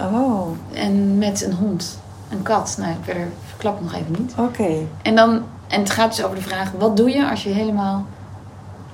Oh. 0.00 0.46
En 0.72 1.18
met 1.18 1.44
een 1.44 1.52
hond, 1.54 1.98
een 2.32 2.42
kat. 2.42 2.76
Nou, 2.78 2.94
verder 3.02 3.28
verklap 3.46 3.80
nog 3.80 3.94
even 3.94 4.14
niet. 4.18 4.34
Oké. 4.38 4.68
En, 5.02 5.14
dan, 5.14 5.42
en 5.68 5.80
het 5.80 5.90
gaat 5.90 6.16
dus 6.16 6.24
over 6.24 6.36
de 6.36 6.42
vraag: 6.42 6.70
wat 6.78 6.96
doe 6.96 7.10
je 7.10 7.30
als 7.30 7.42
je 7.42 7.48
helemaal 7.50 8.06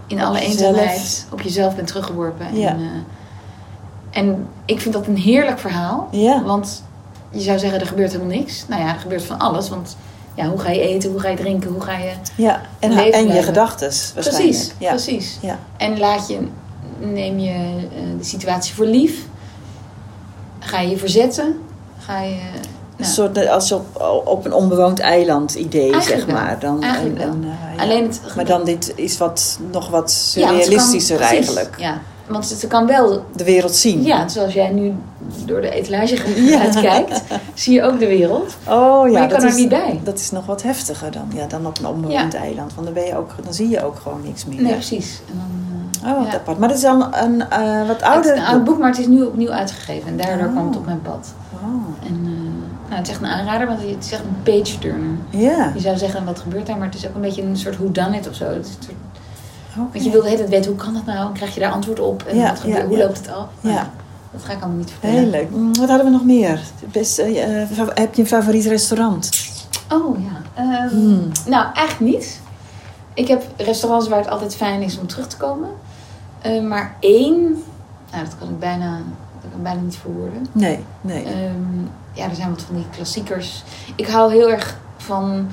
in 0.06 0.18
Op 0.18 0.24
alle 0.24 0.40
eenzaamheid 0.40 1.26
op 1.30 1.40
jezelf 1.40 1.76
bent 1.76 1.86
teruggeworpen? 1.86 2.56
Ja. 2.56 2.68
En, 2.68 2.80
eh, 2.80 4.20
en 4.22 4.46
ik 4.64 4.80
vind 4.80 4.94
dat 4.94 5.06
een 5.06 5.16
heerlijk 5.16 5.58
verhaal. 5.58 6.08
Ja. 6.10 6.42
Want 6.42 6.82
je 7.30 7.40
zou 7.40 7.58
zeggen, 7.58 7.80
er 7.80 7.86
gebeurt 7.86 8.12
helemaal 8.12 8.36
niks. 8.36 8.64
Nou 8.68 8.82
ja, 8.82 8.88
er 8.94 9.00
gebeurt 9.00 9.24
van 9.24 9.38
alles. 9.38 9.68
Want 9.68 9.96
ja, 10.34 10.48
hoe 10.48 10.58
ga 10.58 10.70
je 10.70 10.80
eten, 10.80 11.10
hoe 11.10 11.20
ga 11.20 11.28
je 11.28 11.36
drinken, 11.36 11.70
hoe 11.70 11.80
ga 11.80 11.96
je... 11.98 12.12
Ja. 12.34 12.60
En, 12.78 12.92
Leven 12.92 13.12
en 13.12 13.34
je 13.34 13.42
gedachten. 13.42 13.92
Precies, 14.14 14.72
Ja. 14.78 14.90
precies. 14.90 15.38
Ja. 15.40 15.58
En 15.76 15.98
laat 15.98 16.28
je, 16.28 16.38
neem 16.98 17.38
je 17.38 17.50
eh, 17.50 18.18
de 18.18 18.24
situatie 18.24 18.74
voor 18.74 18.86
lief. 18.86 19.26
Ga 20.58 20.80
je 20.80 20.90
je 20.90 20.98
verzetten. 20.98 21.58
Ga 21.98 22.20
je... 22.20 22.40
Een 22.98 23.04
soort 23.04 23.48
als 23.48 23.72
op, 23.72 24.02
op 24.24 24.44
een 24.44 24.52
onbewoond 24.52 24.98
eiland 25.00 25.54
idee, 25.54 25.92
Eigenlijk 25.92 26.24
zeg 26.24 26.34
maar. 26.34 26.58
Dan, 26.60 26.82
eh, 26.82 26.90
ja. 27.18 27.32
Alleen 27.82 28.02
het... 28.02 28.20
Maar 28.36 28.44
dan 28.44 28.64
dit 28.64 28.92
is 28.96 29.18
wat, 29.18 29.58
nog 29.72 29.88
wat 29.88 30.32
Ja, 30.34 30.48
surrealistischer 30.48 31.16
precies, 31.16 31.36
eigenlijk. 31.36 31.74
Ja, 31.78 32.00
want 32.26 32.46
ze 32.46 32.66
kan 32.66 32.86
wel... 32.86 33.24
De 33.36 33.44
wereld 33.44 33.74
zien. 33.74 34.02
Ja, 34.02 34.28
zoals 34.28 34.52
jij 34.52 34.70
nu 34.70 34.94
door 35.44 35.60
de 35.60 35.70
etalage 35.70 36.16
uitkijkt, 36.64 37.22
zie 37.54 37.74
je 37.74 37.82
ook 37.82 37.98
de 37.98 38.06
wereld. 38.06 38.56
Oh 38.68 39.06
ja, 39.06 39.12
Maar 39.12 39.22
je 39.22 39.28
kan 39.28 39.42
er 39.42 39.48
is, 39.48 39.56
niet 39.56 39.68
bij. 39.68 40.00
Dat 40.04 40.18
is 40.18 40.30
nog 40.30 40.46
wat 40.46 40.62
heftiger 40.62 41.10
dan, 41.10 41.30
ja, 41.34 41.46
dan 41.46 41.66
op 41.66 41.78
een 41.78 41.86
onbewoond 41.86 42.34
eiland. 42.34 42.74
Want 42.74 42.86
dan, 42.86 42.94
ben 42.94 43.04
je 43.06 43.16
ook, 43.16 43.30
dan 43.44 43.54
zie 43.54 43.68
je 43.68 43.84
ook 43.84 43.98
gewoon 44.02 44.20
niks 44.24 44.44
meer. 44.44 44.62
Nee, 44.62 44.72
precies. 44.72 45.20
En 45.28 45.34
dan, 45.38 45.42
eh, 45.44 45.58
Oh, 46.12 46.18
wat 46.18 46.26
ja. 46.26 46.32
apart. 46.38 46.58
Maar 46.58 46.68
dat 46.68 46.76
is 46.76 46.82
dan 46.82 47.14
een 47.14 47.48
eh, 47.50 47.78
wat 47.78 47.88
Het 47.96 48.02
ouder 48.02 48.34
is 48.34 48.40
een 48.40 48.46
oud 48.46 48.64
boek, 48.64 48.78
maar 48.78 48.88
het 48.90 48.98
is 48.98 49.06
nu 49.06 49.22
opnieuw 49.22 49.50
uitgegeven. 49.50 50.08
En 50.08 50.16
daardoor 50.16 50.46
Oh. 50.46 50.52
kwam 50.52 50.66
het 50.66 50.76
op 50.76 50.84
mijn 50.84 51.02
pad. 51.02 51.32
Oh, 51.54 52.06
En 52.06 52.24
uh, 52.24 52.47
nou, 52.88 52.98
het 53.00 53.06
is 53.06 53.12
echt 53.12 53.22
een 53.22 53.28
aanrader, 53.28 53.66
want 53.66 53.80
het 53.80 54.04
is 54.04 54.12
echt 54.12 54.22
een 54.22 54.42
page 54.42 54.78
turner. 54.78 55.16
Ja. 55.30 55.72
Je 55.74 55.80
zou 55.80 55.96
zeggen, 55.98 56.24
wat 56.24 56.38
gebeurt 56.38 56.66
daar? 56.66 56.76
Maar 56.76 56.86
het 56.86 56.94
is 56.96 57.06
ook 57.08 57.14
een 57.14 57.20
beetje 57.20 57.42
een 57.42 57.56
soort 57.56 57.76
of 58.28 58.34
zo. 58.34 58.44
Het 58.44 58.66
is 58.66 58.74
een 58.76 58.82
soort. 58.82 58.96
Want 59.92 60.04
je 60.04 60.10
wil 60.10 60.20
de 60.22 60.26
hele 60.26 60.38
tijd 60.38 60.50
weten, 60.50 60.70
hoe 60.70 60.80
kan 60.80 60.94
dat 60.94 61.04
nou? 61.04 61.26
En 61.26 61.32
krijg 61.32 61.54
je 61.54 61.60
daar 61.60 61.72
antwoord 61.72 62.00
op? 62.00 62.22
En 62.22 62.36
Ja, 62.36 62.48
wat 62.48 62.60
gebeurt, 62.60 62.80
ja, 62.80 62.86
hoe 62.86 62.96
ja. 62.96 63.04
loopt 63.04 63.18
het 63.18 63.28
af? 63.28 63.46
Ja. 63.60 63.70
Nou, 63.72 63.86
dat 64.32 64.44
ga 64.44 64.52
ik 64.52 64.58
allemaal 64.60 64.78
niet 64.78 64.90
vertellen. 64.90 65.16
Heel 65.16 65.30
leuk. 65.30 65.50
Mm, 65.50 65.74
Wat 65.76 65.88
hadden 65.88 66.06
we 66.06 66.12
nog 66.12 66.24
meer? 66.24 66.60
Best, 66.92 67.18
eh, 67.18 67.60
eh, 67.62 67.68
heb 67.94 68.14
je 68.14 68.22
een 68.22 68.28
favoriet 68.28 68.66
restaurant? 68.66 69.30
Oh 69.92 70.18
ja. 70.20 70.62
Ehm, 70.62 70.88
Hmm. 70.88 71.28
Nou, 71.46 71.66
eigenlijk 71.74 72.14
niet. 72.16 72.40
Ik 73.14 73.28
heb 73.28 73.42
restaurants 73.56 74.08
waar 74.08 74.18
het 74.18 74.28
altijd 74.30 74.56
fijn 74.56 74.82
is 74.82 74.98
om 74.98 75.06
terug 75.06 75.26
te 75.26 75.36
komen. 75.36 75.68
Eh, 76.40 76.62
maar 76.62 76.96
één, 77.00 77.62
nou 78.12 78.24
dat 78.24 78.34
kan 78.38 78.48
ik 78.48 78.58
bijna, 78.58 78.98
kan 79.50 79.62
bijna 79.62 79.80
niet 79.80 79.96
verwoorden. 79.96 80.46
Nee, 80.52 80.84
nee. 81.00 81.24
Ehm, 81.24 81.80
ja, 82.12 82.28
er 82.28 82.34
zijn 82.34 82.50
wat 82.50 82.62
van 82.62 82.74
die 82.76 82.86
klassiekers. 82.90 83.64
Ik 83.96 84.06
hou 84.06 84.32
heel 84.32 84.50
erg 84.50 84.76
van 84.96 85.46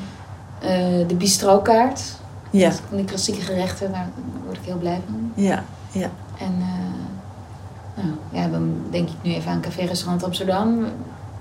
eh, 0.59 1.07
de 1.07 1.15
bistrokaart. 1.17 2.01
ja, 2.49 2.69
Dus 2.69 2.79
Van 2.87 2.97
die 2.97 3.05
klassieke 3.05 3.41
gerechten, 3.41 3.91
daar 3.91 4.09
word 4.45 4.57
ik 4.57 4.65
heel 4.65 4.77
blij 4.77 5.01
van. 5.05 5.31
ja, 5.43 5.63
ja. 5.91 6.09
En 6.39 6.55
eh, 6.59 8.03
nou, 8.03 8.15
ja, 8.31 8.47
dan 8.47 8.73
denk 8.89 9.09
ik 9.09 9.15
nu 9.21 9.33
even 9.33 9.51
aan 9.51 9.61
Café 9.61 9.85
Restaurant 9.85 10.23
Amsterdam. 10.23 10.85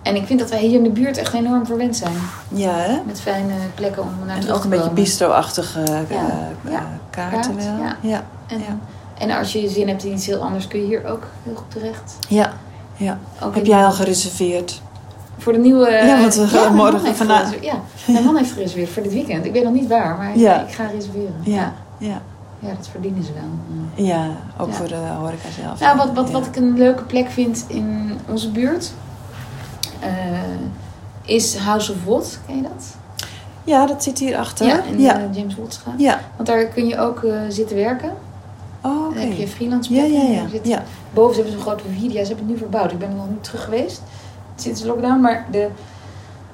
En 0.03 0.17
ik 0.17 0.27
vind 0.27 0.39
dat 0.41 0.51
wij 0.51 0.61
hier 0.61 0.77
in 0.77 0.83
de 0.83 0.91
buurt 0.91 1.17
echt 1.17 1.33
enorm 1.33 1.67
verwend 1.67 1.97
zijn. 1.97 2.13
Ja, 2.49 2.75
hè? 2.77 3.01
Met 3.07 3.21
fijne 3.21 3.53
plekken 3.75 4.03
om 4.03 4.09
naar 4.27 4.35
En 4.35 4.41
terug 4.41 4.55
ook 4.55 4.61
te 4.61 4.65
een 4.67 4.71
beetje 4.71 4.89
komen. 4.89 5.03
bistro-achtige 5.03 5.81
eh, 5.83 6.11
Ja, 6.11 6.49
ja. 6.71 6.87
kaarten 7.11 7.41
Kaart, 7.41 7.65
wel. 7.65 7.77
ja. 7.79 7.97
Ja, 8.01 8.23
En, 8.47 8.59
Ja. 8.59 8.77
En 9.19 9.31
als 9.31 9.53
je 9.53 9.69
zin 9.69 9.89
hebt 9.89 10.05
in 10.05 10.13
iets 10.13 10.27
heel 10.27 10.41
anders, 10.43 10.69
kun 10.69 10.81
je 10.81 10.87
hier 10.87 11.07
ook 11.07 11.23
heel 11.43 11.55
goed 11.55 11.71
terecht. 11.71 12.17
ja. 12.29 12.53
ja. 12.97 13.19
Ook 13.43 13.55
Heb 13.55 13.67
jij 13.67 13.85
al 13.85 13.93
gereserveerd? 13.93 14.83
Voor 15.39 15.53
de 15.53 15.59
nieuwe... 15.59 15.91
Ja, 15.91 16.21
want 16.21 16.35
we 16.35 16.47
gaan 16.47 16.75
morgen 16.75 17.15
vandaag-. 17.17 17.61
Ja, 17.65 17.75
mijn 18.07 18.25
man 18.25 18.37
heeft 18.37 18.53
gereserveerd 18.53 18.89
voor 18.91 19.03
dit 19.03 19.13
weekend. 19.13 19.45
Ik 19.45 19.53
weet 19.53 19.65
nog 19.65 19.73
niet 19.73 19.89
waar, 19.89 20.17
maar 20.17 20.39
Ja. 20.39 20.63
ik 20.67 20.75
ga 20.75 20.87
reserveren. 20.87 21.35
Ja, 21.43 21.73
ja. 21.99 22.23
Ja, 22.59 22.69
dat 22.79 22.89
verdienen 22.91 23.25
ze 23.25 23.31
wel. 23.33 24.05
Ja, 24.07 24.27
ook 24.59 24.69
Ja. 24.69 24.75
voor 24.75 24.89
de 24.89 24.95
horeca 25.19 25.49
zelf. 25.63 25.81
Nou, 25.81 25.97
wat, 25.97 26.13
wat, 26.13 26.27
Ja. 26.27 26.33
wat 26.33 26.47
ik 26.47 26.57
een 26.57 26.75
leuke 26.79 27.03
plek 27.03 27.31
vind 27.31 27.65
in 27.69 28.19
onze 28.31 28.51
buurt... 28.51 28.93
eh, 30.01 30.09
is 31.23 31.57
House 31.57 31.93
of 31.93 32.05
Watt. 32.05 32.41
Ken 32.47 32.57
je 32.57 32.63
dat? 32.63 32.97
Ja, 33.65 33.87
dat 33.87 34.03
zit 34.03 34.19
hier 34.19 34.37
achter. 34.39 34.67
Ja, 34.67 34.83
in 34.83 35.01
ja. 35.01 35.13
de 35.15 35.39
James 35.39 35.57
Wattstraat. 35.57 35.95
ja. 35.99 36.21
Want 36.37 36.49
daar 36.49 36.65
kun 36.65 36.87
je 36.87 36.99
ook 36.99 37.23
eh, 37.25 37.37
zitten 37.49 37.77
werken. 37.77 38.11
Dan 39.15 39.23
heb 39.23 39.33
je 39.39 39.49
freelance 39.49 39.95
Ja, 39.95 40.01
plekken. 40.05 40.33
ja, 40.33 40.41
ja. 40.53 40.59
Ja. 40.63 40.83
Boven 41.13 41.35
hebben 41.35 41.53
ze 41.53 41.59
een 41.59 41.65
grote 41.65 41.85
vierde. 41.99 42.15
Ja, 42.15 42.21
ze 42.25 42.27
hebben 42.27 42.45
het 42.47 42.55
nu 42.55 42.57
verbouwd. 42.59 42.93
Ik 42.93 42.99
ben 42.99 43.09
er 43.09 43.15
nog 43.17 43.29
niet 43.29 43.45
terug 43.45 43.65
geweest 43.65 44.03
sinds 44.57 44.81
de 44.81 44.87
lockdown. 44.87 45.21
Maar 45.21 45.47
de, 45.51 45.69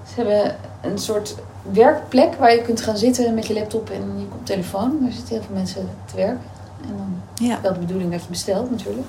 ze 0.09 0.15
hebben 0.23 0.57
een 0.81 0.99
soort 0.99 1.35
werkplek 1.73 2.35
waar 2.35 2.55
je 2.55 2.63
kunt 2.63 2.81
gaan 2.81 2.97
zitten 2.97 3.35
met 3.35 3.47
je 3.47 3.55
laptop 3.55 3.91
en 3.91 4.03
je 4.19 4.25
telefoon. 4.43 4.99
Daar 5.01 5.13
zitten 5.13 5.35
heel 5.35 5.43
veel 5.47 5.55
mensen 5.57 5.89
te 6.05 6.17
werken. 6.17 6.41
En 6.83 6.89
dan 6.97 7.49
Ja. 7.49 7.59
wel 7.63 7.73
de 7.73 7.79
bedoeling 7.79 8.11
dat 8.13 8.23
je 8.23 8.29
bestelt 8.29 8.71
natuurlijk. 8.71 9.07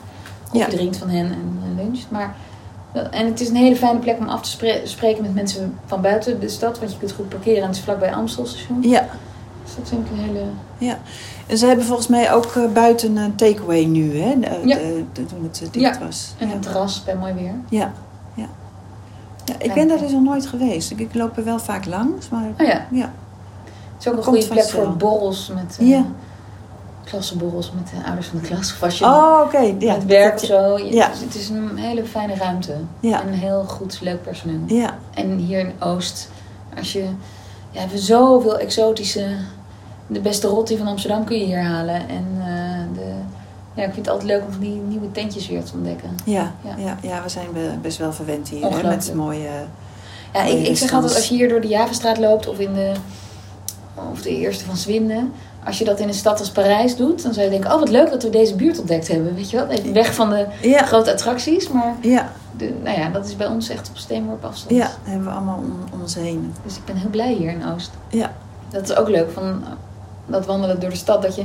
Of 0.52 0.58
Ja. 0.60 0.66
je 0.66 0.72
drinkt 0.72 0.98
van 0.98 1.10
hen 1.10 1.26
en, 1.26 1.60
en 1.66 1.76
luncht. 1.76 2.06
Maar, 2.12 2.36
en 3.12 3.26
het 3.26 3.40
is 3.42 3.50
een 3.50 3.56
hele 3.56 3.76
fijne 3.76 4.00
plek 4.00 4.18
om 4.20 4.28
af 4.30 4.42
te 4.42 4.50
spre- 4.50 4.82
spreken 4.84 5.22
met 5.22 5.34
mensen 5.34 5.78
van 5.86 6.02
buiten 6.02 6.40
de 6.40 6.50
stad. 6.50 6.80
Want 6.80 6.92
je 6.92 6.98
kunt 6.98 7.12
goed 7.12 7.30
parkeren 7.30 7.62
en 7.62 7.68
het 7.68 7.76
is 7.76 7.82
vlakbij 7.84 8.14
Amstelstation. 8.14 8.82
ja. 8.82 9.08
Dus 9.66 9.76
dat 9.76 9.88
vind 9.90 10.06
ik 10.06 10.12
een 10.12 10.24
hele... 10.24 10.44
En 11.52 11.58
ze 11.58 11.66
hebben 11.66 11.86
volgens 11.86 12.08
mij 12.08 12.34
ook 12.34 12.46
eh, 12.56 12.64
buiten 12.74 13.16
een 13.18 13.36
takeaway 13.36 13.84
nu, 13.86 14.20
hè? 14.22 14.40
De, 14.40 14.62
Ja. 14.66 14.76
de- 14.76 15.04
de- 15.14 15.26
toen 15.26 15.44
het 15.44 15.62
eh, 15.64 15.68
dicht 15.72 15.96
Ja. 16.00 16.06
was. 16.06 16.34
En 16.38 16.48
ja. 16.48 16.54
een 16.54 16.60
terras 16.60 17.04
bij 17.04 17.16
mooi 17.16 17.34
weer. 17.34 17.54
Ja. 17.70 17.92
ja. 18.36 18.46
ja 19.46 19.54
ik 19.58 19.74
ben 19.74 19.88
daar 19.88 19.98
dus 19.98 20.12
nog 20.12 20.22
nooit 20.24 20.48
geweest. 20.48 20.92
Ik, 20.92 21.00
ik 21.00 21.14
loop 21.16 21.38
er 21.38 21.44
wel 21.44 21.60
vaak 21.60 21.86
langs, 21.86 22.30
maar 22.30 22.44
Oh 22.60 22.66
ja, 22.68 22.86
ja. 22.92 23.12
het 23.94 24.00
is 24.00 24.08
ook 24.08 24.18
een 24.18 24.24
Komt 24.24 24.26
goede 24.26 24.48
plek 24.54 24.72
wel. 24.72 24.84
voor 24.86 24.96
borrels 24.98 25.52
met... 25.56 25.78
eh, 25.80 25.90
Ja. 25.90 26.06
Klassenborrels 27.04 27.72
met 27.72 27.88
de 27.90 28.06
ouders 28.06 28.28
van 28.28 28.40
de 28.40 28.48
klas. 28.48 28.74
Of 28.74 28.84
als 28.84 28.98
je 29.00 29.06
Oh, 29.06 29.42
oké. 29.46 29.74
Ja. 29.80 29.94
met 29.96 30.06
werk 30.06 30.34
of 30.34 30.40
zo. 30.46 30.78
Ja. 30.78 31.08
dus 31.08 31.20
het 31.20 31.36
is 31.36 31.50
een 31.50 31.78
hele 31.78 32.06
fijne 32.06 32.36
ruimte. 32.36 32.76
Ja. 33.00 33.22
En 33.22 33.28
een 33.28 33.34
heel 33.34 33.64
goed, 33.64 34.00
leuk 34.02 34.24
personeel. 34.24 34.60
Ja. 34.66 34.98
En 35.14 35.38
hier 35.38 35.60
in 35.60 35.72
Oost, 35.80 36.30
als 36.78 36.94
je... 36.94 37.00
Ja, 37.04 37.08
we 37.72 37.80
hebben 37.80 38.00
zoveel 38.00 38.58
exotische... 38.60 39.28
De 40.14 40.20
beste 40.20 40.48
rotti 40.48 40.78
van 40.78 40.88
Amsterdam 40.88 41.24
kun 41.24 41.38
je 41.40 41.46
hier 41.46 41.62
halen. 41.64 41.96
En 42.10 42.26
eh, 42.40 42.96
de, 42.98 43.12
ja, 43.74 43.84
ik 43.84 43.94
vind 43.94 44.06
het 44.06 44.10
altijd 44.10 44.28
leuk 44.30 44.42
om 44.54 44.60
die 44.60 44.82
nieuwe 44.88 45.12
tentjes 45.12 45.48
weer 45.48 45.64
te 45.64 45.72
ontdekken. 45.74 46.10
Ja. 46.26 46.52
Ja. 46.64 46.76
Ja. 46.78 46.98
ja, 47.02 47.24
we 47.24 47.30
zijn 47.30 47.48
be- 47.54 47.78
best 47.82 47.98
wel 47.98 48.14
verwend 48.14 48.50
hier. 48.50 48.70
Hè? 48.70 48.88
Met 48.88 49.12
mooie... 49.16 49.50
Ja, 50.34 50.44
Mooie 50.44 50.60
ik, 50.60 50.68
ik 50.68 50.78
zeg 50.78 50.94
altijd, 50.94 51.16
als 51.16 51.28
je 51.28 51.36
hier 51.36 51.50
door 51.50 51.62
de 51.62 51.68
Javastraat 51.68 52.18
loopt 52.18 52.48
of 52.48 52.60
in 52.60 52.74
de, 52.74 52.92
of 54.12 54.22
de 54.22 54.30
eerste 54.30 54.66
van 54.66 54.78
Zwinden, 54.78 55.32
als 55.66 55.78
je 55.78 55.86
dat 55.86 56.00
in 56.00 56.08
een 56.08 56.14
stad 56.14 56.40
als 56.40 56.50
Parijs 56.52 56.96
doet, 56.96 57.24
dan 57.24 57.34
zou 57.34 57.46
je 57.46 57.52
denken, 57.52 57.72
oh 57.74 57.80
wat 57.80 57.90
leuk 57.90 58.10
dat 58.10 58.24
we 58.24 58.30
deze 58.30 58.56
buurt 58.56 58.80
ontdekt 58.80 59.08
hebben. 59.08 59.36
Weet 59.36 59.50
je 59.50 59.58
wel, 59.58 59.68
even 59.68 59.94
weg 59.94 60.14
van 60.16 60.30
de 60.30 60.46
Ja. 60.62 60.86
grote 60.86 61.12
attracties, 61.12 61.70
maar 61.70 61.96
Ja. 62.02 62.30
de, 62.58 62.74
nou 62.84 63.00
ja, 63.00 63.10
dat 63.10 63.26
is 63.26 63.36
bij 63.36 63.48
ons 63.48 63.70
echt 63.70 63.90
op 63.90 63.98
steenworp 63.98 64.46
afstand. 64.46 64.76
Ja. 64.76 64.90
Hebben 65.04 65.26
we 65.28 65.32
allemaal 65.34 65.58
om, 65.58 65.74
om 65.94 66.02
ons 66.02 66.16
heen. 66.16 66.54
Dus 66.66 66.76
ik 66.76 66.86
ben 66.86 66.96
heel 66.96 67.10
blij 67.10 67.34
hier 67.34 67.50
in 67.52 67.66
Oost. 67.74 67.92
Ja. 68.10 68.32
Dat 68.70 68.90
is 68.90 68.96
ook 68.96 69.10
leuk, 69.10 69.32
van 69.32 69.64
dat 70.32 70.46
wandelen 70.46 70.80
door 70.80 70.90
de 70.90 70.96
stad, 70.96 71.22
dat 71.22 71.36
je 71.36 71.44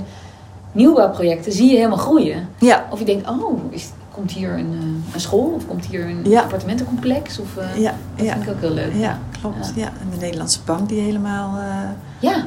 nieuwbouwprojecten 0.72 1.53
zie 1.53 1.70
je 1.70 1.77
helemaal 1.77 1.99
groeien. 1.99 2.49
Ja. 2.59 2.87
Of 2.90 2.99
je 2.99 3.05
denkt, 3.05 3.29
oh, 3.29 3.61
is, 3.72 3.90
komt 4.12 4.33
hier 4.33 4.53
een, 4.53 4.72
eh, 4.81 5.14
een 5.14 5.20
school 5.20 5.53
of 5.57 5.66
komt 5.66 5.85
hier 5.85 6.05
een 6.05 6.25
Ja. 6.25 6.40
appartementencomplex? 6.42 7.38
Of, 7.38 7.57
eh, 7.57 7.77
Ja. 7.77 7.94
Dat 8.16 8.27
Ja. 8.27 8.33
vind 8.33 8.44
ik 8.44 8.51
ook 8.51 8.61
heel 8.61 8.70
leuk. 8.70 8.92
Ja, 8.94 9.18
klopt. 9.40 9.72
Ja. 9.75 9.87
En 9.87 10.09
de 10.11 10.16
Nederlandse 10.16 10.61
bank 10.64 10.88
die 10.88 11.01
helemaal 11.01 11.59
eh 11.59 11.90
Ja, 12.18 12.44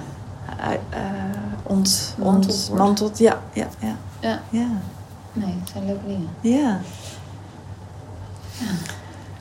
ont, 1.63 2.15
ont. 2.19 3.17
Ja. 3.17 3.39
Ja. 3.53 3.67
Ja. 3.79 3.95
Ja. 4.19 4.39
Ja. 4.49 4.67
nee, 5.33 5.55
het 5.59 5.69
zijn 5.73 5.85
leuke 5.85 6.07
dingen. 6.07 6.29
ja. 6.41 6.79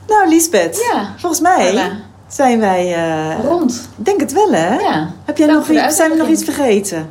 Nou, 0.07 0.29
Lisbeth. 0.29 0.87
Ja, 0.93 1.13
Volgens 1.17 1.41
mij. 1.41 1.91
Zijn 2.29 2.59
wij... 2.59 2.93
eh, 2.95 3.43
rond. 3.43 3.89
Ik 3.97 4.05
denk 4.05 4.19
het 4.19 4.33
wel, 4.33 4.51
hè? 4.51 4.75
Ja. 4.79 5.09
Heb 5.25 5.37
jij 5.37 5.47
Dank 5.47 5.67
nog 5.67 5.77
iets, 5.85 5.95
zijn 5.95 6.11
we 6.11 6.17
nog 6.17 6.27
iets 6.27 6.43
vergeten? 6.43 7.09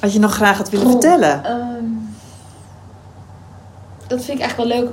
Wat 0.00 0.12
je 0.12 0.18
nog 0.18 0.34
graag 0.34 0.56
had 0.56 0.70
willen 0.70 0.90
vertellen? 0.90 1.44
ehm, 1.44 1.84
dat 4.06 4.24
vind 4.24 4.38
ik 4.38 4.44
eigenlijk 4.44 4.70
wel 4.70 4.80
leuk 4.80 4.90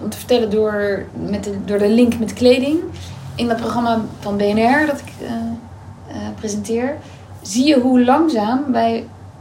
om- 0.00 0.08
te 0.10 0.16
vertellen 0.16 0.50
door, 0.50 1.04
met 1.28 1.44
de, 1.44 1.64
door 1.64 1.78
de 1.78 1.88
link 1.88 2.18
met 2.18 2.32
kleding. 2.32 2.78
In 3.34 3.48
dat 3.48 3.56
programma 3.56 4.00
van 4.20 4.36
BNR 4.36 4.86
dat 4.86 5.00
ik 5.00 5.12
eh, 5.20 5.26
eh, 6.08 6.16
presenteer, 6.38 6.96
zie 7.42 7.66
je 7.66 7.80
hoe 7.80 8.04
langzaam 8.04 8.64
wij 8.72 8.96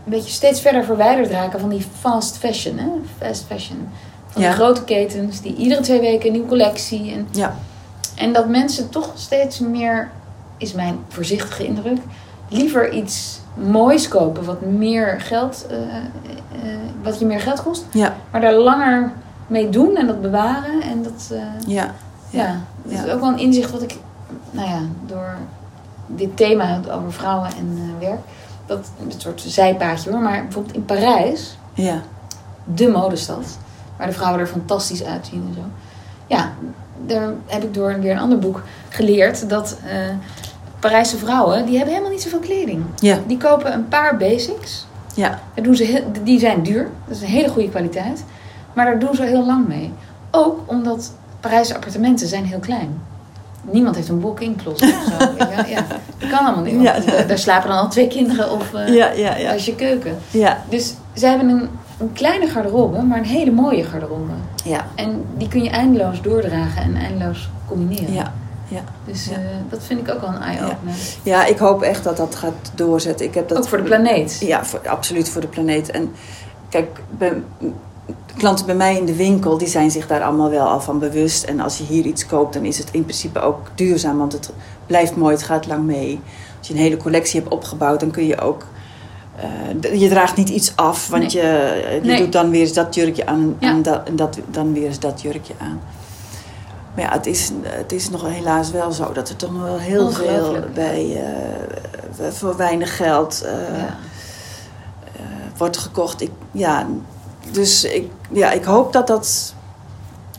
een 0.06 0.12
beetje 0.12 0.32
steeds 0.32 0.62
verder 0.62 0.84
verwijderd 0.84 1.30
raken 1.32 1.60
van 1.60 1.70
die 1.70 1.86
fast 2.00 2.38
fashion. 2.38 2.78
Hè? 2.78 2.88
Fast 3.28 3.46
fashion. 3.50 3.90
Van 4.28 4.42
Ja. 4.42 4.48
die 4.48 4.58
grote 4.58 4.84
ketens 4.84 5.42
die 5.42 5.56
iedere 5.56 5.82
twee 5.82 6.00
weken 6.00 6.26
een 6.26 6.32
nieuwe 6.32 6.48
collectie. 6.48 7.12
En 7.12 7.28
Ja. 7.32 7.56
En 8.16 8.34
dat 8.34 8.48
mensen 8.48 8.90
toch 8.90 9.12
steeds 9.16 9.60
meer, 9.60 10.12
is 10.58 10.74
mijn 10.74 10.98
voorzichtige 11.08 11.66
indruk, 11.66 11.98
liever 12.48 12.92
iets 12.92 13.40
moois 13.54 14.08
kopen 14.08 14.46
wat 14.46 14.62
meer 14.62 15.22
geld, 15.22 15.66
eh, 15.70 15.78
eh, 15.78 16.78
wat 17.04 17.20
je 17.20 17.26
meer 17.26 17.42
geld 17.42 17.64
kost, 17.64 17.86
Ja. 17.92 18.16
maar 18.32 18.42
daar 18.42 18.54
langer 18.54 19.12
mee 19.48 19.70
doen 19.70 19.96
en 19.96 20.08
dat 20.08 20.22
bewaren. 20.22 20.82
En 20.82 21.04
dat, 21.04 21.30
eh, 21.32 21.68
Ja. 21.68 21.92
ja, 22.30 22.58
dat 22.84 22.92
is 22.92 23.06
ja. 23.06 23.14
ook 23.14 23.20
wel 23.20 23.30
een 23.30 23.40
inzicht 23.40 23.72
wat 23.72 23.82
ik, 23.82 23.98
nou 24.52 24.70
ja, 24.70 24.80
door 25.06 25.36
dit 26.08 26.38
thema 26.38 26.80
over 26.92 27.14
vrouwen 27.14 27.50
en 27.58 27.96
werk. 28.00 28.20
Dat 28.66 28.92
een 29.00 29.14
soort 29.18 29.44
zijpaadje 29.48 30.12
hoor. 30.12 30.20
Maar 30.20 30.44
bijvoorbeeld 30.44 30.76
in 30.76 30.86
Parijs, 30.86 31.58
Ja. 31.74 32.02
de 32.64 32.88
modestad, 32.88 33.58
waar 33.98 34.08
de 34.08 34.14
vrouwen 34.14 34.40
er 34.42 34.48
fantastisch 34.48 35.04
uitzien 35.04 35.46
en 35.48 35.54
zo. 35.54 35.62
Ja, 36.28 36.52
daar 37.06 37.30
heb 37.46 37.64
ik 37.64 37.74
door 37.74 38.00
weer 38.00 38.12
een 38.12 38.20
ander 38.20 38.40
boek 38.40 38.62
geleerd 38.90 39.50
dat 39.50 39.78
eh, 39.86 39.96
Parijse 40.80 41.18
vrouwen, 41.18 41.66
die 41.66 41.74
hebben 41.76 41.94
helemaal 41.94 42.14
niet 42.14 42.22
zoveel 42.22 42.40
kleding. 42.40 42.84
Ja. 43.00 43.20
Die 43.28 43.38
kopen 43.38 43.74
een 43.74 43.88
paar 43.88 44.18
basics. 44.18 44.86
Ja. 45.16 45.40
Daar 45.54 45.64
doen 45.64 45.76
ze 45.76 45.84
heel- 45.84 46.12
die 46.24 46.40
zijn 46.40 46.64
duur, 46.64 46.90
dat 47.08 47.16
is 47.16 47.22
een 47.22 47.28
hele 47.28 47.50
goede 47.50 47.70
kwaliteit. 47.70 48.24
Maar 48.74 48.86
daar 48.86 49.00
doen 49.00 49.16
ze 49.16 49.24
heel 49.24 49.46
lang 49.46 49.68
mee. 49.68 49.94
Ook 50.32 50.60
omdat 50.66 51.12
Parijse 51.40 51.76
appartementen 51.76 52.28
zijn 52.28 52.46
heel 52.46 52.60
klein. 52.60 53.02
Niemand 53.72 53.96
heeft 53.96 54.10
een 54.10 54.22
walk-in 54.22 54.56
closet 54.64 54.96
of 54.96 55.04
zo. 55.04 55.18
wel. 55.38 55.66
ja, 55.66 55.86
dat 56.20 56.30
kan 56.30 56.46
allemaal 56.46 56.64
niet. 56.64 56.82
Ja. 56.82 57.00
daar- 57.28 57.38
slapen 57.38 57.70
dan 57.70 57.78
al 57.78 57.90
twee 57.90 58.08
kinderen 58.08 58.52
of 58.52 58.72
Ja, 58.72 58.86
ja, 59.12 59.36
ja. 59.38 59.48
dat 59.48 59.56
is 59.56 59.66
je 59.66 59.76
keuken. 59.76 60.18
Ja. 60.32 60.64
Dus 60.70 60.94
ze 61.14 61.28
hebben 61.28 61.50
een, 61.50 61.70
een 62.00 62.14
kleine 62.14 62.48
garderobe, 62.48 63.02
maar 63.02 63.18
een 63.18 63.24
hele 63.26 63.52
mooie 63.52 63.84
garderobe. 63.84 64.32
Ja. 64.64 64.86
En 64.96 65.26
die 65.38 65.48
kun 65.48 65.64
je 65.64 65.70
eindeloos 65.70 66.22
doordragen 66.22 66.82
en 66.84 66.96
eindeloos 66.96 67.50
combineren. 67.68 68.14
Ja. 68.14 68.34
Ja. 68.68 68.82
Dus 69.06 69.26
Ja. 69.26 69.32
eh, 69.36 69.40
dat 69.70 69.84
vind 69.84 70.00
ik 70.08 70.14
ook 70.14 70.22
wel 70.22 70.30
een 70.30 70.42
eye-opener. 70.42 70.96
ja, 71.24 71.46
ik 71.46 71.58
hoop 71.58 71.82
echt 71.82 72.04
dat 72.04 72.18
dat 72.18 72.36
gaat 72.36 72.72
doorzetten. 72.76 73.26
Ik 73.26 73.34
heb 73.34 73.48
dat 73.48 73.58
Ook 73.58 73.68
voor 73.68 73.78
de 73.78 73.84
planeet. 73.84 74.38
Ja, 74.40 74.66
voor, 74.66 74.90
absoluut 74.90 75.30
voor 75.30 75.42
de 75.42 75.48
planeet. 75.48 75.92
En 75.92 76.12
kijk, 76.70 77.00
bij, 77.10 77.34
klanten 78.38 78.66
bij 78.66 78.76
mij 78.76 78.98
in 78.98 79.06
de 79.06 79.16
winkel, 79.16 79.58
die 79.58 79.68
zijn 79.68 79.92
zich 79.92 80.08
daar 80.08 80.22
allemaal 80.24 80.50
wel 80.50 80.68
al 80.68 80.82
van 80.82 81.00
bewust. 81.00 81.44
En 81.44 81.60
als 81.60 81.78
je 81.78 81.84
hier 81.84 82.06
iets 82.06 82.26
koopt, 82.26 82.54
dan 82.54 82.66
is 82.66 82.78
het 82.78 82.88
in 82.92 83.04
principe 83.04 83.40
ook 83.40 83.72
duurzaam, 83.76 84.18
want 84.18 84.34
het 84.34 84.52
blijft 84.86 85.16
mooi, 85.16 85.34
het 85.36 85.44
gaat 85.44 85.68
lang 85.68 85.84
mee. 85.84 86.20
Als 86.60 86.68
je 86.68 86.74
een 86.74 86.80
hele 86.80 86.98
collectie 86.98 87.40
hebt 87.40 87.54
opgebouwd, 87.54 88.00
dan 88.00 88.12
kun 88.12 88.26
je 88.26 88.40
ook. 88.42 88.66
Eh, 89.36 90.00
je 90.02 90.10
draagt 90.10 90.36
niet 90.36 90.50
iets 90.50 90.72
af, 90.76 91.08
want 91.08 91.22
Nee. 91.22 91.32
je, 91.32 91.50
eh, 91.52 91.94
je 91.96 92.02
Nee. 92.02 92.18
doet 92.18 92.32
dan 92.32 92.50
weer 92.50 92.62
eens 92.62 92.74
dat 92.74 92.96
jurkje 92.96 93.26
aan 93.26 93.56
Ja. 93.60 93.70
en, 93.70 93.82
dat, 93.82 94.02
en 94.08 94.16
dat, 94.16 94.38
dan 94.52 94.74
weer 94.74 94.86
eens 94.88 95.00
dat 95.00 95.22
jurkje 95.22 95.54
aan. 95.58 95.82
Maar 96.96 97.06
ja, 97.06 97.12
het 97.12 97.26
is, 97.26 97.52
het 97.64 97.92
is 97.92 98.10
nog 98.10 98.24
helaas 98.28 98.72
wel 98.72 98.92
zo 98.92 99.12
dat 99.12 99.30
er 99.30 99.36
toch 99.36 99.52
nog 99.54 99.62
wel 99.64 99.78
heel 99.78 100.12
veel 100.12 100.56
bij 100.74 101.22
eh, 102.20 102.32
voor 102.32 102.56
weinig 102.58 102.96
geld 102.98 103.46
Ja. 103.46 103.96
wordt 105.58 105.78
gekocht. 105.78 106.22
Ik, 106.22 106.32
ja, 106.52 106.88
dus 107.52 107.84
ik, 107.84 108.12
ja, 108.32 108.52
ik 108.52 108.64
hoop 108.64 108.94
dat 108.94 109.08
dat 109.08 109.54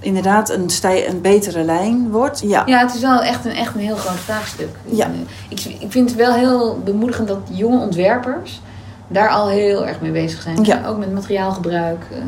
inderdaad 0.01 0.51
een, 0.51 0.71
stij, 0.71 1.09
een 1.09 1.21
betere 1.21 1.63
lijn 1.63 2.11
wordt. 2.11 2.41
Ja, 2.41 2.63
Ja, 2.67 2.79
het 2.79 2.95
is 2.95 3.01
wel 3.01 3.21
echt 3.23 3.45
een, 3.45 3.53
echt 3.55 3.75
een 3.75 3.81
heel 3.81 3.97
groot 3.97 4.19
vraagstuk. 4.19 4.69
Ja. 4.85 5.11
Ik, 5.49 5.65
ik 5.65 5.93
vind 5.93 6.09
het 6.11 6.19
wel 6.19 6.33
heel 6.35 6.79
bemoedigend 6.85 7.29
dat 7.29 7.39
jonge 7.51 7.79
ontwerpers 7.79 8.61
daar 9.09 9.29
al 9.29 9.49
heel 9.49 9.87
erg 9.87 10.01
mee 10.01 10.11
bezig 10.11 10.43
zijn. 10.43 10.59
Ja. 10.65 10.83
Ook 10.87 10.99
met 10.99 11.13
materiaalgebruik, 11.15 12.07
eh, 12.11 12.19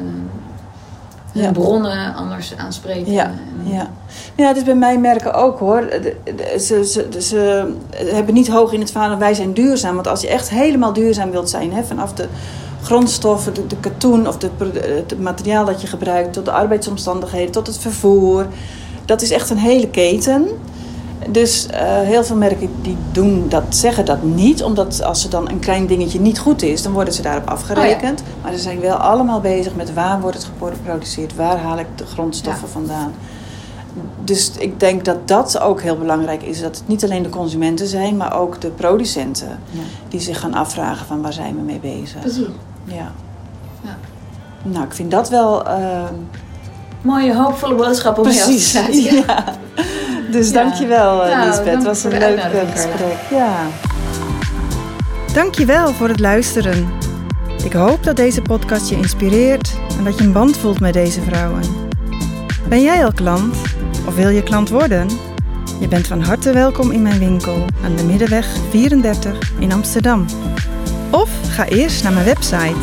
Ja. 1.43 1.51
bronnen 1.53 2.15
anders 2.15 2.57
aanspreken. 2.57 3.13
Ja, 3.13 3.33
ja. 3.63 3.91
ja, 4.37 4.55
is 4.55 4.63
bij 4.63 4.75
mij 4.75 4.99
merken 4.99 5.35
ook 5.35 5.59
hoor. 5.59 5.89
Ze, 6.59 6.85
ze, 6.85 7.09
ze 7.23 7.73
hebben 8.05 8.35
niet 8.35 8.49
hoog 8.49 8.73
in 8.73 8.81
het 8.81 8.91
vaandel, 8.93 9.19
wij 9.19 9.35
zijn 9.35 9.53
duurzaam. 9.53 9.95
Want 9.95 10.07
als 10.09 10.21
je 10.21 10.29
echt 10.29 10.51
helemaal 10.51 10.93
duurzaam 10.93 11.31
wilt 11.31 11.51
zijn, 11.51 11.73
hè, 11.73 11.85
vanaf 11.85 12.13
de 12.13 12.27
grondstoffen, 12.83 13.55
de, 13.55 13.67
de 13.67 13.77
katoen 13.77 14.29
of 14.29 14.39
de, 14.39 14.49
pro- 14.49 14.71
het 14.81 15.21
materiaal 15.21 15.65
dat 15.65 15.81
je 15.81 15.87
gebruikt, 15.87 16.33
tot 16.33 16.45
de 16.45 16.51
arbeidsomstandigheden, 16.51 17.53
tot 17.53 17.67
het 17.67 17.79
vervoer. 17.79 18.47
Dat 19.05 19.23
is 19.23 19.31
echt 19.31 19.51
een 19.51 19.59
hele 19.59 19.89
keten. 19.89 20.49
Dus 21.31 21.67
eh, 21.67 21.81
heel 22.01 22.25
veel 22.25 22.37
merken 22.37 22.71
die 22.83 22.97
doen 23.13 23.47
dat, 23.49 23.63
zeggen 23.69 24.05
dat 24.05 24.23
niet, 24.23 24.63
omdat 24.63 25.03
als 25.03 25.25
er 25.25 25.31
dan 25.31 25.49
een 25.49 25.59
klein 25.59 25.87
dingetje 25.87 26.21
niet 26.21 26.39
goed 26.39 26.63
is, 26.63 26.83
dan 26.83 26.93
worden 26.93 27.15
ze 27.15 27.23
daarop 27.23 27.49
afgerekend. 27.49 28.23
Maar 28.43 28.53
ze 28.53 28.59
zijn 28.59 28.81
wel 28.81 28.97
allemaal 28.97 29.41
bezig 29.41 29.75
met 29.75 29.95
waar 29.95 30.21
wordt 30.21 30.37
het 30.37 30.47
geproduceerd, 30.59 31.35
waar 31.35 31.59
haal 31.59 31.79
ik 31.79 31.87
de 31.95 32.07
grondstoffen 32.07 32.67
Ja. 32.67 32.73
vandaan. 32.73 33.13
Dus 34.25 34.51
ik 34.59 34.81
denk 34.81 35.05
dat 35.05 35.29
dat 35.29 35.59
ook 35.61 35.81
heel 35.83 35.97
belangrijk 35.99 36.43
is. 36.43 36.61
Dat 36.61 36.77
het 36.77 36.89
niet 36.89 37.05
alleen 37.05 37.23
de 37.23 37.29
consumenten 37.29 37.87
zijn, 37.87 38.17
maar 38.17 38.39
ook 38.39 38.61
de 38.61 38.69
producenten. 38.69 39.59
Ja. 39.71 39.81
Die 40.09 40.21
zich 40.21 40.41
gaan 40.41 40.55
afvragen 40.55 41.07
van 41.07 41.23
waar 41.23 41.33
zijn 41.33 41.55
we 41.55 41.61
mee 41.63 41.79
bezig. 41.79 42.21
Precies. 42.21 42.47
Ja. 42.85 43.13
Ja. 43.83 43.97
Nou, 44.63 44.85
ik 44.85 44.93
vind 44.93 45.11
dat 45.11 45.29
wel... 45.29 45.67
ehm, 45.67 46.15
Mooie, 47.03 47.35
hoopvolle 47.37 47.75
boodschap 47.75 48.19
om 48.19 48.25
mee 48.25 48.33
af 48.35 48.41
te 48.45 48.45
precies. 48.51 48.71
sluiten. 48.71 49.25
Dus 50.31 50.51
Ja. 50.51 50.63
dankjewel 50.63 51.25
eh, 51.25 51.31
Nou, 51.37 51.47
Lisbeth. 51.49 51.65
dank 51.65 51.77
Het 51.77 51.87
was 51.87 52.05
een 52.05 52.11
leuk 52.11 52.39
eh, 52.39 52.71
gesprek. 52.73 53.17
Ja. 53.31 53.57
Dankjewel 55.33 55.93
voor 55.93 56.09
het 56.09 56.21
luisteren. 56.21 56.89
Ik 57.65 57.73
hoop 57.73 58.05
dat 58.05 58.17
deze 58.17 58.43
podcast 58.43 58.89
je 58.89 58.97
inspireert 58.97 59.73
en 59.99 60.05
dat 60.05 60.19
je 60.19 60.25
een 60.25 60.33
band 60.33 60.57
voelt 60.57 60.81
met 60.81 60.93
deze 60.93 61.21
vrouwen. 61.21 61.61
Ben 62.69 62.83
jij 62.83 63.05
al 63.05 63.13
klant 63.13 63.57
of 64.07 64.15
wil 64.15 64.29
je 64.29 64.43
klant 64.43 64.69
worden? 64.69 65.09
Je 65.81 65.89
bent 65.89 66.07
van 66.07 66.21
harte 66.21 66.53
welkom 66.53 66.91
in 66.91 67.03
mijn 67.03 67.19
winkel 67.19 67.65
aan 67.85 67.97
de 67.97 68.03
Middenweg 68.05 68.47
34 68.71 69.39
in 69.59 69.73
Amsterdam. 69.73 70.25
Of 71.11 71.31
ga 71.49 71.65
eerst 71.67 72.03
naar 72.03 72.13
mijn 72.13 72.25
website 72.25 72.75